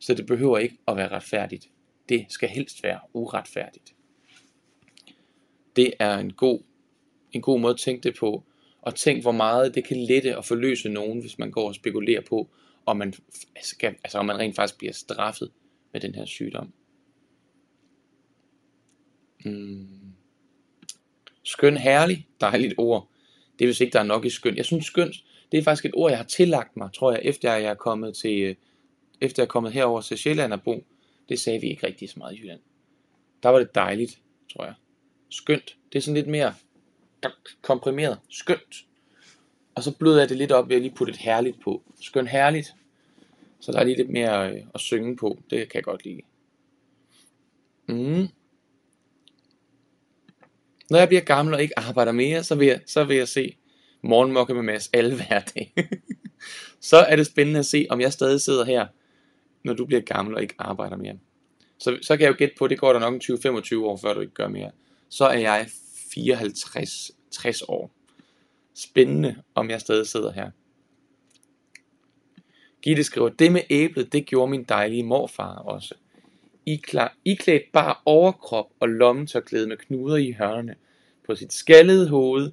Så 0.00 0.14
det 0.14 0.26
behøver 0.26 0.58
ikke 0.58 0.78
at 0.88 0.96
være 0.96 1.08
retfærdigt. 1.08 1.68
Det 2.08 2.26
skal 2.28 2.48
helst 2.48 2.82
være 2.82 3.00
uretfærdigt. 3.12 3.94
Det 5.76 5.94
er 5.98 6.18
en 6.18 6.32
god, 6.32 6.60
en 7.32 7.42
god 7.42 7.60
måde 7.60 7.72
at 7.72 7.80
tænke 7.80 8.02
det 8.08 8.16
på. 8.18 8.44
Og 8.82 8.94
tænk, 8.94 9.22
hvor 9.22 9.32
meget 9.32 9.74
det 9.74 9.84
kan 9.84 9.96
lette 9.96 10.36
og 10.36 10.44
forløse 10.44 10.88
nogen, 10.88 11.20
hvis 11.20 11.38
man 11.38 11.50
går 11.50 11.68
og 11.68 11.74
spekulerer 11.74 12.20
på, 12.20 12.50
om 12.86 12.96
man, 12.96 13.14
skal, 13.62 13.94
altså 14.04 14.18
om 14.18 14.26
man 14.26 14.38
rent 14.38 14.56
faktisk 14.56 14.78
bliver 14.78 14.92
straffet 14.92 15.50
med 15.92 16.00
den 16.00 16.14
her 16.14 16.24
sygdom. 16.24 16.72
Mm. 19.44 19.88
Skøn, 21.42 21.76
herlig, 21.76 22.26
dejligt 22.40 22.74
ord. 22.78 23.08
Det 23.58 23.64
er 23.64 23.68
vist 23.68 23.80
ikke, 23.80 23.92
der 23.92 24.00
er 24.00 24.04
nok 24.04 24.24
i 24.24 24.30
skøn. 24.30 24.56
Jeg 24.56 24.64
synes 24.64 24.86
skøn, 24.86 25.12
det 25.52 25.58
er 25.58 25.62
faktisk 25.62 25.84
et 25.84 25.94
ord, 25.94 26.10
jeg 26.10 26.18
har 26.18 26.24
tillagt 26.24 26.76
mig, 26.76 26.90
tror 26.94 27.12
jeg, 27.12 27.20
efter 27.24 27.54
jeg 27.54 27.70
er 27.70 27.74
kommet 27.74 28.16
til, 28.16 28.42
øh, 28.42 28.54
efter 29.20 29.42
jeg 29.42 29.46
er 29.46 29.50
kommet 29.50 29.72
herover 29.72 30.00
til 30.00 30.18
Sjælland 30.18 30.52
og 30.52 30.62
bo. 30.62 30.84
Det 31.28 31.40
sagde 31.40 31.60
vi 31.60 31.66
ikke 31.66 31.86
rigtig 31.86 32.10
så 32.10 32.18
meget 32.18 32.34
i 32.34 32.40
Jylland. 32.40 32.60
Der 33.42 33.48
var 33.48 33.58
det 33.58 33.74
dejligt, 33.74 34.18
tror 34.52 34.64
jeg. 34.64 34.74
Skønt. 35.30 35.76
Det 35.92 35.98
er 35.98 36.02
sådan 36.02 36.14
lidt 36.14 36.26
mere 36.26 36.54
komprimeret. 37.62 38.18
Skønt. 38.30 38.84
Og 39.74 39.82
så 39.82 39.96
bløder 39.98 40.18
jeg 40.18 40.28
det 40.28 40.36
lidt 40.36 40.52
op 40.52 40.68
ved 40.68 40.76
at 40.76 40.82
lige 40.82 40.94
putte 40.94 41.10
et 41.10 41.16
herligt 41.16 41.60
på. 41.60 41.82
Skøn 42.00 42.26
herligt. 42.26 42.74
Så 43.60 43.72
der 43.72 43.78
er 43.78 43.84
lige 43.84 43.96
lidt 43.96 44.10
mere 44.10 44.52
øh, 44.52 44.62
at 44.74 44.80
synge 44.80 45.16
på. 45.16 45.38
Det 45.50 45.58
kan 45.58 45.74
jeg 45.74 45.84
godt 45.84 46.04
lide. 46.04 46.20
Mm. 47.88 48.28
Når 50.90 50.98
jeg 50.98 51.08
bliver 51.08 51.22
gammel 51.22 51.54
og 51.54 51.62
ikke 51.62 51.78
arbejder 51.78 52.12
mere, 52.12 52.44
så 52.44 52.54
vil 52.54 52.66
jeg, 52.66 52.80
så 52.86 53.04
vil 53.04 53.16
jeg 53.16 53.28
se 53.28 53.56
morgenmokke 54.02 54.54
med 54.54 54.62
Mads 54.62 54.90
alle 54.92 55.16
hverdag. 55.16 55.74
så 56.90 56.96
er 56.96 57.16
det 57.16 57.26
spændende 57.26 57.58
at 57.58 57.66
se, 57.66 57.86
om 57.90 58.00
jeg 58.00 58.12
stadig 58.12 58.40
sidder 58.40 58.64
her, 58.64 58.86
når 59.64 59.72
du 59.72 59.86
bliver 59.86 60.02
gammel 60.02 60.34
og 60.34 60.42
ikke 60.42 60.54
arbejder 60.58 60.96
mere. 60.96 61.18
Så, 61.78 61.98
så 62.02 62.16
kan 62.16 62.24
jeg 62.24 62.32
jo 62.32 62.36
gætte 62.38 62.54
på, 62.58 62.68
det 62.68 62.78
går 62.78 62.92
der 62.92 63.00
nok 63.00 63.22
20-25 63.22 63.84
år, 63.84 63.96
før 63.96 64.14
du 64.14 64.20
ikke 64.20 64.34
gør 64.34 64.48
mere. 64.48 64.70
Så 65.08 65.24
er 65.24 65.38
jeg 65.38 65.66
54-60 66.16 67.60
år. 67.68 67.90
Spændende, 68.74 69.42
om 69.54 69.70
jeg 69.70 69.80
stadig 69.80 70.06
sidder 70.06 70.32
her. 70.32 70.50
Gitte 72.82 73.04
skriver, 73.04 73.28
det 73.28 73.52
med 73.52 73.62
æblet, 73.70 74.12
det 74.12 74.26
gjorde 74.26 74.50
min 74.50 74.64
dejlige 74.64 75.02
morfar 75.02 75.54
også. 75.54 75.94
I 76.66 76.82
iklædt 77.24 77.72
bare 77.72 77.94
overkrop 78.04 78.66
og 78.80 78.88
lommetørklæde 78.88 79.66
med 79.66 79.76
knuder 79.76 80.16
i 80.16 80.32
hørnene 80.32 80.74
på 81.26 81.34
sit 81.34 81.52
skaldede 81.52 82.08
hoved 82.08 82.52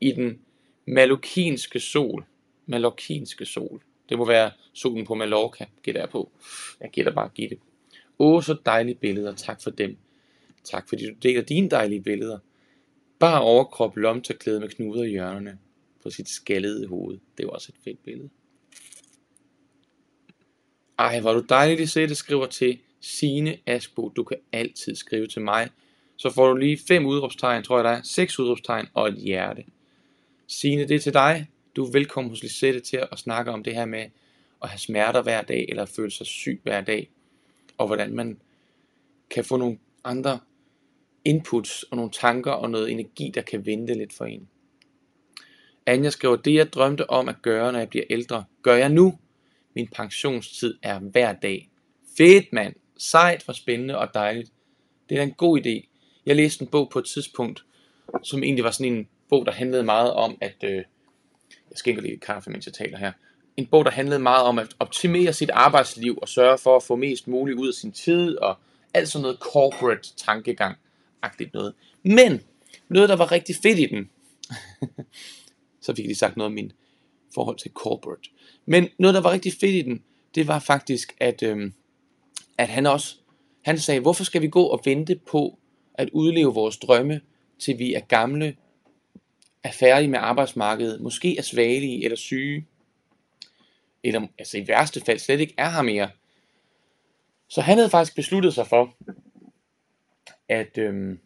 i 0.00 0.12
den 0.12 0.40
malokinske 0.86 1.80
sol. 1.80 2.24
Malokinske 2.66 3.44
sol. 3.44 3.82
Det 4.08 4.18
må 4.18 4.24
være 4.24 4.50
solen 4.72 5.06
på 5.06 5.14
Mallorca, 5.14 5.66
gætter 5.82 6.00
jeg 6.00 6.08
på. 6.08 6.30
Jeg 6.80 6.90
gætter 6.90 7.12
bare 7.12 7.28
Gitte. 7.34 7.56
Åh, 8.18 8.42
så 8.42 8.56
dejlige 8.66 8.94
billeder. 8.94 9.34
Tak 9.34 9.62
for 9.62 9.70
dem. 9.70 9.96
Tak 10.64 10.88
fordi 10.88 11.06
du 11.06 11.14
deler 11.22 11.42
dine 11.42 11.70
dejlige 11.70 12.02
billeder. 12.02 12.38
Bare 13.22 13.40
overkrop 13.40 13.96
lomterklæde 13.96 14.60
med 14.60 14.68
knuder 14.68 15.04
i 15.04 15.10
hjørnerne 15.10 15.58
på 16.02 16.10
sit 16.10 16.28
skaldede 16.28 16.86
hoved. 16.86 17.18
Det 17.38 17.46
var 17.46 17.52
også 17.52 17.72
et 17.76 17.84
fedt 17.84 18.04
billede. 18.04 18.28
Ej, 20.98 21.20
hvor 21.20 21.32
du 21.32 21.44
dejligt, 21.48 21.80
at 21.80 21.88
se 21.88 22.06
det 22.06 22.16
skriver 22.16 22.46
til 22.46 22.78
Sine 23.00 23.58
Asbo. 23.66 24.08
Du 24.08 24.24
kan 24.24 24.36
altid 24.52 24.96
skrive 24.96 25.26
til 25.26 25.42
mig. 25.42 25.70
Så 26.16 26.30
får 26.30 26.48
du 26.48 26.56
lige 26.56 26.78
fem 26.88 27.06
udråbstegn, 27.06 27.64
tror 27.64 27.76
jeg 27.76 27.84
der 27.84 27.90
er. 27.90 28.02
Seks 28.02 28.38
udråbstegn 28.38 28.88
og 28.94 29.08
et 29.08 29.14
hjerte. 29.14 29.64
Sine, 30.46 30.88
det 30.88 30.94
er 30.94 31.00
til 31.00 31.12
dig. 31.12 31.48
Du 31.76 31.86
er 31.86 31.92
velkommen 31.92 32.30
hos 32.30 32.42
Lisette 32.42 32.80
til 32.80 32.96
at 33.12 33.18
snakke 33.18 33.50
om 33.50 33.62
det 33.62 33.74
her 33.74 33.84
med 33.84 34.06
at 34.62 34.68
have 34.68 34.78
smerter 34.78 35.22
hver 35.22 35.42
dag, 35.42 35.66
eller 35.68 35.84
føle 35.84 36.10
sig 36.10 36.26
syg 36.26 36.60
hver 36.62 36.80
dag, 36.80 37.10
og 37.78 37.86
hvordan 37.86 38.14
man 38.14 38.40
kan 39.30 39.44
få 39.44 39.56
nogle 39.56 39.78
andre 40.04 40.38
inputs 41.24 41.82
og 41.82 41.96
nogle 41.96 42.10
tanker 42.10 42.50
og 42.50 42.70
noget 42.70 42.90
energi, 42.90 43.30
der 43.34 43.42
kan 43.42 43.66
vente 43.66 43.94
lidt 43.94 44.12
for 44.12 44.24
en. 44.24 44.48
Anja 45.86 46.10
skriver, 46.10 46.36
det 46.36 46.54
jeg 46.54 46.72
drømte 46.72 47.10
om 47.10 47.28
at 47.28 47.42
gøre, 47.42 47.72
når 47.72 47.78
jeg 47.78 47.88
bliver 47.88 48.04
ældre, 48.10 48.44
gør 48.62 48.76
jeg 48.76 48.88
nu. 48.88 49.18
Min 49.74 49.88
pensionstid 49.88 50.78
er 50.82 50.98
hver 50.98 51.32
dag. 51.32 51.68
Fedt 52.16 52.52
mand, 52.52 52.74
sejt 52.96 53.42
for 53.42 53.52
spændende 53.52 53.98
og 53.98 54.14
dejligt. 54.14 54.52
Det 55.08 55.18
er 55.18 55.22
en 55.22 55.32
god 55.32 55.60
idé. 55.60 55.88
Jeg 56.26 56.36
læste 56.36 56.62
en 56.62 56.68
bog 56.68 56.90
på 56.90 56.98
et 56.98 57.04
tidspunkt, 57.04 57.64
som 58.22 58.42
egentlig 58.42 58.64
var 58.64 58.70
sådan 58.70 58.92
en 58.92 59.08
bog, 59.28 59.46
der 59.46 59.52
handlede 59.52 59.82
meget 59.82 60.12
om, 60.12 60.38
at... 60.40 60.56
Øh, 60.64 60.82
jeg 61.72 61.78
skænker 61.78 62.02
lige 62.02 62.18
kaffe, 62.18 62.50
mens 62.50 62.66
jeg 62.66 62.74
taler 62.74 62.98
her. 62.98 63.12
En 63.56 63.66
bog, 63.66 63.84
der 63.84 63.90
handlede 63.90 64.20
meget 64.20 64.44
om 64.44 64.58
at 64.58 64.76
optimere 64.78 65.32
sit 65.32 65.50
arbejdsliv 65.50 66.18
og 66.22 66.28
sørge 66.28 66.58
for 66.58 66.76
at 66.76 66.82
få 66.82 66.96
mest 66.96 67.28
muligt 67.28 67.58
ud 67.58 67.68
af 67.68 67.74
sin 67.74 67.92
tid 67.92 68.36
og 68.36 68.58
alt 68.94 69.08
sådan 69.08 69.22
noget 69.22 69.38
corporate 69.38 70.16
tankegang. 70.16 70.76
Agtigt 71.22 71.54
noget. 71.54 71.74
Men 72.02 72.40
noget, 72.88 73.08
der 73.08 73.16
var 73.16 73.32
rigtig 73.32 73.56
fedt 73.56 73.78
i 73.78 73.86
den, 73.86 74.10
så 75.84 75.94
fik 75.94 76.08
de 76.08 76.14
sagt 76.14 76.36
noget 76.36 76.46
om 76.46 76.52
min 76.52 76.72
forhold 77.34 77.56
til 77.56 77.70
corporate. 77.74 78.30
Men 78.66 78.88
noget, 78.98 79.14
der 79.14 79.20
var 79.20 79.32
rigtig 79.32 79.52
fedt 79.52 79.74
i 79.74 79.82
den, 79.82 80.02
det 80.34 80.48
var 80.48 80.58
faktisk, 80.58 81.14
at, 81.20 81.42
øhm, 81.42 81.74
at 82.58 82.68
han 82.68 82.86
også, 82.86 83.16
han 83.62 83.78
sagde, 83.78 84.00
hvorfor 84.00 84.24
skal 84.24 84.42
vi 84.42 84.48
gå 84.48 84.62
og 84.62 84.80
vente 84.84 85.20
på 85.26 85.58
at 85.94 86.10
udleve 86.12 86.54
vores 86.54 86.76
drømme, 86.76 87.20
til 87.58 87.78
vi 87.78 87.94
er 87.94 88.00
gamle 88.00 88.56
er 89.62 89.70
færdige 89.72 90.08
med 90.08 90.18
arbejdsmarkedet, 90.18 91.00
måske 91.00 91.38
er 91.38 91.42
svagelige 91.42 92.04
eller 92.04 92.16
syge, 92.16 92.66
eller 94.02 94.26
altså 94.38 94.58
i 94.58 94.68
værste 94.68 95.00
fald 95.00 95.18
slet 95.18 95.40
ikke 95.40 95.54
er 95.56 95.70
her 95.70 95.82
mere. 95.82 96.10
Så 97.48 97.60
han 97.60 97.78
havde 97.78 97.90
faktisk 97.90 98.16
besluttet 98.16 98.54
sig 98.54 98.66
for, 98.66 98.94
at 100.52 100.78
øhm, 100.78 101.18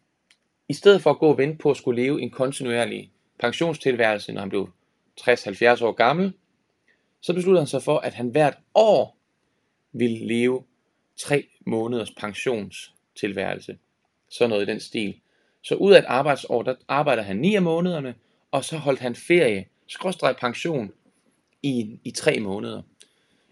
i 0.69 0.73
stedet 0.73 1.01
for 1.01 1.09
at 1.09 1.19
gå 1.19 1.27
og 1.27 1.37
vente 1.37 1.57
på 1.57 1.71
at 1.71 1.77
skulle 1.77 2.01
leve 2.03 2.21
en 2.21 2.29
kontinuerlig 2.29 3.11
pensionstilværelse, 3.39 4.31
når 4.31 4.41
han 4.41 4.49
blev 4.49 4.69
60-70 5.21 5.83
år 5.83 5.91
gammel, 5.91 6.33
så 7.21 7.33
besluttede 7.33 7.61
han 7.61 7.67
sig 7.67 7.83
for, 7.83 7.97
at 7.97 8.13
han 8.13 8.29
hvert 8.29 8.57
år 8.75 9.17
ville 9.91 10.27
leve 10.27 10.63
tre 11.17 11.47
måneders 11.65 12.11
pensionstilværelse. 12.11 13.77
Så 14.29 14.47
noget 14.47 14.67
i 14.67 14.71
den 14.71 14.79
stil. 14.79 15.19
Så 15.61 15.75
ud 15.75 15.93
af 15.93 15.99
et 15.99 16.05
arbejdsår, 16.05 16.63
der 16.63 16.75
arbejder 16.87 17.23
han 17.23 17.37
9 17.37 17.55
af 17.55 17.61
månederne, 17.61 18.15
og 18.51 18.65
så 18.65 18.77
holdt 18.77 18.99
han 18.99 19.15
ferie, 19.15 19.65
skråstreg 19.87 20.35
pension, 20.35 20.91
i, 21.63 21.99
i 22.03 22.11
tre 22.11 22.39
måneder. 22.39 22.81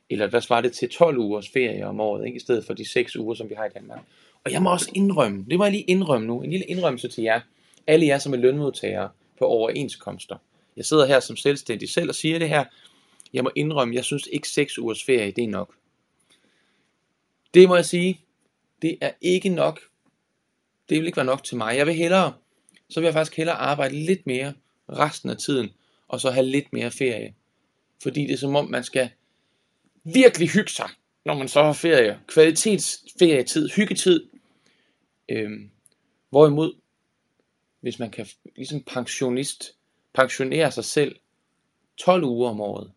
Eller 0.10 0.28
hvad 0.28 0.42
svarer 0.42 0.62
det 0.62 0.74
til 0.74 0.90
12 0.90 1.18
ugers 1.18 1.50
ferie 1.50 1.86
om 1.88 2.00
året, 2.00 2.26
ikke? 2.26 2.36
i 2.36 2.40
stedet 2.40 2.66
for 2.66 2.74
de 2.74 2.90
6 2.90 3.16
uger, 3.16 3.34
som 3.36 3.50
vi 3.50 3.56
har 3.56 3.66
i 3.66 3.70
Danmark. 3.70 4.00
Og 4.46 4.52
jeg 4.52 4.62
må 4.62 4.72
også 4.72 4.92
indrømme, 4.94 5.46
det 5.50 5.58
må 5.58 5.64
jeg 5.66 5.72
lige 5.72 5.84
indrømme 5.84 6.28
nu, 6.28 6.42
en 6.42 6.52
lille 6.52 6.66
indrømmelse 6.66 7.08
til 7.08 7.24
jer, 7.24 7.42
alle 7.88 8.06
jer 8.06 8.18
som 8.18 8.34
er 8.34 8.38
lønmodtagere 8.38 9.10
på 9.40 9.46
overenskomster. 9.46 10.38
Jeg 10.78 10.86
sidder 10.86 11.06
her 11.06 11.20
som 11.20 11.36
selvstændig 11.36 11.90
selv 11.90 12.10
og 12.10 12.16
siger 12.16 12.40
det 12.40 12.50
her, 12.50 12.66
jeg 13.34 13.44
må 13.44 13.52
indrømme, 13.56 13.96
jeg 13.96 14.06
synes 14.06 14.28
ikke 14.32 14.50
6 14.50 14.78
ugers 14.80 15.04
ferie, 15.04 15.32
det 15.32 15.44
er 15.44 15.48
nok. 15.48 15.76
Det 17.54 17.68
må 17.68 17.76
jeg 17.76 17.86
sige, 17.86 18.20
det 18.82 18.98
er 19.02 19.12
ikke 19.22 19.50
nok. 19.50 19.80
Det 20.90 20.98
vil 20.98 21.06
ikke 21.06 21.18
være 21.18 21.26
nok 21.26 21.44
til 21.44 21.58
mig. 21.58 21.78
Jeg 21.78 21.86
vil 21.88 21.96
hellere, 21.96 22.34
så 22.90 23.00
vil 23.00 23.08
jeg 23.08 23.14
faktisk 23.14 23.38
hellere 23.38 23.56
arbejde 23.56 23.96
lidt 23.96 24.28
mere, 24.28 24.54
resten 24.90 25.30
af 25.30 25.38
tiden, 25.38 25.70
og 26.08 26.22
så 26.22 26.32
have 26.32 26.46
lidt 26.46 26.74
mere 26.74 26.92
ferie. 26.92 27.34
Fordi 28.04 28.22
det 28.22 28.34
er 28.34 28.38
som 28.38 28.56
om, 28.56 28.70
man 28.70 28.84
skal 28.84 29.10
virkelig 30.04 30.50
hygge 30.50 30.72
sig, 30.72 30.90
når 31.26 31.34
man 31.34 31.48
så 31.48 31.64
har 31.64 31.74
ferie. 31.74 32.20
Kvalitetsferietid, 32.28 33.70
hyggetid. 33.70 34.24
Øhm, 35.30 35.72
hvorimod, 36.30 36.74
hvis 37.82 38.00
man 38.00 38.12
kan 38.12 38.28
ligesom 38.56 38.84
pensionist 38.84 39.76
pensionere 40.14 40.72
sig 40.72 40.86
selv 40.86 41.16
12 41.98 42.24
uger 42.24 42.50
om 42.50 42.62
året, 42.62 42.92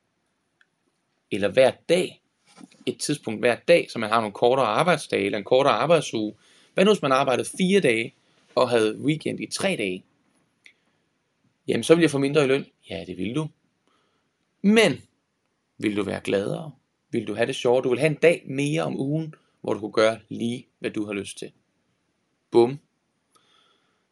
eller 1.31 1.49
hver 1.49 1.71
dag, 1.89 2.23
et 2.87 2.99
tidspunkt 2.99 3.41
hver 3.41 3.57
dag, 3.69 3.91
så 3.91 3.99
man 3.99 4.11
har 4.11 4.21
nogle 4.21 4.33
kortere 4.33 4.67
arbejdsdage, 4.67 5.25
eller 5.25 5.39
en 5.39 5.45
kortere 5.45 5.75
arbejdsuge. 5.75 6.35
Hvad 6.75 6.85
nu 6.85 6.91
hvis 6.91 7.03
man 7.03 7.13
arbejdede 7.13 7.49
fire 7.59 7.81
dage, 7.81 8.15
og 8.55 8.71
havde 8.71 8.99
weekend 9.01 9.41
i 9.41 9.47
tre 9.47 9.69
dage? 9.69 10.05
Jamen, 11.69 11.85
så 11.85 11.95
vil 11.95 12.03
jeg 12.03 12.11
få 12.11 12.19
mindre 12.19 12.45
i 12.45 12.47
løn. 12.47 12.67
Ja, 12.91 13.05
det 13.07 13.19
vil 13.19 13.35
du. 13.35 13.49
Men, 14.63 15.03
vil 15.79 15.97
du 15.97 16.03
være 16.03 16.21
gladere? 16.21 16.73
Vil 17.11 17.27
du 17.27 17.35
have 17.35 17.47
det 17.47 17.57
sjovere? 17.57 17.83
Du 17.83 17.89
vil 17.89 17.99
have 17.99 18.11
en 18.11 18.17
dag 18.23 18.43
mere 18.47 18.83
om 18.83 19.01
ugen, 19.01 19.35
hvor 19.61 19.75
du 19.75 19.81
kunne 19.81 19.93
gøre 19.93 20.21
lige, 20.29 20.67
hvad 20.79 20.91
du 20.91 21.07
har 21.07 21.13
lyst 21.13 21.39
til. 21.39 21.53
Bum. 22.51 22.79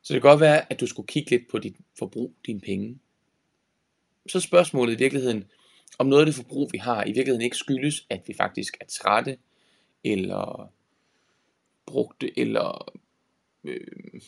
Så 0.02 0.14
det 0.14 0.22
kan 0.22 0.30
godt 0.30 0.40
være, 0.40 0.72
at 0.72 0.80
du 0.80 0.86
skulle 0.86 1.06
kigge 1.06 1.30
lidt 1.30 1.48
på 1.48 1.58
dit 1.58 1.76
forbrug, 1.98 2.34
dine 2.46 2.60
penge. 2.60 2.98
Så 4.28 4.40
spørgsmålet 4.40 4.94
i 4.94 4.98
virkeligheden, 4.98 5.44
om 5.98 6.06
noget 6.06 6.22
af 6.22 6.26
det 6.26 6.34
forbrug, 6.34 6.72
vi 6.72 6.78
har, 6.78 7.04
i 7.04 7.12
virkeligheden 7.12 7.42
ikke 7.42 7.56
skyldes, 7.56 8.06
at 8.10 8.22
vi 8.26 8.34
faktisk 8.34 8.76
er 8.80 8.84
trætte, 8.86 9.38
eller 10.04 10.72
brugte, 11.86 12.38
eller 12.38 12.92
øh, 13.64 14.20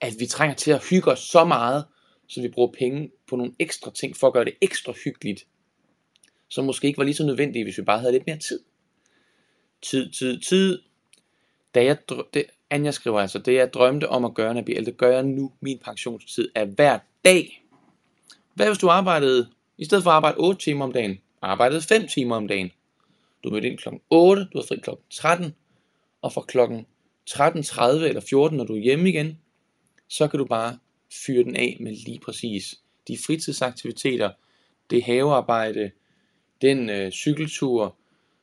at 0.00 0.12
vi 0.18 0.26
trænger 0.26 0.54
til 0.54 0.70
at 0.70 0.88
hygge 0.90 1.10
os 1.10 1.20
så 1.20 1.44
meget, 1.44 1.84
så 2.26 2.40
vi 2.40 2.48
bruger 2.48 2.72
penge 2.78 3.10
på 3.26 3.36
nogle 3.36 3.54
ekstra 3.58 3.90
ting, 3.90 4.16
for 4.16 4.26
at 4.26 4.32
gøre 4.32 4.44
det 4.44 4.54
ekstra 4.60 4.92
hyggeligt, 5.04 5.46
som 6.48 6.64
måske 6.64 6.86
ikke 6.86 6.98
var 6.98 7.04
lige 7.04 7.14
så 7.14 7.26
nødvendige, 7.26 7.64
hvis 7.64 7.78
vi 7.78 7.82
bare 7.82 8.00
havde 8.00 8.12
lidt 8.12 8.26
mere 8.26 8.38
tid. 8.38 8.60
Tid, 9.82 10.10
tid, 10.10 10.40
tid. 10.40 10.82
Da 11.74 11.84
jeg, 11.84 11.98
det, 12.34 12.44
Anja 12.70 12.90
skriver 12.90 13.20
altså, 13.20 13.38
det 13.38 13.54
jeg 13.54 13.72
drømte 13.72 14.08
om 14.08 14.24
at 14.24 14.34
gøre, 14.34 14.48
når 14.48 14.60
jeg 14.60 14.64
bliver 14.64 14.78
ældre, 14.78 14.92
gør 14.92 15.10
jeg 15.10 15.22
nu. 15.22 15.52
Min 15.60 15.78
pensionstid 15.78 16.48
er 16.54 16.64
hver 16.64 16.98
dag. 17.24 17.62
Hvad 18.54 18.66
hvis 18.66 18.78
du 18.78 18.88
arbejdede, 18.88 19.48
i 19.78 19.84
stedet 19.84 20.04
for 20.04 20.10
at 20.10 20.16
arbejde 20.16 20.36
8 20.38 20.60
timer 20.60 20.84
om 20.84 20.92
dagen, 20.92 21.18
arbejdede 21.42 21.82
5 21.82 22.08
timer 22.08 22.36
om 22.36 22.48
dagen? 22.48 22.70
Du 23.44 23.50
mødte 23.50 23.68
ind 23.68 23.78
kl. 23.78 23.88
8, 24.10 24.44
du 24.52 24.58
har 24.58 24.66
fri 24.68 24.76
kl. 24.76 24.90
13, 25.10 25.54
og 26.22 26.32
fra 26.32 26.42
kl. 26.48 26.58
13.30 27.30 28.04
eller 28.04 28.20
14, 28.20 28.56
når 28.56 28.64
du 28.64 28.74
er 28.74 28.80
hjemme 28.80 29.08
igen, 29.08 29.38
så 30.08 30.28
kan 30.28 30.38
du 30.38 30.44
bare 30.44 30.78
fyre 31.24 31.44
den 31.44 31.56
af 31.56 31.76
med 31.80 31.92
lige 31.92 32.18
præcis 32.18 32.80
de 33.08 33.18
fritidsaktiviteter, 33.26 34.30
det 34.90 35.02
havearbejde, 35.02 35.90
den 36.62 36.90
øh, 36.90 37.12
cykeltur, 37.12 37.96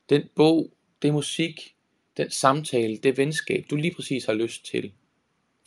den 0.10 0.24
bog, 0.36 0.72
det 1.02 1.14
musik, 1.14 1.73
den 2.18 2.32
samtale, 2.32 2.98
det 2.98 3.18
venskab, 3.18 3.66
du 3.70 3.76
lige 3.76 3.96
præcis 3.96 4.26
har 4.26 4.34
lyst 4.34 4.66
til 4.66 4.92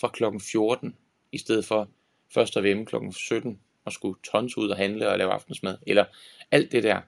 fra 0.00 0.08
klokken 0.08 0.40
14, 0.40 0.96
i 1.32 1.38
stedet 1.38 1.64
for 1.64 1.88
først 2.34 2.56
at 2.56 2.62
være 2.62 2.84
klokken 2.84 3.12
17 3.12 3.60
og 3.84 3.92
skulle 3.92 4.18
tons 4.32 4.56
ud 4.56 4.68
og 4.68 4.76
handle 4.76 5.08
og 5.08 5.18
lave 5.18 5.32
aftensmad, 5.32 5.76
eller 5.86 6.04
alt 6.50 6.72
det 6.72 6.82
der. 6.82 7.00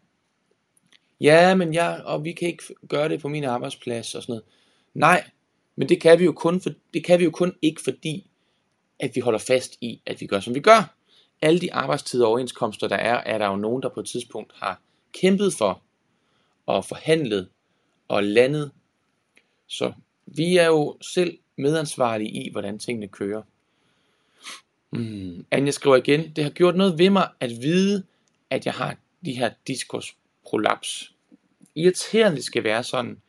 Ja, 1.20 1.54
men 1.54 1.74
jeg, 1.74 2.02
og 2.04 2.24
vi 2.24 2.32
kan 2.32 2.48
ikke 2.48 2.64
gøre 2.88 3.08
det 3.08 3.20
på 3.20 3.28
min 3.28 3.44
arbejdsplads 3.44 4.14
og 4.14 4.22
sådan 4.22 4.32
noget. 4.32 4.44
Nej, 4.94 5.30
men 5.76 5.88
det 5.88 6.00
kan 6.00 6.18
vi 6.18 6.24
jo 6.24 6.32
kun, 6.32 6.60
for, 6.60 6.70
det 6.94 7.04
kan 7.04 7.18
vi 7.18 7.24
jo 7.24 7.30
kun 7.30 7.54
ikke 7.62 7.80
fordi, 7.84 8.30
at 8.98 9.10
vi 9.14 9.20
holder 9.20 9.38
fast 9.38 9.76
i, 9.80 10.02
at 10.06 10.20
vi 10.20 10.26
gør, 10.26 10.40
som 10.40 10.54
vi 10.54 10.60
gør. 10.60 10.94
Alle 11.42 11.60
de 11.60 11.74
arbejdstider 11.74 12.24
og 12.24 12.30
overenskomster, 12.30 12.88
der 12.88 12.96
er, 12.96 13.14
er 13.14 13.38
der 13.38 13.46
jo 13.46 13.56
nogen, 13.56 13.82
der 13.82 13.88
på 13.88 14.00
et 14.00 14.06
tidspunkt 14.06 14.52
har 14.56 14.80
kæmpet 15.12 15.52
for 15.52 15.82
og 16.66 16.84
forhandlet 16.84 17.48
og 18.08 18.24
landet. 18.24 18.70
Så 19.68 19.92
vi 20.26 20.56
er 20.56 20.66
jo 20.66 20.96
selv 21.00 21.38
medansvarlige 21.56 22.30
i, 22.30 22.50
hvordan 22.50 22.78
tingene 22.78 23.08
kører. 23.08 23.42
Mm. 24.90 25.46
Anja 25.50 25.70
skriver 25.70 25.96
igen, 25.96 26.32
det 26.36 26.44
har 26.44 26.50
gjort 26.50 26.76
noget 26.76 26.98
ved 26.98 27.10
mig 27.10 27.28
at 27.40 27.50
vide, 27.50 28.04
at 28.50 28.66
jeg 28.66 28.74
har 28.74 28.96
de 29.24 29.32
her 29.32 29.50
diskursprolaps. 29.66 31.12
Irriterende 31.74 32.36
det 32.36 32.44
skal 32.44 32.64
være 32.64 32.84
sådan, 32.84 33.20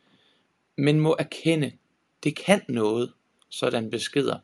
men 0.76 1.00
må 1.00 1.16
erkende, 1.18 1.72
det 2.24 2.36
kan 2.36 2.62
noget, 2.68 3.12
sådan 3.48 3.90
beskeder. 3.90 4.38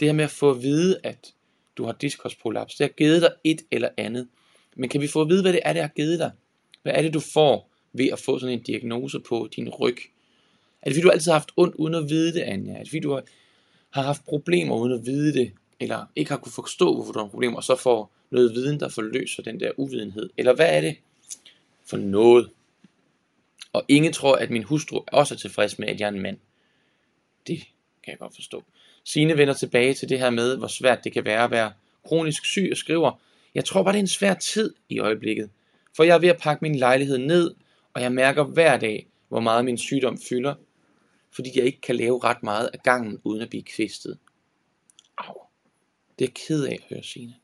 Det 0.00 0.08
her 0.08 0.12
med 0.12 0.24
at 0.24 0.30
få 0.30 0.50
at 0.50 0.62
vide, 0.62 1.00
at 1.02 1.34
du 1.76 1.84
har 1.84 1.92
diskursprolaps, 1.92 2.74
det 2.74 2.84
har 2.84 2.92
givet 2.92 3.22
dig 3.22 3.32
et 3.44 3.62
eller 3.70 3.88
andet. 3.96 4.28
Men 4.76 4.88
kan 4.88 5.00
vi 5.00 5.08
få 5.08 5.20
at 5.20 5.28
vide, 5.28 5.42
hvad 5.42 5.52
det 5.52 5.60
er, 5.64 5.72
det 5.72 5.82
har 5.82 5.88
givet 5.88 6.18
dig? 6.18 6.30
Hvad 6.82 6.92
er 6.92 7.02
det, 7.02 7.14
du 7.14 7.20
får 7.20 7.70
ved 7.92 8.08
at 8.12 8.18
få 8.18 8.38
sådan 8.38 8.58
en 8.58 8.62
diagnose 8.62 9.20
på 9.20 9.48
din 9.56 9.68
ryg? 9.68 9.96
Er 10.82 10.90
det 10.90 10.94
fordi, 10.94 11.00
du 11.00 11.10
altid 11.10 11.30
har 11.30 11.38
haft 11.38 11.52
ondt 11.56 11.74
uden 11.74 11.94
at 11.94 12.08
vide 12.08 12.32
det, 12.32 12.40
Anja? 12.40 12.72
Er 12.72 12.78
det 12.78 12.88
fordi, 12.88 13.00
du 13.00 13.20
har, 13.90 14.02
haft 14.02 14.24
problemer 14.24 14.76
uden 14.76 14.92
at 14.92 15.06
vide 15.06 15.32
det? 15.32 15.52
Eller 15.80 16.06
ikke 16.16 16.30
har 16.30 16.38
kunne 16.38 16.52
forstå, 16.52 16.94
hvorfor 16.94 17.12
du 17.12 17.18
har 17.18 17.26
problemer, 17.26 17.56
og 17.56 17.64
så 17.64 17.76
får 17.76 18.12
noget 18.30 18.54
viden, 18.54 18.80
der 18.80 18.88
forløser 18.88 19.42
den 19.42 19.60
der 19.60 19.70
uvidenhed? 19.76 20.30
Eller 20.36 20.54
hvad 20.54 20.76
er 20.76 20.80
det 20.80 20.96
for 21.86 21.96
noget? 21.96 22.50
Og 23.72 23.84
ingen 23.88 24.12
tror, 24.12 24.36
at 24.36 24.50
min 24.50 24.62
hustru 24.62 25.00
også 25.06 25.34
er 25.34 25.38
tilfreds 25.38 25.78
med, 25.78 25.88
at 25.88 26.00
jeg 26.00 26.06
er 26.06 26.12
en 26.12 26.22
mand. 26.22 26.38
Det 27.46 27.58
kan 28.04 28.10
jeg 28.10 28.18
godt 28.18 28.34
forstå. 28.34 28.62
Sine 29.04 29.36
vender 29.36 29.54
tilbage 29.54 29.94
til 29.94 30.08
det 30.08 30.18
her 30.18 30.30
med, 30.30 30.56
hvor 30.56 30.66
svært 30.66 31.04
det 31.04 31.12
kan 31.12 31.24
være 31.24 31.44
at 31.44 31.50
være 31.50 31.72
kronisk 32.04 32.44
syg 32.44 32.68
og 32.70 32.76
skriver, 32.76 33.20
jeg 33.54 33.64
tror 33.64 33.82
bare, 33.82 33.92
det 33.92 33.98
er 33.98 34.02
en 34.02 34.08
svær 34.08 34.34
tid 34.34 34.74
i 34.88 34.98
øjeblikket. 34.98 35.50
For 35.96 36.04
jeg 36.04 36.14
er 36.14 36.18
ved 36.18 36.28
at 36.28 36.38
pakke 36.38 36.64
min 36.64 36.74
lejlighed 36.74 37.18
ned, 37.18 37.54
og 37.94 38.02
jeg 38.02 38.12
mærker 38.12 38.44
hver 38.44 38.76
dag, 38.78 39.06
hvor 39.28 39.40
meget 39.40 39.64
min 39.64 39.78
sygdom 39.78 40.18
fylder, 40.28 40.54
fordi 41.30 41.50
jeg 41.54 41.64
ikke 41.64 41.80
kan 41.80 41.96
lave 41.96 42.24
ret 42.24 42.42
meget 42.42 42.70
af 42.72 42.82
gangen, 42.82 43.20
uden 43.24 43.42
at 43.42 43.50
blive 43.50 43.62
kvistet. 43.62 44.18
Au. 45.18 45.34
Det 46.18 46.28
er 46.28 46.32
ked 46.34 46.64
af 46.64 46.72
at 46.72 46.94
høre 46.94 47.02
Signe. 47.02 47.34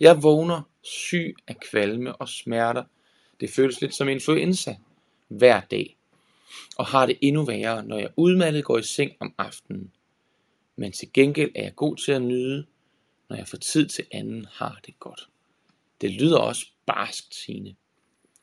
Jeg 0.00 0.22
vågner 0.22 0.62
syg 0.82 1.36
af 1.46 1.60
kvalme 1.60 2.16
og 2.16 2.28
smerter. 2.28 2.84
Det 3.40 3.50
føles 3.50 3.80
lidt 3.80 3.94
som 3.94 4.08
influenza 4.08 4.76
hver 5.28 5.60
dag. 5.60 5.96
Og 6.76 6.86
har 6.86 7.06
det 7.06 7.18
endnu 7.20 7.44
værre, 7.44 7.84
når 7.84 7.98
jeg 7.98 8.10
udmattet 8.16 8.64
går 8.64 8.78
i 8.78 8.82
seng 8.82 9.12
om 9.20 9.34
aftenen. 9.38 9.92
Men 10.76 10.92
til 10.92 11.12
gengæld 11.12 11.50
er 11.54 11.62
jeg 11.62 11.76
god 11.76 11.96
til 11.96 12.12
at 12.12 12.22
nyde, 12.22 12.66
når 13.28 13.36
jeg 13.36 13.48
får 13.48 13.58
tid 13.58 13.88
til 13.88 14.06
anden 14.12 14.46
har 14.52 14.80
det 14.86 15.00
godt. 15.00 15.28
Det 16.00 16.10
lyder 16.10 16.38
også 16.38 16.66
barskt, 16.86 17.34
Signe. 17.34 17.76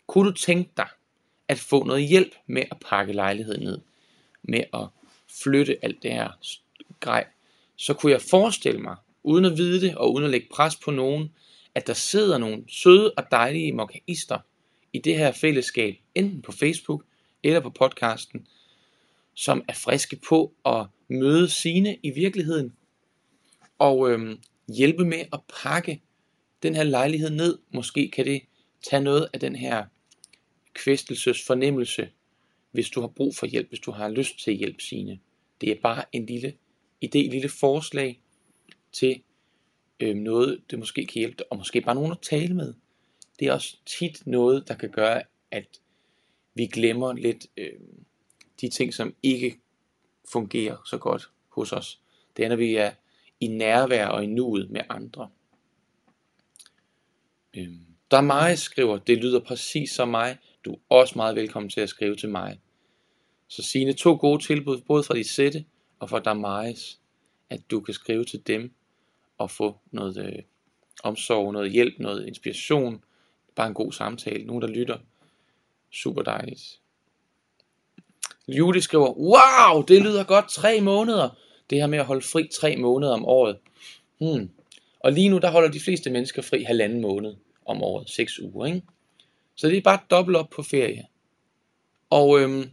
Kunne 0.07 0.29
du 0.29 0.35
tænke 0.35 0.71
dig 0.77 0.87
at 1.47 1.59
få 1.59 1.83
noget 1.83 2.07
hjælp 2.07 2.35
med 2.47 2.63
at 2.71 2.77
pakke 2.79 3.13
lejligheden 3.13 3.63
ned? 3.63 3.79
Med 4.47 4.63
at 4.73 4.87
flytte 5.43 5.77
alt 5.81 6.03
det 6.03 6.11
her 6.11 6.29
grej? 6.99 7.27
Så 7.75 7.93
kunne 7.93 8.11
jeg 8.11 8.21
forestille 8.21 8.81
mig, 8.81 8.95
uden 9.23 9.45
at 9.45 9.57
vide 9.57 9.81
det 9.81 9.95
og 9.95 10.13
uden 10.13 10.25
at 10.25 10.31
lægge 10.31 10.47
pres 10.51 10.75
på 10.75 10.91
nogen, 10.91 11.31
at 11.75 11.87
der 11.87 11.93
sidder 11.93 12.37
nogle 12.37 12.63
søde 12.67 13.13
og 13.17 13.23
dejlige 13.31 13.71
mokaister 13.71 14.39
i 14.93 14.99
det 14.99 15.17
her 15.17 15.31
fællesskab, 15.31 15.95
enten 16.15 16.41
på 16.41 16.51
Facebook 16.51 17.03
eller 17.43 17.59
på 17.59 17.69
podcasten, 17.69 18.47
som 19.33 19.63
er 19.67 19.73
friske 19.73 20.19
på 20.29 20.53
at 20.65 20.85
møde 21.07 21.49
sine 21.49 21.97
i 22.03 22.09
virkeligheden, 22.09 22.73
og 23.79 24.11
øhm, 24.11 24.39
hjælpe 24.77 25.05
med 25.05 25.25
at 25.33 25.39
pakke 25.63 26.01
den 26.63 26.75
her 26.75 26.83
lejlighed 26.83 27.29
ned. 27.29 27.57
Måske 27.73 28.11
kan 28.13 28.25
det 28.25 28.41
tage 28.89 29.03
noget 29.03 29.27
af 29.33 29.39
den 29.39 29.55
her 29.55 29.85
kvæstelses 30.73 31.45
fornemmelse, 31.45 32.09
hvis 32.71 32.89
du 32.89 33.01
har 33.01 33.07
brug 33.07 33.35
for 33.35 33.45
hjælp, 33.45 33.69
hvis 33.69 33.79
du 33.79 33.91
har 33.91 34.09
lyst 34.09 34.39
til 34.39 34.53
hjælp, 34.53 34.81
sine. 34.81 35.19
Det 35.61 35.71
er 35.71 35.75
bare 35.81 36.03
en 36.11 36.25
lille 36.25 36.53
idé, 37.05 37.17
en 37.17 37.31
lille 37.31 37.49
forslag 37.49 38.21
til 38.91 39.21
øh, 39.99 40.15
noget, 40.15 40.61
det 40.71 40.79
måske 40.79 41.05
kan 41.05 41.19
hjælpe 41.19 41.35
dig, 41.37 41.45
og 41.51 41.57
måske 41.57 41.81
bare 41.81 41.95
nogen 41.95 42.11
at 42.11 42.21
tale 42.21 42.53
med. 42.53 42.73
Det 43.39 43.47
er 43.47 43.53
også 43.53 43.77
tit 43.85 44.27
noget, 44.27 44.67
der 44.67 44.73
kan 44.73 44.89
gøre, 44.89 45.23
at 45.51 45.81
vi 46.53 46.65
glemmer 46.65 47.13
lidt 47.13 47.47
øh, 47.57 47.79
de 48.61 48.69
ting, 48.69 48.93
som 48.93 49.15
ikke 49.23 49.59
fungerer 50.31 50.77
så 50.85 50.97
godt 50.97 51.29
hos 51.49 51.71
os. 51.71 52.01
Det 52.37 52.45
er, 52.45 52.49
når 52.49 52.55
vi 52.55 52.75
er 52.75 52.91
i 53.39 53.47
nærvær 53.47 54.07
og 54.07 54.23
i 54.23 54.27
nuet 54.27 54.69
med 54.69 54.81
andre. 54.89 55.29
Øh, 57.53 57.69
der 58.11 58.17
er 58.17 58.21
mig 58.21 58.57
skriver, 58.57 58.97
det 58.97 59.17
lyder 59.17 59.39
præcis 59.39 59.91
som 59.91 60.07
mig. 60.07 60.37
Du 60.65 60.73
er 60.73 60.77
også 60.89 61.13
meget 61.15 61.35
velkommen 61.35 61.69
til 61.69 61.81
at 61.81 61.89
skrive 61.89 62.15
til 62.15 62.29
mig. 62.29 62.59
Så 63.47 63.63
sine 63.63 63.93
to 63.93 64.17
gode 64.21 64.43
tilbud, 64.43 64.81
både 64.81 65.03
fra 65.03 65.15
de 65.15 65.23
sætte 65.23 65.65
og 65.99 66.09
fra 66.09 66.19
Damaris, 66.19 66.99
at 67.49 67.71
du 67.71 67.79
kan 67.79 67.93
skrive 67.93 68.25
til 68.25 68.47
dem 68.47 68.73
og 69.37 69.51
få 69.51 69.79
noget 69.91 70.17
øh, 70.17 70.43
omsorg, 71.03 71.53
noget 71.53 71.71
hjælp, 71.71 71.99
noget 71.99 72.27
inspiration, 72.27 73.03
bare 73.55 73.67
en 73.67 73.73
god 73.73 73.91
samtale, 73.91 74.45
nogen 74.45 74.61
der 74.61 74.67
lytter. 74.67 74.97
Super 75.91 76.21
dejligt. 76.21 76.79
Julie 78.47 78.81
skriver, 78.81 79.13
wow, 79.13 79.81
det 79.81 80.01
lyder 80.01 80.23
godt, 80.23 80.49
tre 80.49 80.81
måneder. 80.81 81.29
Det 81.69 81.77
her 81.77 81.87
med 81.87 81.99
at 81.99 82.05
holde 82.05 82.21
fri 82.21 82.49
tre 82.53 82.77
måneder 82.77 83.13
om 83.13 83.25
året. 83.25 83.57
Hmm. 84.17 84.49
Og 84.99 85.11
lige 85.11 85.29
nu, 85.29 85.37
der 85.37 85.51
holder 85.51 85.69
de 85.69 85.79
fleste 85.79 86.09
mennesker 86.09 86.41
fri 86.41 86.63
halvanden 86.63 87.01
måned 87.01 87.35
om 87.65 87.83
året, 87.83 88.09
seks 88.09 88.39
uger, 88.39 88.65
ikke? 88.65 88.81
Så 89.57 89.67
det 89.67 89.77
er 89.77 89.81
bare 89.81 89.99
dobbelt 90.11 90.37
op 90.37 90.49
på 90.49 90.63
ferie. 90.63 91.07
Og 92.09 92.39
øhm, 92.39 92.69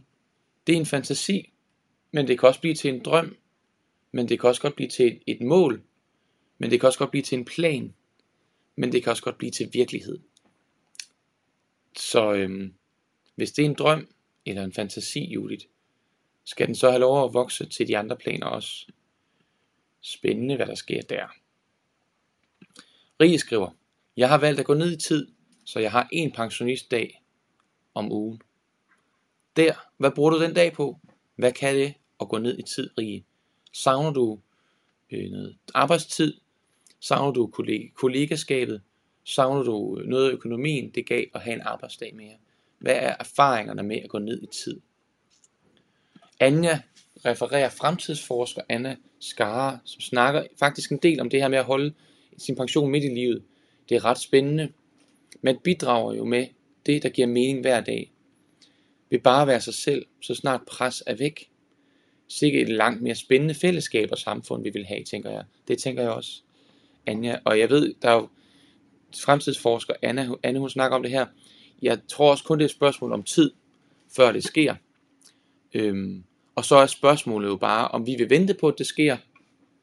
det 0.67 0.73
er 0.73 0.79
en 0.79 0.85
fantasi, 0.85 1.53
men 2.11 2.27
det 2.27 2.39
kan 2.39 2.47
også 2.47 2.61
blive 2.61 2.75
til 2.75 2.93
en 2.93 3.03
drøm, 3.03 3.37
men 4.11 4.29
det 4.29 4.39
kan 4.39 4.49
også 4.49 4.61
godt 4.61 4.75
blive 4.75 4.89
til 4.89 5.07
et, 5.07 5.21
et 5.27 5.41
mål. 5.41 5.83
Men 6.57 6.71
det 6.71 6.79
kan 6.79 6.87
også 6.87 6.99
godt 6.99 7.11
blive 7.11 7.23
til 7.23 7.37
en 7.37 7.45
plan. 7.45 7.93
Men 8.75 8.91
det 8.91 9.03
kan 9.03 9.11
også 9.11 9.23
godt 9.23 9.37
blive 9.37 9.51
til 9.51 9.69
virkelighed. 9.73 10.19
Så 11.97 12.33
øhm, 12.33 12.73
hvis 13.35 13.51
det 13.51 13.65
er 13.65 13.69
en 13.69 13.75
drøm 13.75 14.07
eller 14.45 14.63
en 14.63 14.73
fantasi, 14.73 15.33
Judith, 15.33 15.65
skal 16.43 16.67
den 16.67 16.75
så 16.75 16.89
have 16.89 16.99
lov 16.99 17.25
at 17.25 17.33
vokse 17.33 17.65
til 17.65 17.87
de 17.87 17.97
andre 17.97 18.17
planer 18.17 18.47
også. 18.47 18.91
Spændende, 20.01 20.55
hvad 20.55 20.65
der 20.65 20.75
sker 20.75 21.01
der. 21.01 21.27
Rie 23.21 23.37
skriver, 23.37 23.69
jeg 24.17 24.29
har 24.29 24.37
valgt 24.37 24.59
at 24.59 24.65
gå 24.65 24.73
ned 24.73 24.91
i 24.91 24.97
tid, 24.97 25.34
så 25.65 25.79
jeg 25.79 25.91
har 25.91 26.07
en 26.11 26.31
pensionistdag 26.31 27.21
om 27.93 28.11
ugen. 28.11 28.41
Der, 29.55 29.73
hvad 29.97 30.11
bruger 30.11 30.29
du 30.29 30.41
den 30.41 30.53
dag 30.53 30.73
på? 30.73 30.99
Hvad 31.35 31.51
kan 31.51 31.75
det 31.75 31.93
at 32.21 32.29
gå 32.29 32.37
ned 32.37 32.59
i 32.59 32.61
tid, 32.61 32.89
Rige? 32.97 33.25
Savner 33.73 34.11
du 34.11 34.39
øh, 35.11 35.31
noget 35.31 35.57
arbejdstid? 35.73 36.33
Savner 36.99 37.31
du 37.31 37.47
kollegaskabet? 37.95 38.81
Savner 39.23 39.63
du 39.63 39.99
øh, 39.99 40.07
noget 40.07 40.29
af 40.29 40.33
økonomien, 40.33 40.89
det 40.89 41.05
gav 41.05 41.25
at 41.33 41.41
have 41.41 41.53
en 41.53 41.61
arbejdsdag 41.61 42.15
mere? 42.15 42.35
Hvad 42.79 42.95
er 42.95 43.15
erfaringerne 43.19 43.83
med 43.83 43.97
at 44.03 44.09
gå 44.09 44.19
ned 44.19 44.43
i 44.43 44.45
tid? 44.45 44.81
Anja 46.39 46.81
refererer 47.25 47.69
fremtidsforsker 47.69 48.61
Anna 48.69 48.95
Skare, 49.19 49.79
som 49.83 50.01
snakker 50.01 50.43
faktisk 50.59 50.91
en 50.91 50.97
del 50.97 51.21
om 51.21 51.29
det 51.29 51.41
her 51.41 51.47
med 51.47 51.57
at 51.57 51.65
holde 51.65 51.93
sin 52.37 52.55
pension 52.55 52.91
midt 52.91 53.03
i 53.03 53.07
livet. 53.07 53.43
Det 53.89 53.95
er 53.95 54.05
ret 54.05 54.17
spændende. 54.17 54.71
Man 55.45 55.57
bidrager 55.63 56.13
jo 56.13 56.25
med 56.25 56.47
det, 56.85 57.03
der 57.03 57.09
giver 57.09 57.27
mening 57.27 57.61
hver 57.61 57.81
dag. 57.81 58.11
Ved 59.09 59.19
bare 59.19 59.41
at 59.41 59.47
være 59.47 59.61
sig 59.61 59.73
selv, 59.73 60.05
så 60.21 60.35
snart 60.35 60.61
pres 60.67 61.03
er 61.07 61.15
væk. 61.15 61.49
Sikkert 62.27 62.69
et 62.69 62.75
langt 62.75 63.01
mere 63.01 63.15
spændende 63.15 63.53
fællesskab 63.53 64.09
og 64.11 64.17
samfund, 64.17 64.63
vi 64.63 64.69
vil 64.69 64.85
have, 64.85 65.03
tænker 65.03 65.29
jeg. 65.29 65.43
Det 65.67 65.77
tænker 65.77 66.01
jeg 66.01 66.11
også, 66.11 66.41
Anja. 67.05 67.37
Og 67.45 67.59
jeg 67.59 67.69
ved, 67.69 67.93
der 68.01 68.09
er 68.09 68.13
jo 68.13 68.27
fremtidsforsker 69.23 69.93
Anna, 70.01 70.27
Anne, 70.43 70.59
hun 70.59 70.69
snakker 70.69 70.97
om 70.97 71.03
det 71.03 71.11
her. 71.11 71.25
Jeg 71.81 71.99
tror 72.07 72.31
også 72.31 72.43
kun, 72.43 72.57
det 72.57 72.63
er 72.63 72.69
et 72.69 72.71
spørgsmål 72.71 73.13
om 73.13 73.23
tid, 73.23 73.51
før 74.15 74.31
det 74.31 74.43
sker. 74.43 74.75
Øhm, 75.73 76.23
og 76.55 76.65
så 76.65 76.75
er 76.75 76.85
spørgsmålet 76.85 77.47
jo 77.47 77.55
bare, 77.55 77.87
om 77.87 78.05
vi 78.05 78.15
vil 78.17 78.29
vente 78.29 78.53
på, 78.53 78.67
at 78.67 78.75
det 78.77 78.85
sker, 78.85 79.17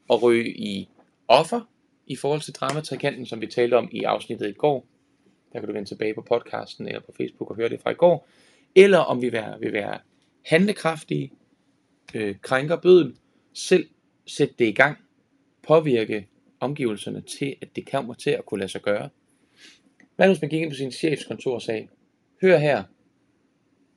og 0.08 0.22
ryge 0.22 0.50
i 0.50 0.88
offer 1.28 1.60
i 2.06 2.16
forhold 2.16 2.40
til 2.40 2.54
dramatrikanten, 2.54 3.26
som 3.26 3.40
vi 3.40 3.46
talte 3.46 3.74
om 3.74 3.88
i 3.92 4.02
afsnittet 4.02 4.48
i 4.48 4.52
går. 4.52 4.91
Der 5.53 5.61
kan 5.61 5.68
du 5.68 5.72
vende 5.72 5.88
tilbage 5.88 6.14
på 6.14 6.22
podcasten 6.22 6.86
eller 6.86 7.00
på 7.00 7.12
Facebook 7.16 7.50
og 7.50 7.57
høre 7.57 7.68
det 7.68 7.80
fra 7.80 7.90
i 7.90 7.94
går. 7.94 8.28
Eller 8.74 8.98
om 8.98 9.22
vi 9.22 9.26
vil 9.26 9.32
være, 9.32 9.61
vil 9.61 9.72
være 9.72 9.98
handlekraftige, 10.44 11.32
øh, 12.14 12.36
krænker 12.42 12.76
bøden, 12.76 13.16
selv 13.53 13.88
sætte 14.26 14.55
det 14.59 14.66
i 14.66 14.72
gang, 14.72 14.98
påvirke 15.62 16.28
omgivelserne 16.61 17.20
til, 17.20 17.57
at 17.62 17.76
det 17.76 17.90
kommer 17.90 18.14
til 18.14 18.30
at 18.30 18.46
kunne 18.46 18.61
lade 18.61 18.70
sig 18.70 18.82
gøre. 18.82 19.09
Hvad 20.16 20.28
hvis 20.28 20.40
man 20.40 20.50
gik 20.50 20.62
ind 20.62 20.70
på 20.70 20.76
sin 20.76 20.92
chefskontor 20.92 21.55
og 21.55 21.62
sagde, 21.62 21.88
hør 22.42 22.59
her, 22.59 22.84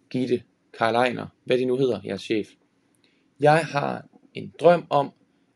Gitte, 0.10 0.44
Karl 0.78 0.96
Ejner, 0.96 1.28
hvad 1.44 1.58
det 1.58 1.68
nu 1.68 1.78
hedder, 1.78 2.02
jeres 2.06 2.22
chef. 2.22 2.48
Jeg 3.40 3.66
har 3.66 4.06
en 4.34 4.54
drøm 4.60 4.86
om 4.90 5.12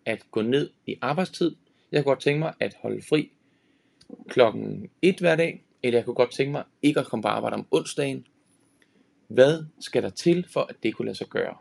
at 0.05 0.31
gå 0.31 0.41
ned 0.41 0.69
i 0.85 0.97
arbejdstid. 1.01 1.55
Jeg 1.91 2.03
kunne 2.03 2.11
godt 2.11 2.21
tænke 2.21 2.39
mig 2.39 2.53
at 2.59 2.75
holde 2.81 3.01
fri 3.01 3.31
klokken 4.27 4.89
1 5.01 5.19
hver 5.19 5.35
dag, 5.35 5.65
eller 5.83 5.97
jeg 5.97 6.05
kunne 6.05 6.15
godt 6.15 6.31
tænke 6.31 6.51
mig 6.51 6.63
ikke 6.81 6.99
at 6.99 7.05
komme 7.05 7.21
på 7.21 7.27
arbejde 7.27 7.53
om 7.53 7.67
onsdagen. 7.71 8.27
Hvad 9.27 9.63
skal 9.79 10.03
der 10.03 10.09
til 10.09 10.45
for, 10.53 10.61
at 10.61 10.75
det 10.83 10.95
kunne 10.95 11.05
lade 11.05 11.17
sig 11.17 11.27
gøre? 11.27 11.57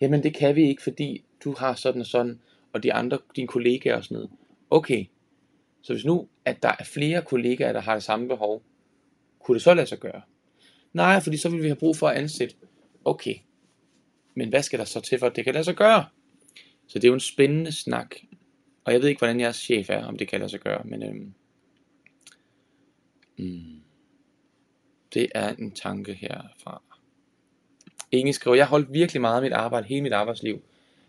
Jamen 0.00 0.22
det 0.22 0.34
kan 0.34 0.56
vi 0.56 0.68
ikke, 0.68 0.82
fordi 0.82 1.24
du 1.44 1.54
har 1.58 1.74
sådan 1.74 2.00
og 2.00 2.06
sådan, 2.06 2.40
og 2.72 2.82
de 2.82 2.92
andre, 2.92 3.18
dine 3.36 3.48
kollegaer 3.48 3.96
og 3.96 4.04
sådan 4.04 4.14
noget. 4.14 4.30
Okay, 4.70 5.06
så 5.82 5.92
hvis 5.92 6.04
nu, 6.04 6.28
at 6.44 6.62
der 6.62 6.72
er 6.78 6.84
flere 6.84 7.22
kollegaer, 7.22 7.72
der 7.72 7.80
har 7.80 7.94
det 7.94 8.02
samme 8.02 8.28
behov, 8.28 8.62
kunne 9.40 9.54
det 9.54 9.62
så 9.62 9.74
lade 9.74 9.86
sig 9.86 9.98
gøre? 9.98 10.22
Nej, 10.92 11.20
fordi 11.20 11.36
så 11.36 11.48
vil 11.48 11.62
vi 11.62 11.68
have 11.68 11.76
brug 11.76 11.96
for 11.96 12.08
at 12.08 12.16
ansætte. 12.16 12.54
Okay, 13.04 13.34
men 14.34 14.48
hvad 14.48 14.62
skal 14.62 14.78
der 14.78 14.84
så 14.84 15.00
til 15.00 15.18
for, 15.18 15.26
at 15.26 15.36
det 15.36 15.44
kan 15.44 15.54
lade 15.54 15.64
sig 15.64 15.76
gøre? 15.76 16.04
Så 16.86 16.98
det 16.98 17.04
er 17.04 17.08
jo 17.08 17.14
en 17.14 17.20
spændende 17.20 17.72
snak. 17.72 18.14
Og 18.84 18.92
jeg 18.92 19.00
ved 19.00 19.08
ikke, 19.08 19.18
hvordan 19.18 19.40
jeres 19.40 19.56
chef 19.56 19.90
er, 19.90 20.04
om 20.04 20.18
det 20.18 20.28
kan 20.28 20.40
lade 20.40 20.50
sig 20.50 20.60
gøre, 20.60 20.82
men 20.84 21.02
øhm, 21.02 21.34
mm, 23.38 23.80
det 25.14 25.28
er 25.34 25.54
en 25.54 25.70
tanke 25.70 26.14
herfra. 26.14 26.82
Inge 28.12 28.32
skriver, 28.32 28.56
jeg 28.56 28.66
holdt 28.66 28.92
virkelig 28.92 29.20
meget 29.20 29.36
af 29.36 29.42
mit 29.42 29.52
arbejde 29.52 29.86
hele 29.86 30.02
mit 30.02 30.12
arbejdsliv. 30.12 30.62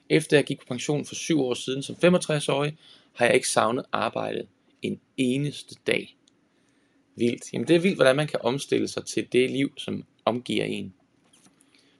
Efter 0.10 0.38
jeg 0.38 0.46
gik 0.46 0.60
på 0.60 0.66
pension 0.68 1.06
for 1.06 1.16
syv 1.16 1.42
år 1.42 1.54
siden 1.54 1.84
som 1.84 1.96
65-årig, 1.96 2.78
har 3.14 3.26
jeg 3.26 3.36
ikke 3.36 3.50
savnet 3.50 3.86
arbejdet 3.92 4.48
en 4.82 5.00
eneste 5.18 5.76
dag. 5.88 6.18
Vildt. 7.16 7.54
Jamen 7.54 7.68
det 7.68 7.76
er 7.76 7.80
vildt, 7.80 7.98
hvordan 7.98 8.16
man 8.16 8.28
kan 8.28 8.40
omstille 8.44 8.88
sig 8.88 9.06
til 9.06 9.28
det 9.32 9.52
liv, 9.52 9.74
som 9.78 10.04
omgiver 10.26 10.66
en. 10.66 10.94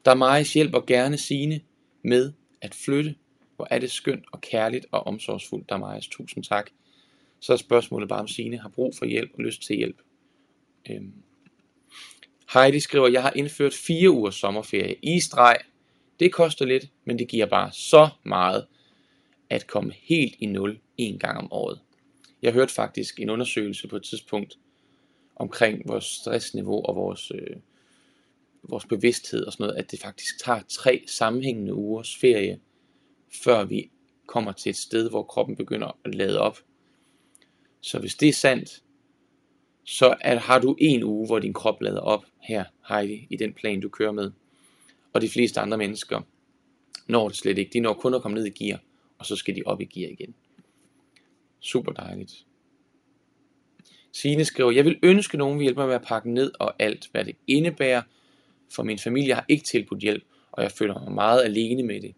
Der 0.06 0.12
er 0.12 0.16
meget 0.16 0.54
hjælper 0.54 0.80
gerne 0.80 1.18
sine 1.18 1.62
med 2.04 2.34
at 2.62 2.76
flytte. 2.76 3.16
Hvor 3.56 3.68
er 3.72 3.80
det 3.80 3.92
skønt 3.92 4.26
og 4.32 4.42
kærligt 4.42 4.86
og 4.92 5.08
omsorgsfuldt, 5.08 5.70
der 5.70 5.76
er 5.76 5.80
meget. 5.80 6.04
Tusind 6.04 6.44
tak. 6.44 6.70
Så 7.40 7.54
er 7.54 7.58
spørgsmålet 7.58 8.10
bare, 8.10 8.20
om 8.20 8.28
Sine 8.28 8.58
har 8.58 8.70
brug 8.70 8.96
for 8.96 9.06
hjælp 9.06 9.32
og 9.34 9.44
lyst 9.44 9.62
til 9.62 9.76
hjælp. 9.76 10.02
Øhm. 10.90 11.14
Heidi 12.54 12.80
skriver, 12.80 13.08
jeg 13.08 13.22
har 13.22 13.34
indført 13.36 13.74
fire 13.74 14.10
ugers 14.10 14.36
sommerferie 14.36 14.96
i 15.04 15.20
streg. 15.20 15.58
Det 16.20 16.34
koster 16.34 16.66
lidt, 16.66 16.86
men 17.06 17.20
det 17.20 17.28
giver 17.28 17.46
bare 17.46 17.72
så 17.72 18.10
meget 18.24 18.66
at 19.50 19.68
komme 19.68 19.94
helt 19.98 20.36
i 20.40 20.46
nul 20.46 20.80
en 20.98 21.20
gang 21.20 21.38
om 21.38 21.52
året. 21.52 21.80
Jeg 22.42 22.54
hørte 22.54 22.74
faktisk 22.74 23.20
en 23.20 23.30
undersøgelse 23.30 23.88
på 23.88 23.96
et 23.96 24.04
tidspunkt 24.04 24.58
omkring 25.36 25.88
vores 25.88 26.06
stressniveau 26.06 26.86
og 26.86 26.96
vores, 26.96 27.32
øh, 27.36 27.58
vores 28.64 28.86
bevidsthed 28.86 29.46
og 29.46 29.54
sådan 29.54 29.64
noget, 29.64 29.80
at 29.80 29.92
det 29.92 30.00
faktisk 30.00 30.44
tager 30.44 30.62
tre 30.70 31.04
sammenhængende 31.08 31.74
ugers 31.74 32.16
ferie, 32.16 32.60
før 33.44 33.64
vi 33.64 33.90
kommer 34.26 34.52
til 34.52 34.70
et 34.70 34.76
sted, 34.76 35.10
hvor 35.10 35.24
kroppen 35.24 35.56
begynder 35.56 35.98
at 36.06 36.16
lade 36.16 36.40
op. 36.40 36.60
Så 37.82 38.00
hvis 38.00 38.16
det 38.16 38.30
er 38.30 38.34
sandt, 38.34 38.84
så 39.90 40.16
at 40.22 40.38
har 40.38 40.60
du 40.60 40.76
en 40.80 41.04
uge, 41.04 41.28
hvor 41.28 41.40
din 41.40 41.54
krop 41.54 41.82
lader 41.82 42.00
op 42.00 42.26
her, 42.42 42.64
Heidi, 42.90 43.28
i 43.30 43.36
den 43.36 43.54
plan, 43.54 43.80
du 43.80 43.90
kører 43.90 44.12
med. 44.12 44.32
Og 45.14 45.22
de 45.22 45.30
fleste 45.30 45.60
andre 45.60 45.78
mennesker 45.78 46.22
når 47.08 47.28
det 47.28 47.38
slet 47.38 47.58
ikke. 47.58 47.72
De 47.74 47.80
når 47.80 47.94
kun 47.94 48.14
at 48.14 48.22
komme 48.22 48.36
ned 48.36 48.46
i 48.46 48.64
gear, 48.64 48.82
og 49.20 49.26
så 49.26 49.36
skal 49.36 49.56
de 49.56 49.64
op 49.66 49.82
i 49.82 49.86
gear 49.86 50.10
igen. 50.10 50.36
Super 51.60 51.92
dejligt. 51.92 52.46
Sine 54.12 54.46
skriver, 54.46 54.72
jeg 54.72 54.86
vil 54.86 55.00
ønske 55.04 55.38
nogen 55.38 55.60
vil 55.60 55.64
hjælpe 55.64 55.80
mig 55.80 55.88
med 55.88 55.96
at 55.96 56.02
pakke 56.02 56.32
ned 56.32 56.52
og 56.60 56.74
alt, 56.80 57.10
hvad 57.12 57.26
det 57.26 57.36
indebærer, 57.48 58.02
for 58.72 58.84
min 58.84 59.00
familie 59.00 59.34
har 59.34 59.46
ikke 59.48 59.64
tilbudt 59.64 60.00
hjælp, 60.00 60.24
og 60.52 60.64
jeg 60.64 60.72
føler 60.72 61.00
mig 61.00 61.12
meget 61.12 61.44
alene 61.44 61.84
med 61.84 62.02
det. 62.02 62.16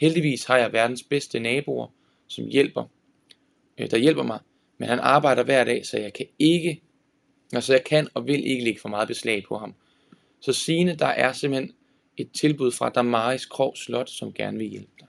Heldigvis 0.00 0.44
har 0.44 0.56
jeg 0.56 0.72
verdens 0.72 1.02
bedste 1.02 1.40
naboer, 1.40 1.86
som 2.26 2.46
hjælper, 2.46 2.84
øh, 3.78 3.90
der 3.90 3.96
hjælper 3.98 4.22
mig, 4.22 4.38
men 4.78 4.88
han 4.88 4.98
arbejder 4.98 5.42
hver 5.42 5.64
dag, 5.64 5.86
så 5.86 5.98
jeg 5.98 6.12
kan 6.12 6.26
ikke, 6.38 6.80
altså 7.56 7.72
jeg 7.72 7.84
kan 7.84 8.08
og 8.14 8.26
vil 8.26 8.46
ikke 8.46 8.64
lægge 8.64 8.80
for 8.80 8.88
meget 8.88 9.08
beslag 9.08 9.44
på 9.48 9.58
ham. 9.58 9.74
Så 10.40 10.52
sine 10.52 10.94
der 10.94 11.06
er 11.06 11.32
simpelthen 11.32 11.72
et 12.16 12.30
tilbud 12.32 12.72
fra 12.72 12.88
Damaris 12.88 13.46
Krog 13.46 13.76
Slot, 13.76 14.10
som 14.10 14.32
gerne 14.32 14.58
vil 14.58 14.66
hjælpe 14.66 14.92
dig. 15.00 15.08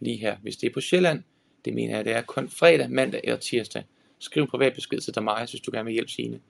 Lige 0.00 0.16
her, 0.16 0.36
hvis 0.36 0.56
det 0.56 0.66
er 0.66 0.72
på 0.72 0.80
Sjælland, 0.80 1.22
det 1.64 1.74
mener 1.74 1.96
jeg, 1.96 2.04
det 2.04 2.12
er 2.12 2.22
kun 2.22 2.48
fredag, 2.48 2.90
mandag 2.90 3.20
eller 3.24 3.36
tirsdag. 3.36 3.84
Skriv 4.18 4.42
en 4.42 4.48
privat 4.48 4.74
besked 4.74 5.00
til 5.00 5.14
Damaris, 5.14 5.50
hvis 5.50 5.60
du 5.60 5.70
gerne 5.70 5.84
vil 5.84 5.92
hjælpe 5.92 6.10
Signe. 6.10 6.40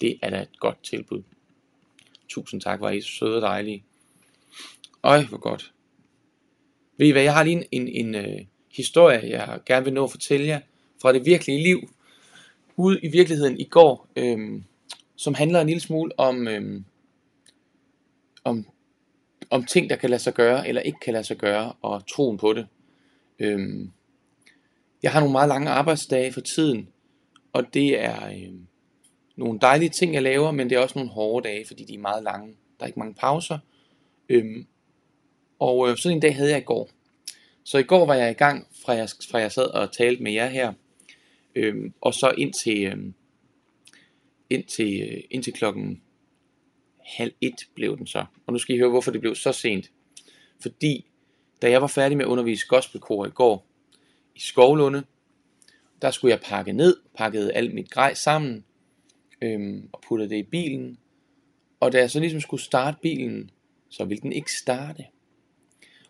Det 0.00 0.18
er 0.22 0.30
da 0.30 0.42
et 0.42 0.60
godt 0.60 0.82
tilbud. 0.82 1.22
Tusind 2.28 2.60
tak, 2.60 2.80
var 2.80 2.90
I 2.90 3.00
så 3.00 3.08
søde 3.08 3.36
og 3.36 3.42
dejlige. 3.42 3.84
Øj, 5.02 5.22
hvor 5.24 5.38
godt. 5.38 5.72
Ved 6.96 7.06
I 7.06 7.10
hvad, 7.10 7.22
jeg 7.22 7.34
har 7.34 7.44
lige 7.44 7.56
en, 7.56 7.88
en, 7.88 8.06
en 8.06 8.14
øh, 8.14 8.40
historie, 8.76 9.20
jeg 9.30 9.60
gerne 9.66 9.84
vil 9.84 9.94
nå 9.94 10.04
at 10.04 10.10
fortælle 10.10 10.46
jer 10.46 10.60
fra 11.02 11.12
det 11.12 11.26
virkelige 11.26 11.62
liv. 11.62 11.90
Ude 12.78 13.00
i 13.02 13.08
virkeligheden 13.08 13.60
i 13.60 13.64
går, 13.64 14.08
øhm, 14.16 14.64
som 15.16 15.34
handler 15.34 15.60
en 15.60 15.66
lille 15.66 15.80
smule 15.80 16.18
om, 16.18 16.48
øhm, 16.48 16.84
om, 18.44 18.66
om 19.50 19.64
ting, 19.64 19.90
der 19.90 19.96
kan 19.96 20.10
lade 20.10 20.22
sig 20.22 20.34
gøre, 20.34 20.68
eller 20.68 20.82
ikke 20.82 20.98
kan 21.00 21.12
lade 21.12 21.24
sig 21.24 21.36
gøre, 21.36 21.72
og 21.82 22.06
troen 22.06 22.38
på 22.38 22.52
det. 22.52 22.66
Øhm, 23.38 23.90
jeg 25.02 25.12
har 25.12 25.20
nogle 25.20 25.32
meget 25.32 25.48
lange 25.48 25.70
arbejdsdage 25.70 26.32
for 26.32 26.40
tiden, 26.40 26.88
og 27.52 27.74
det 27.74 28.00
er 28.00 28.26
øhm, 28.26 28.66
nogle 29.36 29.58
dejlige 29.60 29.88
ting, 29.88 30.14
jeg 30.14 30.22
laver, 30.22 30.50
men 30.50 30.70
det 30.70 30.76
er 30.76 30.82
også 30.82 30.98
nogle 30.98 31.10
hårde 31.10 31.48
dage, 31.48 31.64
fordi 31.66 31.84
de 31.84 31.94
er 31.94 31.98
meget 31.98 32.22
lange. 32.22 32.54
Der 32.78 32.84
er 32.84 32.86
ikke 32.86 32.98
mange 32.98 33.14
pauser. 33.14 33.58
Øhm, 34.28 34.66
og 35.58 35.90
øh, 35.90 35.96
sådan 35.96 36.16
en 36.16 36.22
dag 36.22 36.36
havde 36.36 36.50
jeg 36.50 36.58
i 36.58 36.64
går. 36.64 36.88
Så 37.64 37.78
i 37.78 37.82
går 37.82 38.06
var 38.06 38.14
jeg 38.14 38.30
i 38.30 38.34
gang, 38.34 38.66
fra 38.84 38.92
jeg, 38.92 39.08
fra 39.30 39.38
jeg 39.38 39.52
sad 39.52 39.64
og 39.64 39.92
talte 39.92 40.22
med 40.22 40.32
jer 40.32 40.46
her, 40.46 40.72
øhm, 41.54 41.92
og 42.00 42.14
så 42.14 42.34
ind 42.38 42.52
til, 42.52 42.84
øhm, 42.84 43.14
ind 44.50 44.64
til, 44.64 45.02
øh, 45.02 45.20
ind 45.30 45.42
til 45.42 45.52
klokken 45.52 46.02
halv 47.08 47.32
et 47.40 47.68
blev 47.74 47.98
den 47.98 48.06
så. 48.06 48.24
Og 48.46 48.52
nu 48.52 48.58
skal 48.58 48.74
I 48.74 48.78
høre, 48.78 48.90
hvorfor 48.90 49.10
det 49.10 49.20
blev 49.20 49.34
så 49.34 49.52
sent. 49.52 49.90
Fordi 50.60 51.06
da 51.62 51.70
jeg 51.70 51.80
var 51.80 51.86
færdig 51.86 52.16
med 52.16 52.24
at 52.24 52.28
undervise 52.28 52.66
gospelkor 52.66 53.26
i 53.26 53.30
går 53.30 53.66
i 54.34 54.40
Skovlunde, 54.40 55.04
der 56.02 56.10
skulle 56.10 56.32
jeg 56.32 56.40
pakke 56.40 56.72
ned, 56.72 56.96
pakkede 57.14 57.52
alt 57.52 57.74
mit 57.74 57.90
grej 57.90 58.14
sammen, 58.14 58.64
øhm, 59.42 59.88
og 59.92 60.00
puttede 60.08 60.30
det 60.30 60.36
i 60.36 60.42
bilen. 60.42 60.98
Og 61.80 61.92
da 61.92 61.98
jeg 61.98 62.10
så 62.10 62.20
ligesom 62.20 62.40
skulle 62.40 62.62
starte 62.62 62.98
bilen, 63.02 63.50
så 63.88 64.04
ville 64.04 64.22
den 64.22 64.32
ikke 64.32 64.52
starte. 64.52 65.04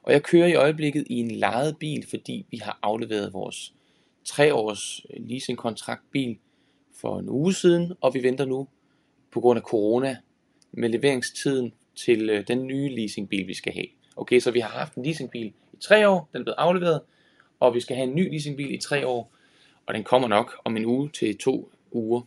Og 0.02 0.12
jeg 0.12 0.22
kører 0.22 0.46
i 0.46 0.54
øjeblikket 0.54 1.06
i 1.10 1.14
en 1.14 1.30
lejet 1.30 1.78
bil, 1.78 2.06
fordi 2.10 2.46
vi 2.50 2.56
har 2.56 2.78
afleveret 2.82 3.32
vores 3.32 3.74
tre 4.28 4.54
års 4.54 5.06
leasingkontrakt 5.16 6.02
bil 6.10 6.38
for 7.00 7.18
en 7.18 7.28
uge 7.28 7.54
siden, 7.54 7.92
og 8.00 8.14
vi 8.14 8.22
venter 8.22 8.44
nu 8.44 8.68
på 9.30 9.40
grund 9.40 9.56
af 9.56 9.62
corona 9.62 10.16
med 10.72 10.88
leveringstiden 10.88 11.72
til 11.96 12.30
øh, 12.30 12.48
den 12.48 12.66
nye 12.66 12.88
leasingbil, 12.88 13.46
vi 13.46 13.54
skal 13.54 13.72
have. 13.72 13.86
Okay, 14.16 14.40
så 14.40 14.50
vi 14.50 14.60
har 14.60 14.68
haft 14.68 14.94
en 14.94 15.04
leasingbil 15.04 15.46
i 15.46 15.76
tre 15.80 16.08
år, 16.08 16.28
den 16.32 16.40
er 16.40 16.44
blevet 16.44 16.56
afleveret, 16.58 17.00
og 17.60 17.74
vi 17.74 17.80
skal 17.80 17.96
have 17.96 18.08
en 18.08 18.14
ny 18.14 18.30
leasingbil 18.30 18.74
i 18.74 18.78
tre 18.78 19.06
år, 19.06 19.32
og 19.86 19.94
den 19.94 20.04
kommer 20.04 20.28
nok 20.28 20.60
om 20.64 20.76
en 20.76 20.84
uge 20.84 21.10
til 21.10 21.38
to 21.38 21.72
uger, 21.90 22.20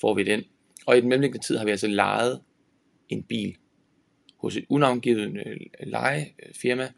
får 0.00 0.14
vi 0.14 0.22
den. 0.22 0.44
Og 0.86 0.96
i 0.96 1.00
den 1.00 1.08
mellemliggende 1.08 1.46
tid 1.46 1.56
har 1.56 1.64
vi 1.64 1.70
altså 1.70 1.86
lejet 1.86 2.40
en 3.08 3.22
bil 3.22 3.56
hos 4.36 4.56
et 4.56 4.64
unavngivet 4.68 5.42
øh, 5.46 5.56
lejefirma, 5.80 6.92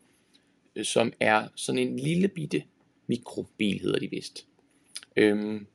øh, 0.77 0.85
som 0.85 1.13
er 1.21 1.49
sådan 1.57 1.79
en 1.79 1.97
lille 1.97 2.29
bitte 2.29 2.63
mikrobil, 3.07 3.81
hedder 3.81 3.99
de 3.99 4.11
vist. 4.11 4.47
Øhm, 5.17 5.67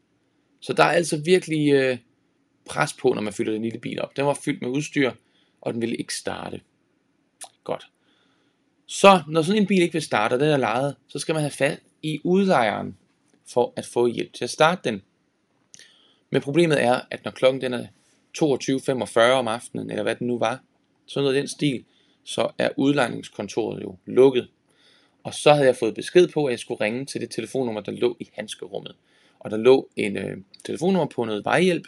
så 0.60 0.74
der 0.74 0.84
er 0.84 0.92
altså 0.92 1.18
virkelig 1.18 1.74
øh, 1.74 1.98
pres 2.66 2.94
på, 2.94 3.14
når 3.14 3.22
man 3.22 3.34
fylder 3.34 3.52
den 3.52 3.62
lille 3.62 3.80
bil 3.80 4.02
op. 4.02 4.18
Den 4.18 4.26
var 4.26 4.40
fyldt 4.46 4.62
med 4.62 4.70
udstyr, 4.70 5.12
og 5.62 5.74
den 5.74 5.82
ville 5.82 5.96
ikke 5.96 6.16
starte. 6.16 6.62
Godt. 7.64 7.88
Så 8.86 9.22
når 9.28 9.42
sådan 9.42 9.62
en 9.62 9.68
bil 9.68 9.82
ikke 9.82 9.94
vil 9.94 10.02
starte, 10.02 10.34
og 10.34 10.40
den 10.40 10.50
er 10.50 10.58
lejet, 10.58 10.96
så 11.08 11.20
skal 11.20 11.34
man 11.34 11.42
have 11.42 11.52
fat 11.52 11.80
i 12.02 12.20
udlejeren 12.24 12.98
for 13.46 13.74
at 13.76 13.86
få 13.86 14.08
hjælp 14.08 14.34
til 14.34 14.44
at 14.44 14.50
starte 14.50 14.82
den. 14.84 15.02
Men 16.30 16.42
problemet 16.42 16.84
er, 16.84 17.02
at 17.12 17.26
når 17.26 17.32
klokken 17.32 17.62
den 17.62 17.74
er 17.74 17.88
22.45 18.38 19.20
om 19.20 19.48
aftenen, 19.48 19.90
eller 19.90 20.04
hvad 20.04 20.16
den 20.16 20.28
nu 20.28 20.38
var, 20.38 20.60
sådan 21.06 21.24
noget 21.24 21.36
den 21.36 21.48
stil, 21.48 21.86
så 22.24 22.52
er 22.58 22.70
udlejningskontoret 22.78 23.84
jo 23.84 23.96
lukket. 24.06 24.48
Og 25.28 25.34
så 25.34 25.54
havde 25.54 25.68
jeg 25.68 25.76
fået 25.76 25.96
besked 25.96 26.28
på, 26.28 26.46
at 26.46 26.52
jeg 26.52 26.60
skulle 26.60 26.82
ringe 26.82 27.06
til 27.06 27.22
det 27.22 27.30
telefonnummer, 27.30 27.82
der 27.82 27.92
lå 27.92 28.18
i 28.20 28.30
handskerummet. 28.34 28.96
Og 29.40 29.52
der 29.52 29.58
lå 29.58 29.90
en 29.96 30.18
øh, 30.18 30.38
telefonnummer 30.66 31.06
på 31.06 31.26
noget 31.26 31.46
vejhjælp, 31.46 31.88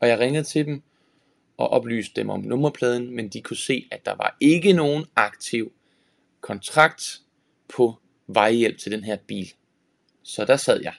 og 0.00 0.08
jeg 0.08 0.18
ringede 0.18 0.44
til 0.44 0.66
dem 0.66 0.82
og 1.56 1.68
oplyste 1.68 2.20
dem 2.20 2.30
om 2.30 2.40
nummerpladen, 2.40 3.16
men 3.16 3.28
de 3.28 3.42
kunne 3.42 3.56
se, 3.56 3.88
at 3.90 4.06
der 4.06 4.14
var 4.14 4.36
ikke 4.40 4.72
nogen 4.72 5.04
aktiv 5.16 5.72
kontrakt 6.40 7.20
på 7.68 7.94
vejhjælp 8.26 8.78
til 8.78 8.92
den 8.92 9.04
her 9.04 9.16
bil. 9.16 9.52
Så 10.22 10.44
der 10.44 10.56
sad 10.56 10.80
jeg 10.82 10.94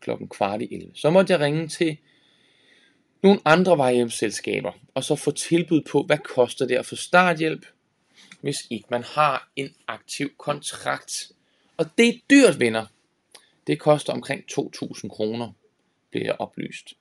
klokken 0.00 0.28
kvart 0.28 0.62
i 0.62 0.74
11. 0.74 0.90
Så 0.94 1.10
måtte 1.10 1.32
jeg 1.32 1.40
ringe 1.40 1.68
til 1.68 1.96
nogle 3.22 3.40
andre 3.44 3.78
vejhjælpsselskaber, 3.78 4.72
og 4.94 5.04
så 5.04 5.16
få 5.16 5.30
tilbud 5.30 5.82
på, 5.90 6.02
hvad 6.02 6.18
koster 6.18 6.66
det 6.66 6.76
at 6.76 6.86
få 6.86 6.96
starthjælp, 6.96 7.66
hvis 8.42 8.66
ikke 8.70 8.86
man 8.90 9.02
har 9.02 9.48
en 9.56 9.74
aktiv 9.86 10.30
kontrakt. 10.38 11.32
Og 11.76 11.86
det 11.98 12.08
er 12.08 12.12
dyrt, 12.30 12.60
venner. 12.60 12.86
Det 13.66 13.78
koster 13.78 14.12
omkring 14.12 14.44
2.000 14.52 15.08
kroner, 15.08 15.52
bliver 16.10 16.24
jeg 16.24 16.36
oplyst. 16.38 16.94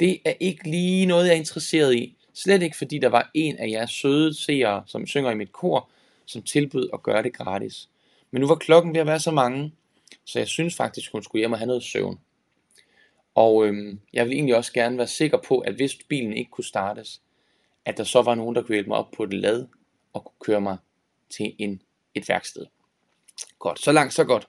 Det 0.00 0.20
er 0.24 0.34
ikke 0.40 0.70
lige 0.70 1.06
noget, 1.06 1.26
jeg 1.26 1.32
er 1.32 1.36
interesseret 1.38 1.94
i. 1.94 2.16
Slet 2.34 2.62
ikke 2.62 2.76
fordi 2.76 2.98
der 2.98 3.08
var 3.08 3.30
en 3.34 3.56
af 3.56 3.68
jeres 3.68 3.90
søde 3.90 4.34
seere, 4.34 4.82
som 4.86 5.06
synger 5.06 5.30
i 5.30 5.34
mit 5.34 5.52
kor, 5.52 5.88
som 6.26 6.42
tilbød 6.42 6.88
at 6.92 7.02
gøre 7.02 7.22
det 7.22 7.32
gratis. 7.32 7.88
Men 8.30 8.40
nu 8.40 8.46
var 8.48 8.54
klokken 8.54 8.94
ved 8.94 9.00
at 9.00 9.06
være 9.06 9.20
så 9.20 9.30
mange, 9.30 9.72
så 10.24 10.38
jeg 10.38 10.48
synes 10.48 10.76
faktisk, 10.76 11.12
hun 11.12 11.22
skulle 11.22 11.40
hjem 11.40 11.52
og 11.52 11.58
have 11.58 11.66
noget 11.66 11.82
søvn. 11.82 12.18
Og 13.34 13.66
øhm, 13.66 14.00
jeg 14.12 14.26
vil 14.26 14.32
egentlig 14.32 14.56
også 14.56 14.72
gerne 14.72 14.98
være 14.98 15.06
sikker 15.06 15.38
på, 15.38 15.58
at 15.58 15.74
hvis 15.74 15.98
bilen 16.08 16.32
ikke 16.32 16.50
kunne 16.50 16.64
startes, 16.64 17.20
at 17.84 17.96
der 17.96 18.04
så 18.04 18.22
var 18.22 18.34
nogen, 18.34 18.54
der 18.54 18.62
kunne 18.62 18.74
hjælpe 18.74 18.88
mig 18.88 18.98
op 18.98 19.10
på 19.10 19.22
et 19.22 19.34
lad 19.34 19.66
og 20.14 20.24
kunne 20.24 20.36
køre 20.40 20.60
mig 20.60 20.76
til 21.30 21.54
en, 21.58 21.82
et 22.14 22.28
værksted. 22.28 22.66
Godt, 23.58 23.80
så 23.80 23.92
langt, 23.92 24.14
så 24.14 24.24
godt. 24.24 24.48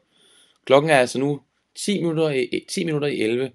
Klokken 0.66 0.90
er 0.90 1.00
altså 1.00 1.20
nu 1.20 1.42
10 1.76 2.00
minutter, 2.02 2.30
i, 2.30 2.50
eh, 2.54 2.62
10 2.70 2.84
minutter 2.84 3.08
i 3.08 3.22
11, 3.22 3.52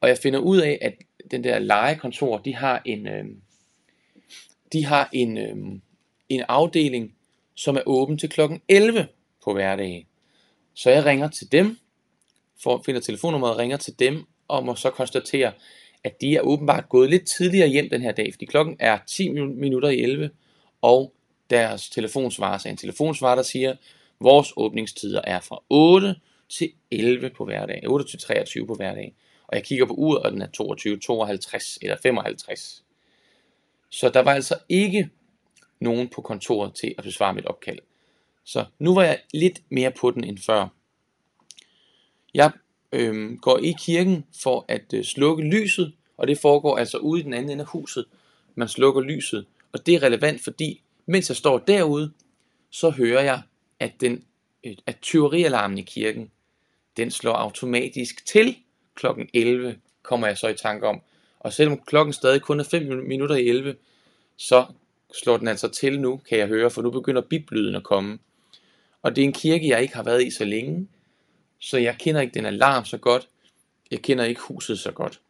og 0.00 0.08
jeg 0.08 0.18
finder 0.18 0.38
ud 0.38 0.58
af, 0.60 0.78
at 0.80 0.94
den 1.30 1.44
der 1.44 1.58
legekontor, 1.58 2.38
de 2.38 2.54
har 2.54 2.82
en, 2.84 3.08
øh, 3.08 3.24
de 4.72 4.84
har 4.84 5.08
en, 5.12 5.38
øh, 5.38 5.56
en 6.28 6.44
afdeling, 6.48 7.14
som 7.54 7.76
er 7.76 7.82
åben 7.86 8.18
til 8.18 8.28
klokken 8.28 8.60
11 8.68 9.08
på 9.44 9.52
hverdage. 9.52 10.06
Så 10.74 10.90
jeg 10.90 11.04
ringer 11.04 11.28
til 11.28 11.52
dem, 11.52 11.78
for, 12.62 12.82
finder 12.86 13.00
telefonnummeret 13.00 13.54
og 13.54 13.58
ringer 13.58 13.76
til 13.76 13.98
dem, 13.98 14.24
og 14.48 14.64
må 14.64 14.74
så 14.74 14.90
konstatere, 14.90 15.52
at 16.04 16.20
de 16.20 16.36
er 16.36 16.40
åbenbart 16.40 16.88
gået 16.88 17.10
lidt 17.10 17.26
tidligere 17.26 17.68
hjem 17.68 17.90
den 17.90 18.02
her 18.02 18.12
dag, 18.12 18.32
fordi 18.32 18.44
klokken 18.44 18.76
er 18.78 18.98
10 19.06 19.28
minutter 19.28 19.88
i 19.88 20.00
11, 20.00 20.30
og 20.82 21.12
deres 21.50 21.90
telefonsvarer 21.90 22.62
er 22.66 22.70
en 22.70 22.76
telefonsvarer, 22.76 23.34
der 23.34 23.42
siger, 23.42 23.76
vores 24.20 24.52
åbningstider 24.56 25.20
er 25.24 25.40
fra 25.40 25.62
8 25.68 26.14
til 26.48 26.72
11 26.90 27.30
på 27.30 27.44
hverdag, 27.44 27.82
8 27.86 28.10
til 28.10 28.18
23 28.18 28.66
på 28.66 28.74
hverdag. 28.74 29.14
Og 29.46 29.56
jeg 29.56 29.64
kigger 29.64 29.86
på 29.86 29.92
uret, 29.92 30.22
og 30.22 30.32
den 30.32 30.42
er 30.42 30.46
22, 30.46 30.98
52 30.98 31.78
eller 31.82 31.96
55. 32.02 32.84
Så 33.90 34.08
der 34.08 34.20
var 34.20 34.34
altså 34.34 34.58
ikke 34.68 35.10
nogen 35.80 36.08
på 36.08 36.22
kontoret 36.22 36.74
til 36.74 36.94
at 36.98 37.04
besvare 37.04 37.34
mit 37.34 37.46
opkald. 37.46 37.78
Så 38.44 38.64
nu 38.78 38.94
var 38.94 39.02
jeg 39.02 39.20
lidt 39.34 39.62
mere 39.68 39.90
på 39.90 40.10
den 40.10 40.24
end 40.24 40.38
før. 40.38 40.68
Jeg 42.34 42.50
øhm, 42.92 43.38
går 43.38 43.58
i 43.58 43.74
kirken 43.78 44.24
for 44.42 44.64
at 44.68 44.92
øh, 44.94 45.04
slukke 45.04 45.42
lyset, 45.42 45.92
og 46.16 46.28
det 46.28 46.38
foregår 46.38 46.78
altså 46.78 46.98
ude 46.98 47.20
i 47.20 47.22
den 47.24 47.34
anden 47.34 47.50
ende 47.50 47.62
af 47.62 47.68
huset. 47.68 48.04
Man 48.54 48.68
slukker 48.68 49.00
lyset, 49.00 49.46
og 49.72 49.86
det 49.86 49.94
er 49.94 50.02
relevant, 50.02 50.44
fordi 50.44 50.82
mens 51.10 51.28
jeg 51.28 51.36
står 51.36 51.58
derude, 51.58 52.12
så 52.70 52.90
hører 52.90 53.22
jeg, 53.22 53.42
at, 53.80 53.92
den, 54.00 54.24
øh, 54.64 54.76
at 54.86 54.96
tyverialarmen 55.02 55.78
i 55.78 55.82
kirken, 55.82 56.30
den 56.96 57.10
slår 57.10 57.32
automatisk 57.32 58.26
til 58.26 58.56
klokken 58.94 59.28
11, 59.34 59.76
kommer 60.02 60.26
jeg 60.26 60.38
så 60.38 60.48
i 60.48 60.54
tanke 60.54 60.86
om. 60.86 61.00
Og 61.40 61.52
selvom 61.52 61.80
klokken 61.86 62.12
stadig 62.12 62.42
kun 62.42 62.60
er 62.60 62.64
5 62.64 62.82
minutter 63.06 63.36
i 63.36 63.48
11, 63.48 63.76
så 64.36 64.66
slår 65.22 65.36
den 65.36 65.48
altså 65.48 65.68
til 65.68 66.00
nu, 66.00 66.16
kan 66.28 66.38
jeg 66.38 66.48
høre, 66.48 66.70
for 66.70 66.82
nu 66.82 66.90
begynder 66.90 67.20
biblyden 67.20 67.74
at 67.74 67.82
komme. 67.82 68.18
Og 69.02 69.16
det 69.16 69.22
er 69.22 69.26
en 69.26 69.32
kirke, 69.32 69.68
jeg 69.68 69.82
ikke 69.82 69.94
har 69.94 70.02
været 70.02 70.24
i 70.24 70.30
så 70.30 70.44
længe, 70.44 70.88
så 71.58 71.78
jeg 71.78 71.96
kender 71.98 72.20
ikke 72.20 72.34
den 72.34 72.46
alarm 72.46 72.84
så 72.84 72.98
godt. 72.98 73.28
Jeg 73.90 74.02
kender 74.02 74.24
ikke 74.24 74.40
huset 74.40 74.78
så 74.78 74.92
godt. 74.92 75.20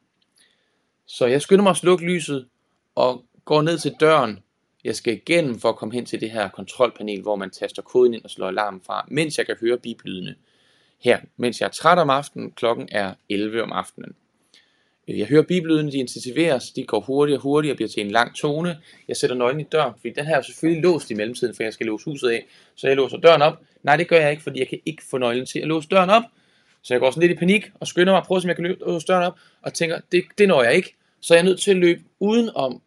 Så 1.06 1.26
jeg 1.26 1.42
skynder 1.42 1.62
mig 1.62 1.70
at 1.70 1.76
slukke 1.76 2.04
lyset 2.04 2.48
og 2.94 3.24
går 3.44 3.62
ned 3.62 3.78
til 3.78 3.94
døren. 4.00 4.38
Jeg 4.84 4.96
skal 4.96 5.12
igennem 5.12 5.58
for 5.58 5.68
at 5.68 5.76
komme 5.76 5.94
hen 5.94 6.06
til 6.06 6.20
det 6.20 6.30
her 6.30 6.48
kontrolpanel, 6.48 7.22
hvor 7.22 7.36
man 7.36 7.50
taster 7.50 7.82
koden 7.82 8.14
ind 8.14 8.24
og 8.24 8.30
slår 8.30 8.48
alarmen 8.48 8.80
fra, 8.86 9.06
mens 9.08 9.38
jeg 9.38 9.46
kan 9.46 9.56
høre 9.60 9.78
biblydene. 9.78 10.34
Her, 10.98 11.18
mens 11.36 11.60
jeg 11.60 11.66
er 11.66 11.70
træt 11.70 11.98
om 11.98 12.10
aftenen, 12.10 12.50
klokken 12.50 12.88
er 12.92 13.14
11 13.28 13.62
om 13.62 13.72
aftenen. 13.72 14.14
Øh, 15.08 15.18
jeg 15.18 15.26
hører 15.26 15.42
bibelydene, 15.42 15.92
de 15.92 15.98
intensiveres, 15.98 16.70
de 16.70 16.84
går 16.84 17.00
hurtigere 17.00 17.38
og 17.38 17.42
hurtigere 17.42 17.72
og 17.72 17.76
bliver 17.76 17.88
til 17.88 18.04
en 18.04 18.10
lang 18.10 18.36
tone. 18.36 18.78
Jeg 19.08 19.16
sætter 19.16 19.36
nøglen 19.36 19.60
i 19.60 19.64
døren, 19.72 19.94
fordi 20.00 20.14
den 20.14 20.26
her 20.26 20.36
er 20.36 20.42
selvfølgelig 20.42 20.82
låst 20.82 21.10
i 21.10 21.14
mellemtiden, 21.14 21.54
for 21.54 21.62
jeg 21.62 21.72
skal 21.72 21.86
låse 21.86 22.04
huset 22.04 22.28
af. 22.28 22.46
Så 22.74 22.86
jeg 22.86 22.96
låser 22.96 23.16
døren 23.16 23.42
op. 23.42 23.58
Nej, 23.82 23.96
det 23.96 24.08
gør 24.08 24.20
jeg 24.20 24.30
ikke, 24.30 24.42
fordi 24.42 24.58
jeg 24.58 24.68
kan 24.68 24.78
ikke 24.86 25.02
få 25.10 25.18
nøglen 25.18 25.46
til 25.46 25.58
at 25.58 25.68
låse 25.68 25.88
døren 25.88 26.10
op. 26.10 26.22
Så 26.82 26.94
jeg 26.94 27.00
går 27.00 27.10
sådan 27.10 27.28
lidt 27.28 27.32
i 27.32 27.38
panik 27.38 27.70
og 27.80 27.86
skynder 27.86 28.12
mig 28.12 28.18
at 28.18 28.26
prøve, 28.26 28.40
om 28.44 28.48
jeg 28.48 28.56
kan 28.56 28.76
låse 28.86 29.06
døren 29.06 29.26
op, 29.26 29.38
og 29.62 29.74
tænker, 29.74 30.00
det, 30.12 30.24
det 30.38 30.48
når 30.48 30.62
jeg 30.62 30.74
ikke. 30.74 30.96
Så 31.20 31.34
jeg 31.34 31.40
er 31.40 31.44
nødt 31.44 31.60
til 31.60 31.70
at 31.70 31.76
løbe 31.76 32.00
udenom. 32.20 32.82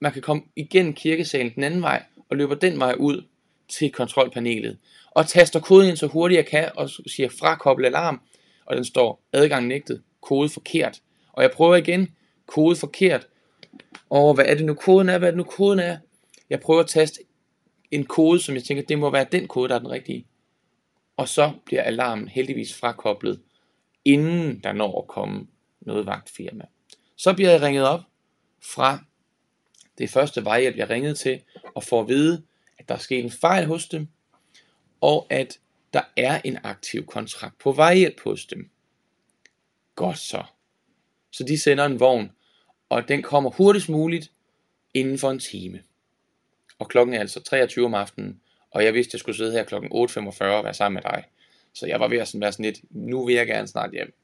Man 0.00 0.12
kan 0.12 0.22
komme 0.22 0.42
igennem 0.56 0.94
kirkesalen 0.94 1.54
den 1.54 1.64
anden 1.64 1.82
vej, 1.82 2.02
og 2.30 2.36
løber 2.36 2.54
den 2.54 2.78
vej 2.78 2.94
ud 2.98 3.24
til 3.68 3.92
kontrolpanelet. 3.92 4.78
Og 5.10 5.26
taster 5.26 5.60
koden 5.60 5.88
ind 5.88 5.96
så 5.96 6.06
hurtigt 6.06 6.36
jeg 6.36 6.46
kan, 6.46 6.70
og 6.76 6.90
siger 6.90 7.28
frakoble 7.28 7.86
alarm, 7.86 8.20
og 8.66 8.76
den 8.76 8.84
står 8.84 9.22
adgang 9.32 9.66
nægtet, 9.66 10.02
kode 10.20 10.48
forkert. 10.48 11.02
Og 11.32 11.42
jeg 11.42 11.50
prøver 11.50 11.76
igen, 11.76 12.08
kode 12.46 12.76
forkert. 12.76 13.26
Og 14.10 14.34
hvad 14.34 14.44
er 14.44 14.54
det 14.54 14.64
nu 14.64 14.74
koden 14.74 15.08
er? 15.08 15.18
Hvad 15.18 15.28
er 15.28 15.32
det 15.32 15.38
nu 15.38 15.44
koden 15.44 15.78
er? 15.78 15.96
Jeg 16.50 16.60
prøver 16.60 16.80
at 16.80 16.86
taste 16.86 17.20
en 17.90 18.04
kode, 18.04 18.40
som 18.40 18.54
jeg 18.54 18.64
tænker, 18.64 18.84
det 18.84 18.98
må 18.98 19.10
være 19.10 19.26
den 19.32 19.48
kode, 19.48 19.68
der 19.68 19.74
er 19.74 19.78
den 19.78 19.90
rigtige. 19.90 20.26
Og 21.16 21.28
så 21.28 21.52
bliver 21.66 21.82
alarmen 21.82 22.28
heldigvis 22.28 22.74
frakoblet, 22.74 23.40
inden 24.04 24.60
der 24.64 24.72
når 24.72 25.00
at 25.00 25.08
komme 25.08 25.46
noget 25.80 26.06
vagtfirma. 26.06 26.64
Så 27.16 27.34
bliver 27.34 27.50
jeg 27.50 27.62
ringet 27.62 27.88
op 27.88 28.00
fra 28.62 29.04
det 30.00 30.10
første 30.10 30.44
vejhjælp, 30.44 30.76
jeg 30.76 30.90
ringede 30.90 31.14
til, 31.14 31.42
og 31.74 31.84
får 31.84 32.00
at 32.00 32.08
vide, 32.08 32.42
at 32.78 32.88
der 32.88 32.94
er 32.94 32.98
sket 32.98 33.24
en 33.24 33.30
fejl 33.30 33.66
hos 33.66 33.88
dem, 33.88 34.08
og 35.00 35.26
at 35.30 35.58
der 35.92 36.02
er 36.16 36.40
en 36.44 36.58
aktiv 36.62 37.06
kontrakt 37.06 37.58
på 37.58 37.72
vejhjælp 37.72 38.20
hos 38.20 38.46
dem. 38.46 38.70
Godt 39.94 40.18
så. 40.18 40.44
Så 41.30 41.44
de 41.44 41.58
sender 41.58 41.84
en 41.84 42.00
vogn, 42.00 42.32
og 42.88 43.08
den 43.08 43.22
kommer 43.22 43.50
hurtigst 43.50 43.88
muligt 43.88 44.32
inden 44.94 45.18
for 45.18 45.30
en 45.30 45.38
time. 45.38 45.82
Og 46.78 46.88
klokken 46.88 47.14
er 47.14 47.20
altså 47.20 47.40
23 47.40 47.84
om 47.84 47.94
aftenen, 47.94 48.40
og 48.70 48.84
jeg 48.84 48.94
vidste, 48.94 49.10
at 49.10 49.14
jeg 49.14 49.20
skulle 49.20 49.36
sidde 49.36 49.52
her 49.52 49.64
klokken 49.64 49.92
8.45 49.92 50.44
og 50.44 50.64
være 50.64 50.74
sammen 50.74 50.94
med 50.94 51.12
dig. 51.12 51.24
Så 51.72 51.86
jeg 51.86 52.00
var 52.00 52.08
ved 52.08 52.18
at 52.18 52.28
sådan 52.28 52.40
være 52.40 52.52
sådan 52.52 52.64
lidt, 52.64 52.80
nu 52.90 53.26
vil 53.26 53.34
jeg 53.34 53.46
gerne 53.46 53.66
snart 53.66 53.90
hjem. 53.92 54.14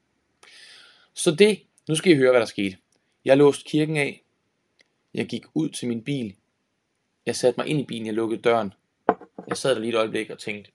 Så 1.13 1.31
det, 1.31 1.59
nu 1.89 1.95
skal 1.95 2.11
I 2.11 2.15
høre, 2.15 2.31
hvad 2.31 2.39
der 2.39 2.45
skete. 2.45 2.77
Jeg 3.25 3.37
låste 3.37 3.63
kirken 3.69 3.97
af. 3.97 4.23
Jeg 5.17 5.27
gik 5.27 5.45
ud 5.53 5.69
til 5.69 5.87
min 5.87 6.03
bil. 6.03 6.35
Jeg 7.25 7.35
satte 7.35 7.59
mig 7.59 7.67
ind 7.67 7.79
i 7.79 7.83
bilen, 7.83 8.05
jeg 8.05 8.13
lukkede 8.13 8.41
døren. 8.41 8.73
Jeg 9.47 9.57
sad 9.57 9.75
der 9.75 9.81
lige 9.81 9.89
et 9.89 9.95
øjeblik 9.95 10.29
og 10.29 10.39
tænkte, 10.39 10.71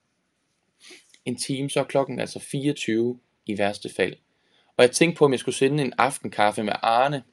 en 1.24 1.36
time, 1.36 1.70
så 1.70 1.80
er 1.80 1.84
klokken 1.84 2.20
altså 2.20 2.38
24 2.38 3.20
i 3.47 3.59
værste 3.59 3.88
fald. 3.88 4.16
Og 4.76 4.84
jeg 4.84 4.90
tænkte 4.90 5.18
på, 5.18 5.24
om 5.24 5.32
jeg 5.32 5.40
skulle 5.40 5.55
sende 5.55 5.84
en 5.84 5.93
aftenkaffe 5.99 6.62
med 6.62 6.72
Arne 6.82 7.24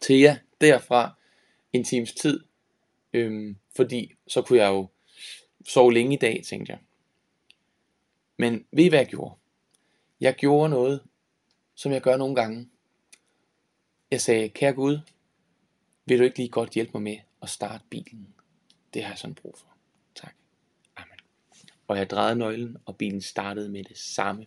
til 0.00 0.18
jer 0.18 0.36
derfra 0.60 1.14
en 1.72 1.84
times 1.84 2.12
tid. 2.12 2.40
Øhm, 3.12 3.56
fordi 3.76 4.14
så 4.26 4.42
kunne 4.42 4.58
jeg 4.58 4.68
jo 4.68 4.88
sove 5.66 5.92
længe 5.92 6.14
i 6.14 6.18
dag, 6.18 6.42
tænkte 6.44 6.72
jeg. 6.72 6.80
Men 8.36 8.66
ved 8.72 8.84
I 8.84 8.88
hvad 8.88 8.98
jeg 8.98 9.08
gjorde? 9.08 9.34
Jeg 10.20 10.34
gjorde 10.34 10.70
noget, 10.70 11.02
som 11.74 11.92
jeg 11.92 12.02
gør 12.02 12.16
nogle 12.16 12.34
gange. 12.34 12.68
Jeg 14.10 14.20
sagde, 14.20 14.48
kære 14.48 14.72
Gud, 14.72 14.98
vil 16.06 16.18
du 16.18 16.24
ikke 16.24 16.36
lige 16.36 16.48
godt 16.48 16.70
hjælpe 16.70 16.90
mig 16.94 17.02
med 17.02 17.16
at 17.42 17.48
starte 17.48 17.84
bilen? 17.90 18.34
Det 18.94 19.02
har 19.02 19.10
jeg 19.10 19.18
sådan 19.18 19.34
brug 19.34 19.54
for. 19.58 19.66
Tak. 20.14 20.34
Amen. 20.96 21.18
Og 21.88 21.96
jeg 21.96 22.10
drejede 22.10 22.36
nøglen, 22.36 22.76
og 22.86 22.96
bilen 22.96 23.20
startede 23.20 23.68
med 23.68 23.84
det 23.84 23.98
samme. 23.98 24.46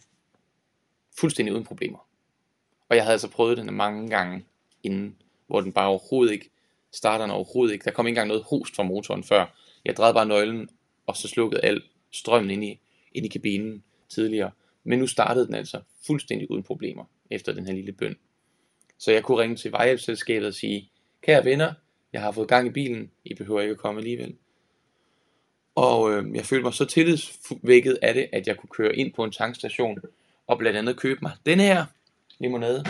Fuldstændig 1.18 1.54
uden 1.54 1.66
problemer. 1.66 2.08
Og 2.90 2.96
jeg 2.96 3.04
havde 3.04 3.14
altså 3.14 3.30
prøvet 3.30 3.58
den 3.58 3.74
mange 3.74 4.10
gange 4.10 4.46
inden, 4.84 5.16
hvor 5.48 5.62
den 5.62 5.74
bare 5.74 5.88
overhovedet 5.88 6.34
ikke 6.34 6.50
starter 6.92 7.34
overhovedet 7.34 7.74
ikke. 7.74 7.86
Der 7.86 7.92
kom 7.92 8.08
ikke 8.08 8.12
engang 8.12 8.28
noget 8.28 8.44
host 8.44 8.76
fra 8.76 8.84
motoren 8.84 9.24
før. 9.24 9.46
Jeg 9.86 9.96
drejede 9.96 10.14
bare 10.14 10.26
nøglen, 10.26 10.70
og 11.08 11.18
så 11.18 11.28
slukkede 11.28 11.62
al 11.62 11.82
strømmen 12.12 12.52
ind 12.52 12.64
i, 12.64 12.80
ind 13.12 13.26
i 13.26 13.30
kabinen 13.30 13.84
tidligere. 14.10 14.52
Men 14.84 15.00
nu 15.00 15.08
startede 15.08 15.46
den 15.46 15.56
altså 15.56 15.82
fuldstændig 16.06 16.52
uden 16.52 16.64
problemer 16.64 17.06
efter 17.30 17.54
den 17.54 17.66
her 17.66 17.74
lille 17.74 17.92
bøn. 17.92 18.16
Så 18.98 19.12
jeg 19.12 19.24
kunne 19.24 19.42
ringe 19.42 19.56
til 19.56 19.72
vejhjælpsselskabet 19.72 20.48
og 20.48 20.54
sige, 20.54 20.92
kære 21.24 21.46
venner, 21.46 21.74
jeg 22.14 22.22
har 22.22 22.32
fået 22.32 22.48
gang 22.48 22.68
i 22.68 22.72
bilen, 22.72 23.12
I 23.26 23.34
behøver 23.34 23.62
ikke 23.62 23.72
at 23.72 23.78
komme 23.78 24.00
alligevel. 24.00 24.36
Og 25.76 26.14
øh, 26.14 26.36
jeg 26.36 26.46
følte 26.46 26.64
mig 26.64 26.74
så 26.74 26.86
tillidsvækket 26.86 28.00
af 28.02 28.14
det, 28.14 28.30
at 28.34 28.48
jeg 28.48 28.58
kunne 28.58 28.70
køre 28.70 28.96
ind 28.96 29.14
på 29.14 29.24
en 29.24 29.32
tankstation 29.32 29.98
og 30.48 30.58
blandt 30.58 30.78
andet 30.78 30.98
købe 30.98 31.20
mig 31.22 31.32
den 31.46 31.60
her 31.60 31.86
limonade. 32.40 32.84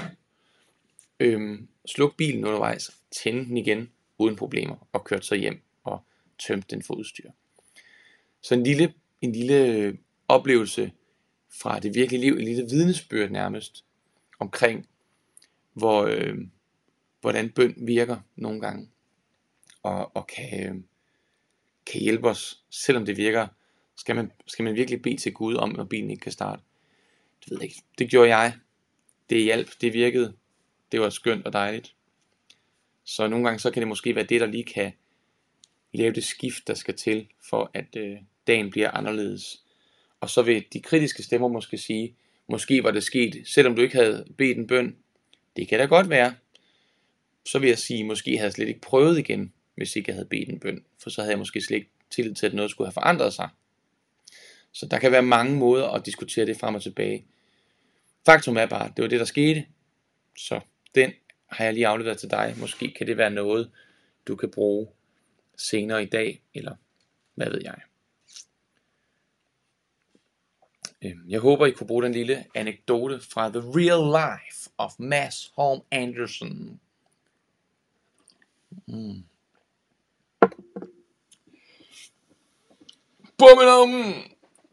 Øhm, 1.19 1.67
sluk 1.85 2.17
bilen 2.17 2.45
undervejs, 2.45 2.91
tænde 3.11 3.45
den 3.45 3.57
igen 3.57 3.89
uden 4.17 4.35
problemer 4.35 4.87
og 4.93 5.03
kørte 5.03 5.25
så 5.25 5.35
hjem 5.35 5.61
og 5.83 6.01
tømte 6.39 6.75
den 6.75 6.83
for 6.83 6.93
udstyr. 6.93 7.29
Så 8.41 8.53
en 8.53 8.63
lille, 8.63 8.93
en 9.21 9.31
lille 9.31 9.65
øh, 9.65 9.95
oplevelse 10.27 10.91
fra 11.61 11.79
det 11.79 11.95
virkelige 11.95 12.21
liv, 12.21 12.33
en 12.33 12.45
lille 12.45 12.67
vidnesbyrd 12.69 13.29
nærmest, 13.29 13.85
omkring 14.39 14.87
hvor, 15.73 16.03
øh, 16.03 16.37
hvordan 17.23 17.49
bøn 17.49 17.73
virker 17.77 18.17
nogle 18.35 18.61
gange, 18.61 18.89
og, 19.83 20.15
og 20.15 20.27
kan, 20.27 20.69
øh, 20.69 20.81
kan 21.85 22.01
hjælpe 22.01 22.29
os, 22.29 22.63
selvom 22.69 23.05
det 23.05 23.17
virker, 23.17 23.47
skal 23.95 24.15
man, 24.15 24.31
skal 24.47 24.63
man 24.63 24.75
virkelig 24.75 25.01
bede 25.01 25.17
til 25.17 25.33
Gud 25.33 25.55
om, 25.55 25.69
når 25.69 25.83
bilen 25.83 26.09
ikke 26.11 26.21
kan 26.21 26.31
starte. 26.31 26.61
Det 27.43 27.51
ved 27.51 27.57
jeg 27.57 27.63
ikke. 27.63 27.81
Det 27.97 28.09
gjorde 28.09 28.35
jeg. 28.35 28.53
Det 29.29 29.43
hjalp, 29.43 29.69
det 29.81 29.93
virkede. 29.93 30.33
Det 30.91 31.01
var 31.01 31.09
skønt 31.09 31.45
og 31.45 31.53
dejligt. 31.53 31.95
Så 33.03 33.27
nogle 33.27 33.45
gange 33.45 33.59
så 33.59 33.71
kan 33.71 33.81
det 33.81 33.87
måske 33.87 34.15
være 34.15 34.25
det, 34.25 34.41
der 34.41 34.47
lige 34.47 34.63
kan 34.63 34.91
lave 35.93 36.13
det 36.13 36.23
skift, 36.23 36.67
der 36.67 36.73
skal 36.73 36.95
til, 36.95 37.27
for 37.49 37.71
at 37.73 37.95
øh, 37.97 38.17
dagen 38.47 38.69
bliver 38.69 38.91
anderledes. 38.91 39.63
Og 40.19 40.29
så 40.29 40.41
vil 40.41 40.65
de 40.73 40.81
kritiske 40.81 41.23
stemmer 41.23 41.47
måske 41.47 41.77
sige, 41.77 42.15
måske 42.47 42.83
var 42.83 42.91
det 42.91 43.03
sket, 43.03 43.43
selvom 43.45 43.75
du 43.75 43.81
ikke 43.81 43.95
havde 43.95 44.25
bedt 44.37 44.57
en 44.57 44.67
bøn. 44.67 44.95
Det 45.55 45.67
kan 45.67 45.79
da 45.79 45.85
godt 45.85 46.09
være. 46.09 46.35
Så 47.45 47.59
vil 47.59 47.69
jeg 47.69 47.77
sige, 47.77 48.03
måske 48.03 48.31
havde 48.31 48.43
jeg 48.43 48.53
slet 48.53 48.67
ikke 48.67 48.81
prøvet 48.81 49.19
igen, 49.19 49.53
hvis 49.75 49.95
ikke 49.95 50.09
jeg 50.09 50.15
havde 50.15 50.27
bedt 50.27 50.49
en 50.49 50.59
bøn. 50.59 50.83
For 50.99 51.09
så 51.09 51.21
havde 51.21 51.31
jeg 51.31 51.39
måske 51.39 51.61
slet 51.61 51.77
ikke 51.77 51.89
tillid 52.09 52.35
til, 52.35 52.45
at 52.45 52.53
noget 52.53 52.71
skulle 52.71 52.87
have 52.87 52.93
forandret 52.93 53.33
sig. 53.33 53.49
Så 54.71 54.85
der 54.85 54.99
kan 54.99 55.11
være 55.11 55.21
mange 55.21 55.55
måder 55.55 55.87
at 55.89 56.05
diskutere 56.05 56.45
det 56.45 56.57
frem 56.57 56.75
og 56.75 56.81
tilbage. 56.81 57.25
Faktum 58.25 58.57
er 58.57 58.65
bare, 58.65 58.91
det 58.95 59.01
var 59.01 59.09
det, 59.09 59.19
der 59.19 59.25
skete. 59.25 59.65
Så 60.37 60.59
den 60.95 61.11
har 61.49 61.65
jeg 61.65 61.73
lige 61.73 61.87
afleveret 61.87 62.17
til 62.17 62.29
dig. 62.29 62.55
Måske 62.57 62.91
kan 62.91 63.07
det 63.07 63.17
være 63.17 63.31
noget, 63.31 63.71
du 64.27 64.35
kan 64.35 64.51
bruge 64.51 64.87
senere 65.57 66.03
i 66.03 66.05
dag, 66.05 66.41
eller 66.53 66.75
hvad 67.35 67.49
ved 67.49 67.61
jeg. 67.63 67.75
Øhm, 71.05 71.29
jeg 71.29 71.39
håber, 71.39 71.65
I 71.65 71.71
kunne 71.71 71.87
bruge 71.87 72.03
den 72.03 72.11
lille 72.11 72.45
anekdote 72.55 73.19
fra 73.19 73.49
The 73.49 73.59
Real 73.59 74.03
Life 74.21 74.69
of 74.77 74.91
Mass 74.99 75.51
Holm 75.55 75.81
Anderson. 75.91 76.79
Mm. 78.87 79.23
Bummen 83.37 83.67
om! 83.67 84.13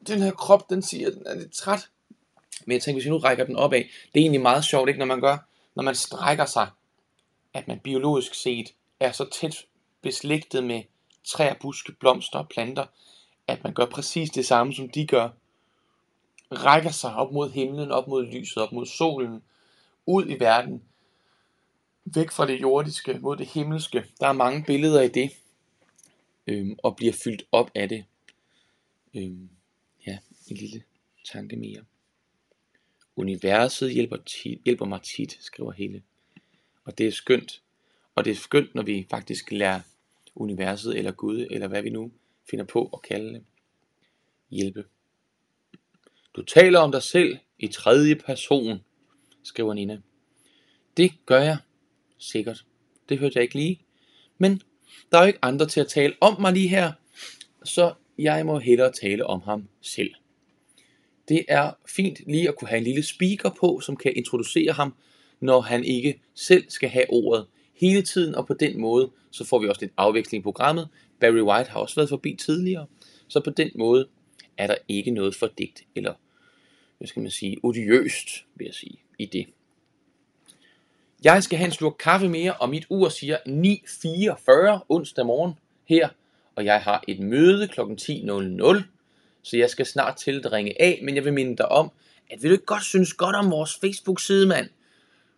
Den 0.06 0.22
her 0.22 0.30
krop, 0.30 0.70
den 0.70 0.82
siger, 0.82 1.10
den 1.10 1.26
er 1.26 1.34
lidt 1.34 1.52
træt. 1.52 1.90
Men 2.64 2.72
jeg 2.72 2.82
tænker, 2.82 2.96
hvis 2.96 3.04
vi 3.04 3.10
nu 3.10 3.18
rækker 3.18 3.44
den 3.44 3.56
opad, 3.56 3.78
det 3.78 3.86
er 4.14 4.20
egentlig 4.20 4.40
meget 4.40 4.64
sjovt, 4.64 4.88
ikke, 4.88 4.98
når 4.98 5.06
man 5.06 5.20
gør, 5.20 5.38
når 5.74 5.82
man 5.82 5.94
strækker 5.94 6.44
sig, 6.44 6.68
at 7.54 7.68
man 7.68 7.80
biologisk 7.80 8.34
set 8.34 8.74
er 9.00 9.12
så 9.12 9.28
tæt 9.32 9.66
beslægtet 10.02 10.64
med 10.64 10.82
træer, 11.24 11.54
buske, 11.60 11.92
blomster 11.92 12.38
og 12.38 12.48
planter, 12.48 12.86
at 13.46 13.64
man 13.64 13.74
gør 13.74 13.86
præcis 13.86 14.30
det 14.30 14.46
samme, 14.46 14.74
som 14.74 14.88
de 14.88 15.06
gør. 15.06 15.28
Rækker 16.52 16.90
sig 16.90 17.14
op 17.14 17.32
mod 17.32 17.50
himlen, 17.50 17.90
op 17.90 18.08
mod 18.08 18.26
lyset, 18.26 18.62
op 18.62 18.72
mod 18.72 18.86
solen, 18.86 19.42
ud 20.06 20.26
i 20.28 20.40
verden, 20.40 20.82
væk 22.04 22.30
fra 22.30 22.46
det 22.46 22.60
jordiske, 22.60 23.18
mod 23.18 23.36
det 23.36 23.46
himmelske. 23.46 24.04
Der 24.20 24.26
er 24.26 24.32
mange 24.32 24.64
billeder 24.64 25.02
i 25.02 25.08
det, 25.08 25.30
øhm, 26.46 26.76
og 26.82 26.96
bliver 26.96 27.12
fyldt 27.24 27.42
op 27.52 27.70
af 27.74 27.88
det. 27.88 28.04
Øhm, 29.14 29.48
ja, 30.06 30.18
en 30.48 30.56
lille 30.56 30.82
tanke 31.24 31.56
mere. 31.56 31.84
Universet 33.16 33.92
hjælper, 33.92 34.16
tit, 34.16 34.60
hjælper 34.64 34.86
mig 34.86 35.02
tit, 35.02 35.36
skriver 35.40 35.72
Hele. 35.72 36.02
Og 36.84 36.98
det 36.98 37.06
er 37.06 37.12
skønt. 37.12 37.62
Og 38.14 38.24
det 38.24 38.30
er 38.30 38.34
skønt, 38.34 38.74
når 38.74 38.82
vi 38.82 39.06
faktisk 39.10 39.50
lærer 39.50 39.80
universet 40.34 40.98
eller 40.98 41.12
Gud, 41.12 41.46
eller 41.50 41.68
hvad 41.68 41.82
vi 41.82 41.90
nu 41.90 42.10
finder 42.50 42.64
på 42.64 42.90
at 42.92 43.02
kalde 43.02 43.34
det, 43.34 43.44
hjælpe. 44.50 44.84
Du 46.36 46.42
taler 46.42 46.78
om 46.78 46.92
dig 46.92 47.02
selv 47.02 47.38
i 47.58 47.68
tredje 47.68 48.16
person, 48.16 48.80
skriver 49.42 49.74
Nina. 49.74 50.00
Det 50.96 51.12
gør 51.26 51.40
jeg 51.40 51.58
sikkert. 52.20 52.64
Det 53.08 53.18
hørte 53.18 53.32
jeg 53.36 53.42
ikke 53.42 53.54
lige. 53.54 53.80
Men 54.38 54.62
der 55.12 55.18
er 55.18 55.22
jo 55.22 55.26
ikke 55.26 55.38
andre 55.42 55.66
til 55.66 55.80
at 55.80 55.88
tale 55.88 56.14
om 56.20 56.40
mig 56.40 56.52
lige 56.52 56.68
her, 56.68 56.92
så 57.64 57.92
jeg 58.18 58.46
må 58.46 58.58
hellere 58.58 58.92
tale 58.92 59.26
om 59.26 59.40
ham 59.40 59.68
selv. 59.80 60.10
Det 61.28 61.44
er 61.48 61.72
fint 61.88 62.18
lige 62.26 62.48
at 62.48 62.56
kunne 62.56 62.68
have 62.68 62.78
en 62.78 62.84
lille 62.84 63.02
speaker 63.02 63.50
på, 63.60 63.80
som 63.80 63.96
kan 63.96 64.12
introducere 64.16 64.72
ham, 64.72 64.94
når 65.40 65.60
han 65.60 65.84
ikke 65.84 66.20
selv 66.34 66.64
skal 66.68 66.88
have 66.88 67.04
ordet 67.08 67.46
hele 67.74 68.02
tiden, 68.02 68.34
og 68.34 68.46
på 68.46 68.54
den 68.54 68.80
måde, 68.80 69.10
så 69.30 69.44
får 69.44 69.58
vi 69.58 69.68
også 69.68 69.80
lidt 69.80 69.92
afveksling 69.96 70.42
i 70.42 70.44
programmet. 70.44 70.88
Barry 71.20 71.40
White 71.40 71.70
har 71.70 71.80
også 71.80 71.94
været 71.96 72.08
forbi 72.08 72.34
tidligere, 72.34 72.86
så 73.28 73.40
på 73.40 73.50
den 73.50 73.70
måde 73.74 74.08
er 74.56 74.66
der 74.66 74.76
ikke 74.88 75.10
noget 75.10 75.34
fordækt, 75.34 75.84
eller 75.94 76.14
hvad 76.98 77.08
skal 77.08 77.22
man 77.22 77.30
sige, 77.30 77.56
odiøst, 77.62 78.28
vil 78.54 78.64
jeg 78.64 78.74
sige, 78.74 78.98
i 79.18 79.26
det. 79.26 79.46
Jeg 81.24 81.42
skal 81.42 81.58
have 81.58 81.66
en 81.66 81.72
slurk 81.72 81.94
kaffe 81.98 82.28
mere, 82.28 82.54
og 82.54 82.68
mit 82.68 82.86
ur 82.90 83.08
siger 83.08 83.36
9.44 83.36 84.86
onsdag 84.88 85.26
morgen 85.26 85.54
her, 85.88 86.08
og 86.56 86.64
jeg 86.64 86.80
har 86.80 87.04
et 87.08 87.20
møde 87.20 87.68
kl. 87.68 87.80
10.00, 87.80 88.82
så 89.42 89.56
jeg 89.56 89.70
skal 89.70 89.86
snart 89.86 90.16
til 90.16 90.42
at 90.44 90.52
ringe 90.52 90.82
af, 90.82 91.00
men 91.02 91.16
jeg 91.16 91.24
vil 91.24 91.32
minde 91.32 91.56
dig 91.56 91.68
om, 91.68 91.90
at 92.30 92.42
vil 92.42 92.50
du 92.50 92.54
ikke 92.54 92.64
godt 92.64 92.84
synes 92.84 93.12
godt 93.12 93.36
om 93.36 93.50
vores 93.50 93.78
Facebook-side, 93.80 94.46
mand? 94.46 94.68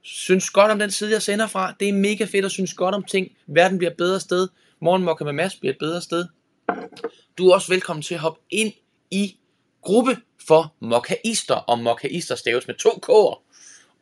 Synes 0.02 0.50
godt 0.50 0.70
om 0.70 0.78
den 0.78 0.90
side, 0.90 1.12
jeg 1.12 1.22
sender 1.22 1.46
fra. 1.46 1.74
Det 1.80 1.88
er 1.88 1.92
mega 1.92 2.24
fedt 2.24 2.44
at 2.44 2.50
synes 2.50 2.74
godt 2.74 2.94
om 2.94 3.04
ting. 3.04 3.32
Verden 3.46 3.78
bliver 3.78 3.90
et 3.90 3.96
bedre 3.96 4.20
sted. 4.20 4.48
Morgenmokka 4.80 5.24
med 5.24 5.32
Mads 5.32 5.56
bliver 5.56 5.72
et 5.72 5.78
bedre 5.78 6.00
sted. 6.00 6.26
Du 7.38 7.48
er 7.48 7.54
også 7.54 7.68
velkommen 7.68 8.02
til 8.02 8.14
at 8.14 8.20
hoppe 8.20 8.40
ind 8.50 8.72
i 9.10 9.36
gruppe 9.82 10.16
for 10.46 10.74
mokkaister, 10.80 11.54
og 11.54 11.78
mokkaister 11.78 12.34
staves 12.34 12.66
med 12.66 12.74
to 12.74 12.90
k'er, 12.90 13.42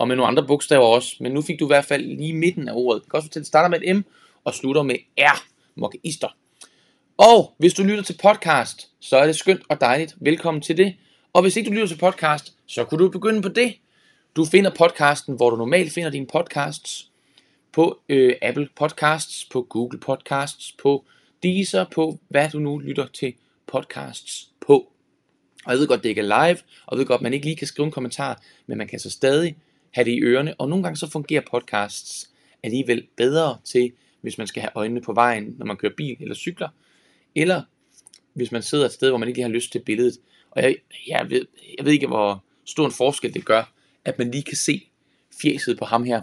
og 0.00 0.08
med 0.08 0.16
nogle 0.16 0.28
andre 0.28 0.46
bogstaver 0.46 0.86
også, 0.86 1.16
men 1.20 1.32
nu 1.32 1.42
fik 1.42 1.60
du 1.60 1.66
i 1.66 1.66
hvert 1.66 1.84
fald 1.84 2.04
lige 2.04 2.34
midten 2.34 2.68
af 2.68 2.72
ordet. 2.74 3.02
Det 3.02 3.10
kan 3.10 3.16
også 3.16 3.28
fortælle, 3.28 3.46
starter 3.46 3.68
med 3.68 3.80
et 3.82 3.96
M, 3.96 4.00
og 4.44 4.54
slutter 4.54 4.82
med 4.82 4.96
R, 5.18 5.44
mokkeister. 5.74 6.28
Og 7.16 7.54
hvis 7.58 7.74
du 7.74 7.82
lytter 7.82 8.02
til 8.02 8.18
podcast, 8.22 8.88
så 9.00 9.16
er 9.16 9.26
det 9.26 9.36
skønt 9.36 9.62
og 9.68 9.80
dejligt. 9.80 10.14
Velkommen 10.20 10.60
til 10.60 10.76
det. 10.76 10.94
Og 11.32 11.42
hvis 11.42 11.56
ikke 11.56 11.68
du 11.68 11.74
lytter 11.74 11.86
til 11.86 11.98
podcast, 11.98 12.54
så 12.66 12.84
kunne 12.84 13.04
du 13.04 13.10
begynde 13.10 13.42
på 13.42 13.48
det. 13.48 13.74
Du 14.36 14.44
finder 14.44 14.70
podcasten, 14.78 15.36
hvor 15.36 15.50
du 15.50 15.56
normalt 15.56 15.92
finder 15.92 16.10
dine 16.10 16.26
podcasts. 16.26 17.10
På 17.72 18.00
øh, 18.08 18.34
Apple 18.42 18.68
Podcasts, 18.76 19.44
på 19.44 19.62
Google 19.62 20.00
Podcasts, 20.00 20.74
på 20.82 21.04
Deezer, 21.42 21.84
på 21.94 22.18
hvad 22.28 22.50
du 22.50 22.58
nu 22.58 22.78
lytter 22.78 23.06
til 23.06 23.34
podcasts 23.66 24.48
på. 24.66 24.92
Og 25.64 25.72
jeg 25.72 25.78
ved 25.78 25.86
godt, 25.86 26.02
det 26.02 26.08
ikke 26.08 26.20
er 26.20 26.46
live, 26.46 26.58
og 26.86 26.96
jeg 26.96 26.98
ved 26.98 27.06
godt, 27.06 27.22
man 27.22 27.34
ikke 27.34 27.46
lige 27.46 27.56
kan 27.56 27.66
skrive 27.66 27.86
en 27.86 27.92
kommentar, 27.92 28.42
men 28.66 28.78
man 28.78 28.88
kan 28.88 29.00
så 29.00 29.10
stadig 29.10 29.56
have 29.90 30.04
det 30.04 30.10
i 30.10 30.22
ørerne, 30.22 30.54
og 30.54 30.68
nogle 30.68 30.82
gange 30.82 30.96
så 30.96 31.10
fungerer 31.10 31.42
podcasts 31.50 32.30
alligevel 32.62 33.06
bedre 33.16 33.58
til, 33.64 33.92
hvis 34.20 34.38
man 34.38 34.46
skal 34.46 34.60
have 34.60 34.70
øjnene 34.74 35.00
på 35.00 35.12
vejen, 35.12 35.54
når 35.58 35.66
man 35.66 35.76
kører 35.76 35.92
bil 35.96 36.16
eller 36.20 36.34
cykler, 36.34 36.68
eller 37.34 37.62
hvis 38.32 38.52
man 38.52 38.62
sidder 38.62 38.86
et 38.86 38.92
sted, 38.92 39.08
hvor 39.08 39.18
man 39.18 39.28
ikke 39.28 39.38
lige 39.38 39.48
har 39.48 39.54
lyst 39.54 39.72
til 39.72 39.78
billedet. 39.78 40.18
Og 40.50 40.62
jeg, 40.62 40.76
jeg, 41.08 41.30
ved, 41.30 41.46
jeg 41.78 41.84
ved 41.84 41.92
ikke, 41.92 42.06
hvor 42.06 42.44
stor 42.64 42.86
en 42.86 42.92
forskel 42.92 43.34
det 43.34 43.44
gør, 43.44 43.72
at 44.04 44.18
man 44.18 44.30
lige 44.30 44.42
kan 44.42 44.56
se 44.56 44.90
fjeset 45.42 45.78
på 45.78 45.84
ham 45.84 46.04
her. 46.04 46.22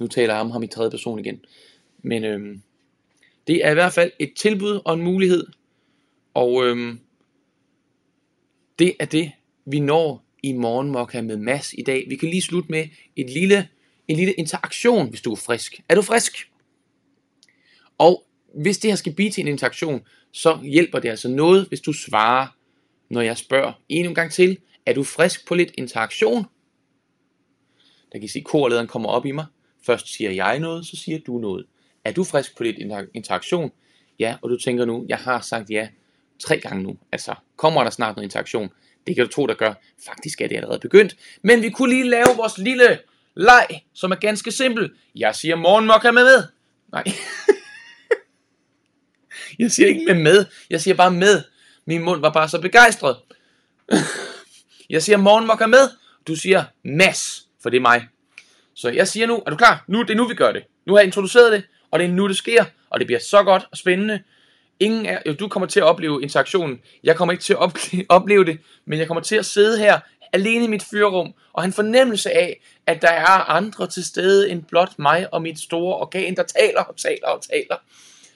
Nu 0.00 0.06
taler 0.06 0.34
jeg 0.34 0.40
om 0.40 0.50
ham 0.50 0.62
i 0.62 0.66
tredje 0.66 0.90
person 0.90 1.18
igen. 1.18 1.44
Men 2.02 2.24
øhm, 2.24 2.62
det 3.46 3.66
er 3.66 3.70
i 3.70 3.74
hvert 3.74 3.92
fald 3.92 4.12
et 4.18 4.32
tilbud 4.36 4.80
og 4.84 4.94
en 4.94 5.02
mulighed. 5.02 5.46
Og 6.34 6.66
øhm, 6.66 7.00
det 8.78 8.96
er 9.00 9.04
det, 9.04 9.32
vi 9.64 9.80
når 9.80 10.24
i 10.42 10.52
morgenmokka 10.52 11.22
med 11.22 11.36
Mads 11.36 11.74
i 11.78 11.82
dag. 11.82 12.04
Vi 12.08 12.16
kan 12.16 12.28
lige 12.28 12.42
slutte 12.42 12.70
med 12.70 12.88
et 13.16 13.30
lille, 13.30 13.68
en 14.08 14.16
lille 14.16 14.32
interaktion, 14.32 15.08
hvis 15.08 15.20
du 15.20 15.32
er 15.32 15.36
frisk. 15.36 15.80
Er 15.88 15.94
du 15.94 16.02
frisk? 16.02 16.50
Og 17.98 18.24
hvis 18.54 18.78
det 18.78 18.90
her 18.90 18.96
skal 18.96 19.14
blive 19.14 19.30
til 19.30 19.40
en 19.40 19.48
interaktion, 19.48 20.00
så 20.32 20.58
hjælper 20.62 20.98
det 20.98 21.08
altså 21.08 21.28
noget, 21.28 21.68
hvis 21.68 21.80
du 21.80 21.92
svarer, 21.92 22.46
når 23.10 23.20
jeg 23.20 23.36
spørger 23.36 23.72
en 23.88 24.14
gang 24.14 24.32
til, 24.32 24.58
er 24.86 24.92
du 24.92 25.04
frisk 25.04 25.46
på 25.46 25.54
lidt 25.54 25.72
interaktion? 25.78 26.44
Der 28.12 28.18
kan 28.18 28.22
I 28.22 28.28
se, 28.28 28.38
at 28.38 28.44
korlederen 28.44 28.86
kommer 28.86 29.08
op 29.08 29.26
i 29.26 29.32
mig. 29.32 29.46
Først 29.86 30.14
siger 30.14 30.30
jeg 30.30 30.58
noget, 30.58 30.86
så 30.86 30.96
siger 30.96 31.18
du 31.18 31.38
noget. 31.38 31.66
Er 32.04 32.12
du 32.12 32.24
frisk 32.24 32.56
på 32.56 32.62
lidt 32.62 32.76
interaktion? 33.14 33.72
Ja, 34.18 34.36
og 34.42 34.50
du 34.50 34.58
tænker 34.58 34.84
nu, 34.84 35.06
jeg 35.08 35.18
har 35.18 35.40
sagt 35.40 35.70
ja 35.70 35.88
tre 36.38 36.60
gange 36.60 36.82
nu. 36.82 36.96
Altså, 37.12 37.34
kommer 37.56 37.82
der 37.82 37.90
snart 37.90 38.16
noget 38.16 38.26
interaktion? 38.26 38.68
Det 39.08 39.16
kan 39.16 39.26
du 39.26 39.32
tro, 39.32 39.46
der 39.46 39.54
gør. 39.54 39.74
Faktisk 40.06 40.40
er 40.40 40.48
det 40.48 40.56
allerede 40.56 40.78
begyndt. 40.78 41.16
Men 41.42 41.62
vi 41.62 41.70
kunne 41.70 41.90
lige 41.90 42.08
lave 42.08 42.26
vores 42.36 42.58
lille 42.58 42.98
leg, 43.36 43.66
som 43.94 44.10
er 44.10 44.16
ganske 44.16 44.52
simpel. 44.52 44.90
Jeg 45.14 45.34
siger 45.34 45.56
morgenmokka 45.56 46.10
med 46.10 46.24
med. 46.24 46.44
Nej. 46.92 47.04
jeg 49.58 49.70
siger 49.70 49.88
ikke 49.88 50.04
med 50.06 50.22
med. 50.22 50.46
Jeg 50.70 50.80
siger 50.80 50.94
bare 50.94 51.10
med. 51.10 51.42
Min 51.86 52.02
mund 52.02 52.20
var 52.20 52.30
bare 52.30 52.48
så 52.48 52.60
begejstret. 52.60 53.16
jeg 54.90 55.02
siger 55.02 55.16
morgenmokka 55.16 55.66
med. 55.66 55.90
Du 56.26 56.34
siger 56.34 56.64
mas, 56.84 57.42
for 57.62 57.70
det 57.70 57.76
er 57.76 57.80
mig. 57.80 58.08
Så 58.74 58.88
jeg 58.88 59.08
siger 59.08 59.26
nu, 59.26 59.42
er 59.46 59.50
du 59.50 59.56
klar? 59.56 59.84
Nu, 59.86 60.02
det 60.02 60.10
er 60.10 60.14
nu, 60.14 60.28
vi 60.28 60.34
gør 60.34 60.52
det. 60.52 60.64
Nu 60.86 60.92
har 60.92 61.00
jeg 61.00 61.06
introduceret 61.06 61.52
det, 61.52 61.62
og 61.90 61.98
det 61.98 62.04
er 62.04 62.12
nu, 62.12 62.28
det 62.28 62.36
sker. 62.36 62.64
Og 62.90 63.00
det 63.00 63.06
bliver 63.06 63.20
så 63.20 63.42
godt 63.42 63.66
og 63.70 63.76
spændende. 63.76 64.22
Ingen 64.80 65.06
er, 65.06 65.18
jo, 65.26 65.32
du 65.32 65.48
kommer 65.48 65.66
til 65.66 65.80
at 65.80 65.86
opleve 65.86 66.22
interaktionen. 66.22 66.80
Jeg 67.04 67.16
kommer 67.16 67.32
ikke 67.32 67.44
til 67.44 67.52
at 67.52 67.58
opleve 68.08 68.44
det, 68.44 68.60
men 68.86 68.98
jeg 68.98 69.06
kommer 69.06 69.22
til 69.22 69.36
at 69.36 69.46
sidde 69.46 69.78
her 69.78 70.00
alene 70.32 70.64
i 70.64 70.68
mit 70.68 70.82
fyrrum 70.82 71.34
og 71.52 71.62
have 71.62 71.66
en 71.66 71.72
fornemmelse 71.72 72.30
af, 72.30 72.60
at 72.86 73.02
der 73.02 73.10
er 73.10 73.50
andre 73.50 73.86
til 73.86 74.04
stede 74.04 74.50
end 74.50 74.62
blot 74.62 74.98
mig 74.98 75.34
og 75.34 75.42
mit 75.42 75.58
store 75.58 75.96
organ, 75.96 76.36
der 76.36 76.42
taler 76.42 76.80
og 76.80 76.96
taler 76.96 77.28
og 77.28 77.42
taler. 77.42 77.76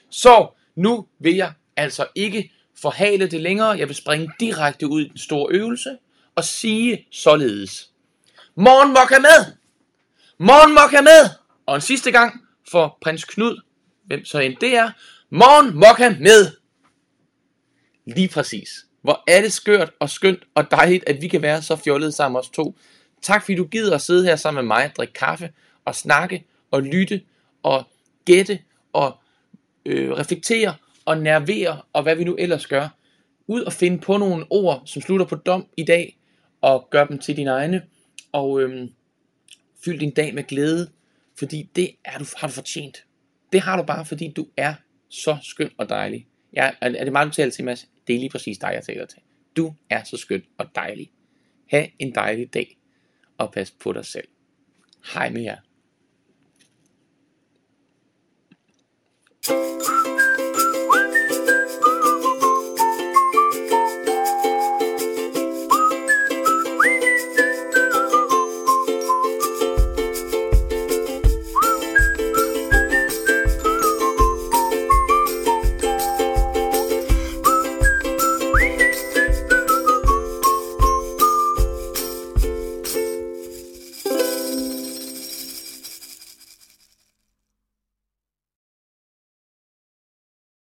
Så 0.09 0.47
nu 0.75 1.07
vil 1.19 1.35
jeg 1.35 1.53
altså 1.77 2.05
ikke 2.15 2.51
forhale 2.81 3.27
det 3.27 3.41
længere. 3.41 3.69
Jeg 3.69 3.87
vil 3.87 3.95
springe 3.95 4.29
direkte 4.39 4.87
ud 4.87 5.01
i 5.01 5.09
den 5.09 5.17
store 5.17 5.53
øvelse 5.53 5.97
og 6.35 6.43
sige 6.43 7.07
således. 7.11 7.89
Morgen 8.55 8.93
mokka 8.93 9.19
med! 9.19 9.53
Morgen 10.37 10.73
mokka 10.73 11.01
med! 11.01 11.29
Og 11.65 11.75
en 11.75 11.81
sidste 11.81 12.11
gang 12.11 12.41
for 12.71 12.97
prins 13.01 13.25
Knud, 13.25 13.61
hvem 14.05 14.25
så 14.25 14.39
end 14.39 14.55
det 14.61 14.75
er. 14.75 14.91
Morgen 15.35 15.75
Mokka 15.75 16.09
med! 16.19 16.51
Lige 18.05 18.27
præcis. 18.27 18.85
Hvor 19.01 19.23
er 19.27 19.41
det 19.41 19.53
skørt 19.53 19.91
og 19.99 20.09
skønt 20.09 20.39
og 20.55 20.71
dejligt, 20.71 21.03
at 21.09 21.21
vi 21.21 21.27
kan 21.27 21.41
være 21.41 21.61
så 21.61 21.75
fjollede 21.75 22.11
sammen 22.11 22.39
os 22.39 22.49
to. 22.49 22.77
Tak 23.21 23.41
fordi 23.41 23.55
du 23.55 23.65
gider 23.65 23.95
at 23.95 24.01
sidde 24.01 24.25
her 24.25 24.35
sammen 24.35 24.65
med 24.65 24.67
mig, 24.67 24.91
drikke 24.97 25.13
kaffe 25.13 25.49
og 25.85 25.95
snakke 25.95 26.45
og 26.71 26.81
lytte 26.81 27.21
og 27.63 27.83
gætte 28.25 28.59
og 28.93 29.17
øh, 29.85 30.11
reflektere 30.11 30.75
og 31.05 31.17
nervere 31.17 31.81
og 31.93 32.03
hvad 32.03 32.15
vi 32.15 32.23
nu 32.23 32.35
ellers 32.35 32.67
gør. 32.67 32.87
Ud 33.47 33.61
og 33.61 33.73
finde 33.73 33.99
på 33.99 34.17
nogle 34.17 34.45
ord, 34.49 34.81
som 34.85 35.01
slutter 35.01 35.25
på 35.25 35.35
dom 35.35 35.67
i 35.77 35.83
dag 35.83 36.17
og 36.61 36.87
gør 36.91 37.05
dem 37.05 37.19
til 37.19 37.37
dine 37.37 37.51
egne. 37.51 37.81
Og 38.31 38.61
øh, 38.61 38.89
fyld 39.85 39.99
din 39.99 40.11
dag 40.11 40.33
med 40.33 40.43
glæde, 40.43 40.89
fordi 41.39 41.69
det 41.75 41.89
er 42.05 42.17
du, 42.17 42.25
har 42.37 42.47
du 42.47 42.53
fortjent. 42.53 43.05
Det 43.53 43.61
har 43.61 43.77
du 43.77 43.83
bare, 43.83 44.05
fordi 44.05 44.33
du 44.35 44.47
er 44.57 44.73
så 45.13 45.37
skøn 45.41 45.71
og 45.77 45.89
dejlig. 45.89 46.27
Ja, 46.53 46.71
er 46.81 47.03
det 47.03 47.11
meget, 47.11 47.27
du 47.27 47.33
taler 47.33 47.51
til, 47.51 47.65
Mads? 47.65 47.87
Det 48.07 48.15
er 48.15 48.19
lige 48.19 48.29
præcis 48.29 48.57
dig, 48.57 48.71
jeg 48.73 48.83
taler 48.83 49.05
til. 49.05 49.19
Du 49.57 49.73
er 49.89 50.03
så 50.03 50.17
skøn 50.17 50.43
og 50.57 50.69
dejlig. 50.75 51.11
Ha' 51.71 51.87
en 51.99 52.15
dejlig 52.15 52.53
dag, 52.53 52.77
og 53.37 53.51
pas 53.53 53.71
på 53.71 53.93
dig 53.93 54.05
selv. 54.05 54.27
Hej 55.13 55.29
med 55.29 55.41
jer. 55.41 55.57
thank 59.45 59.87
you 59.87 59.92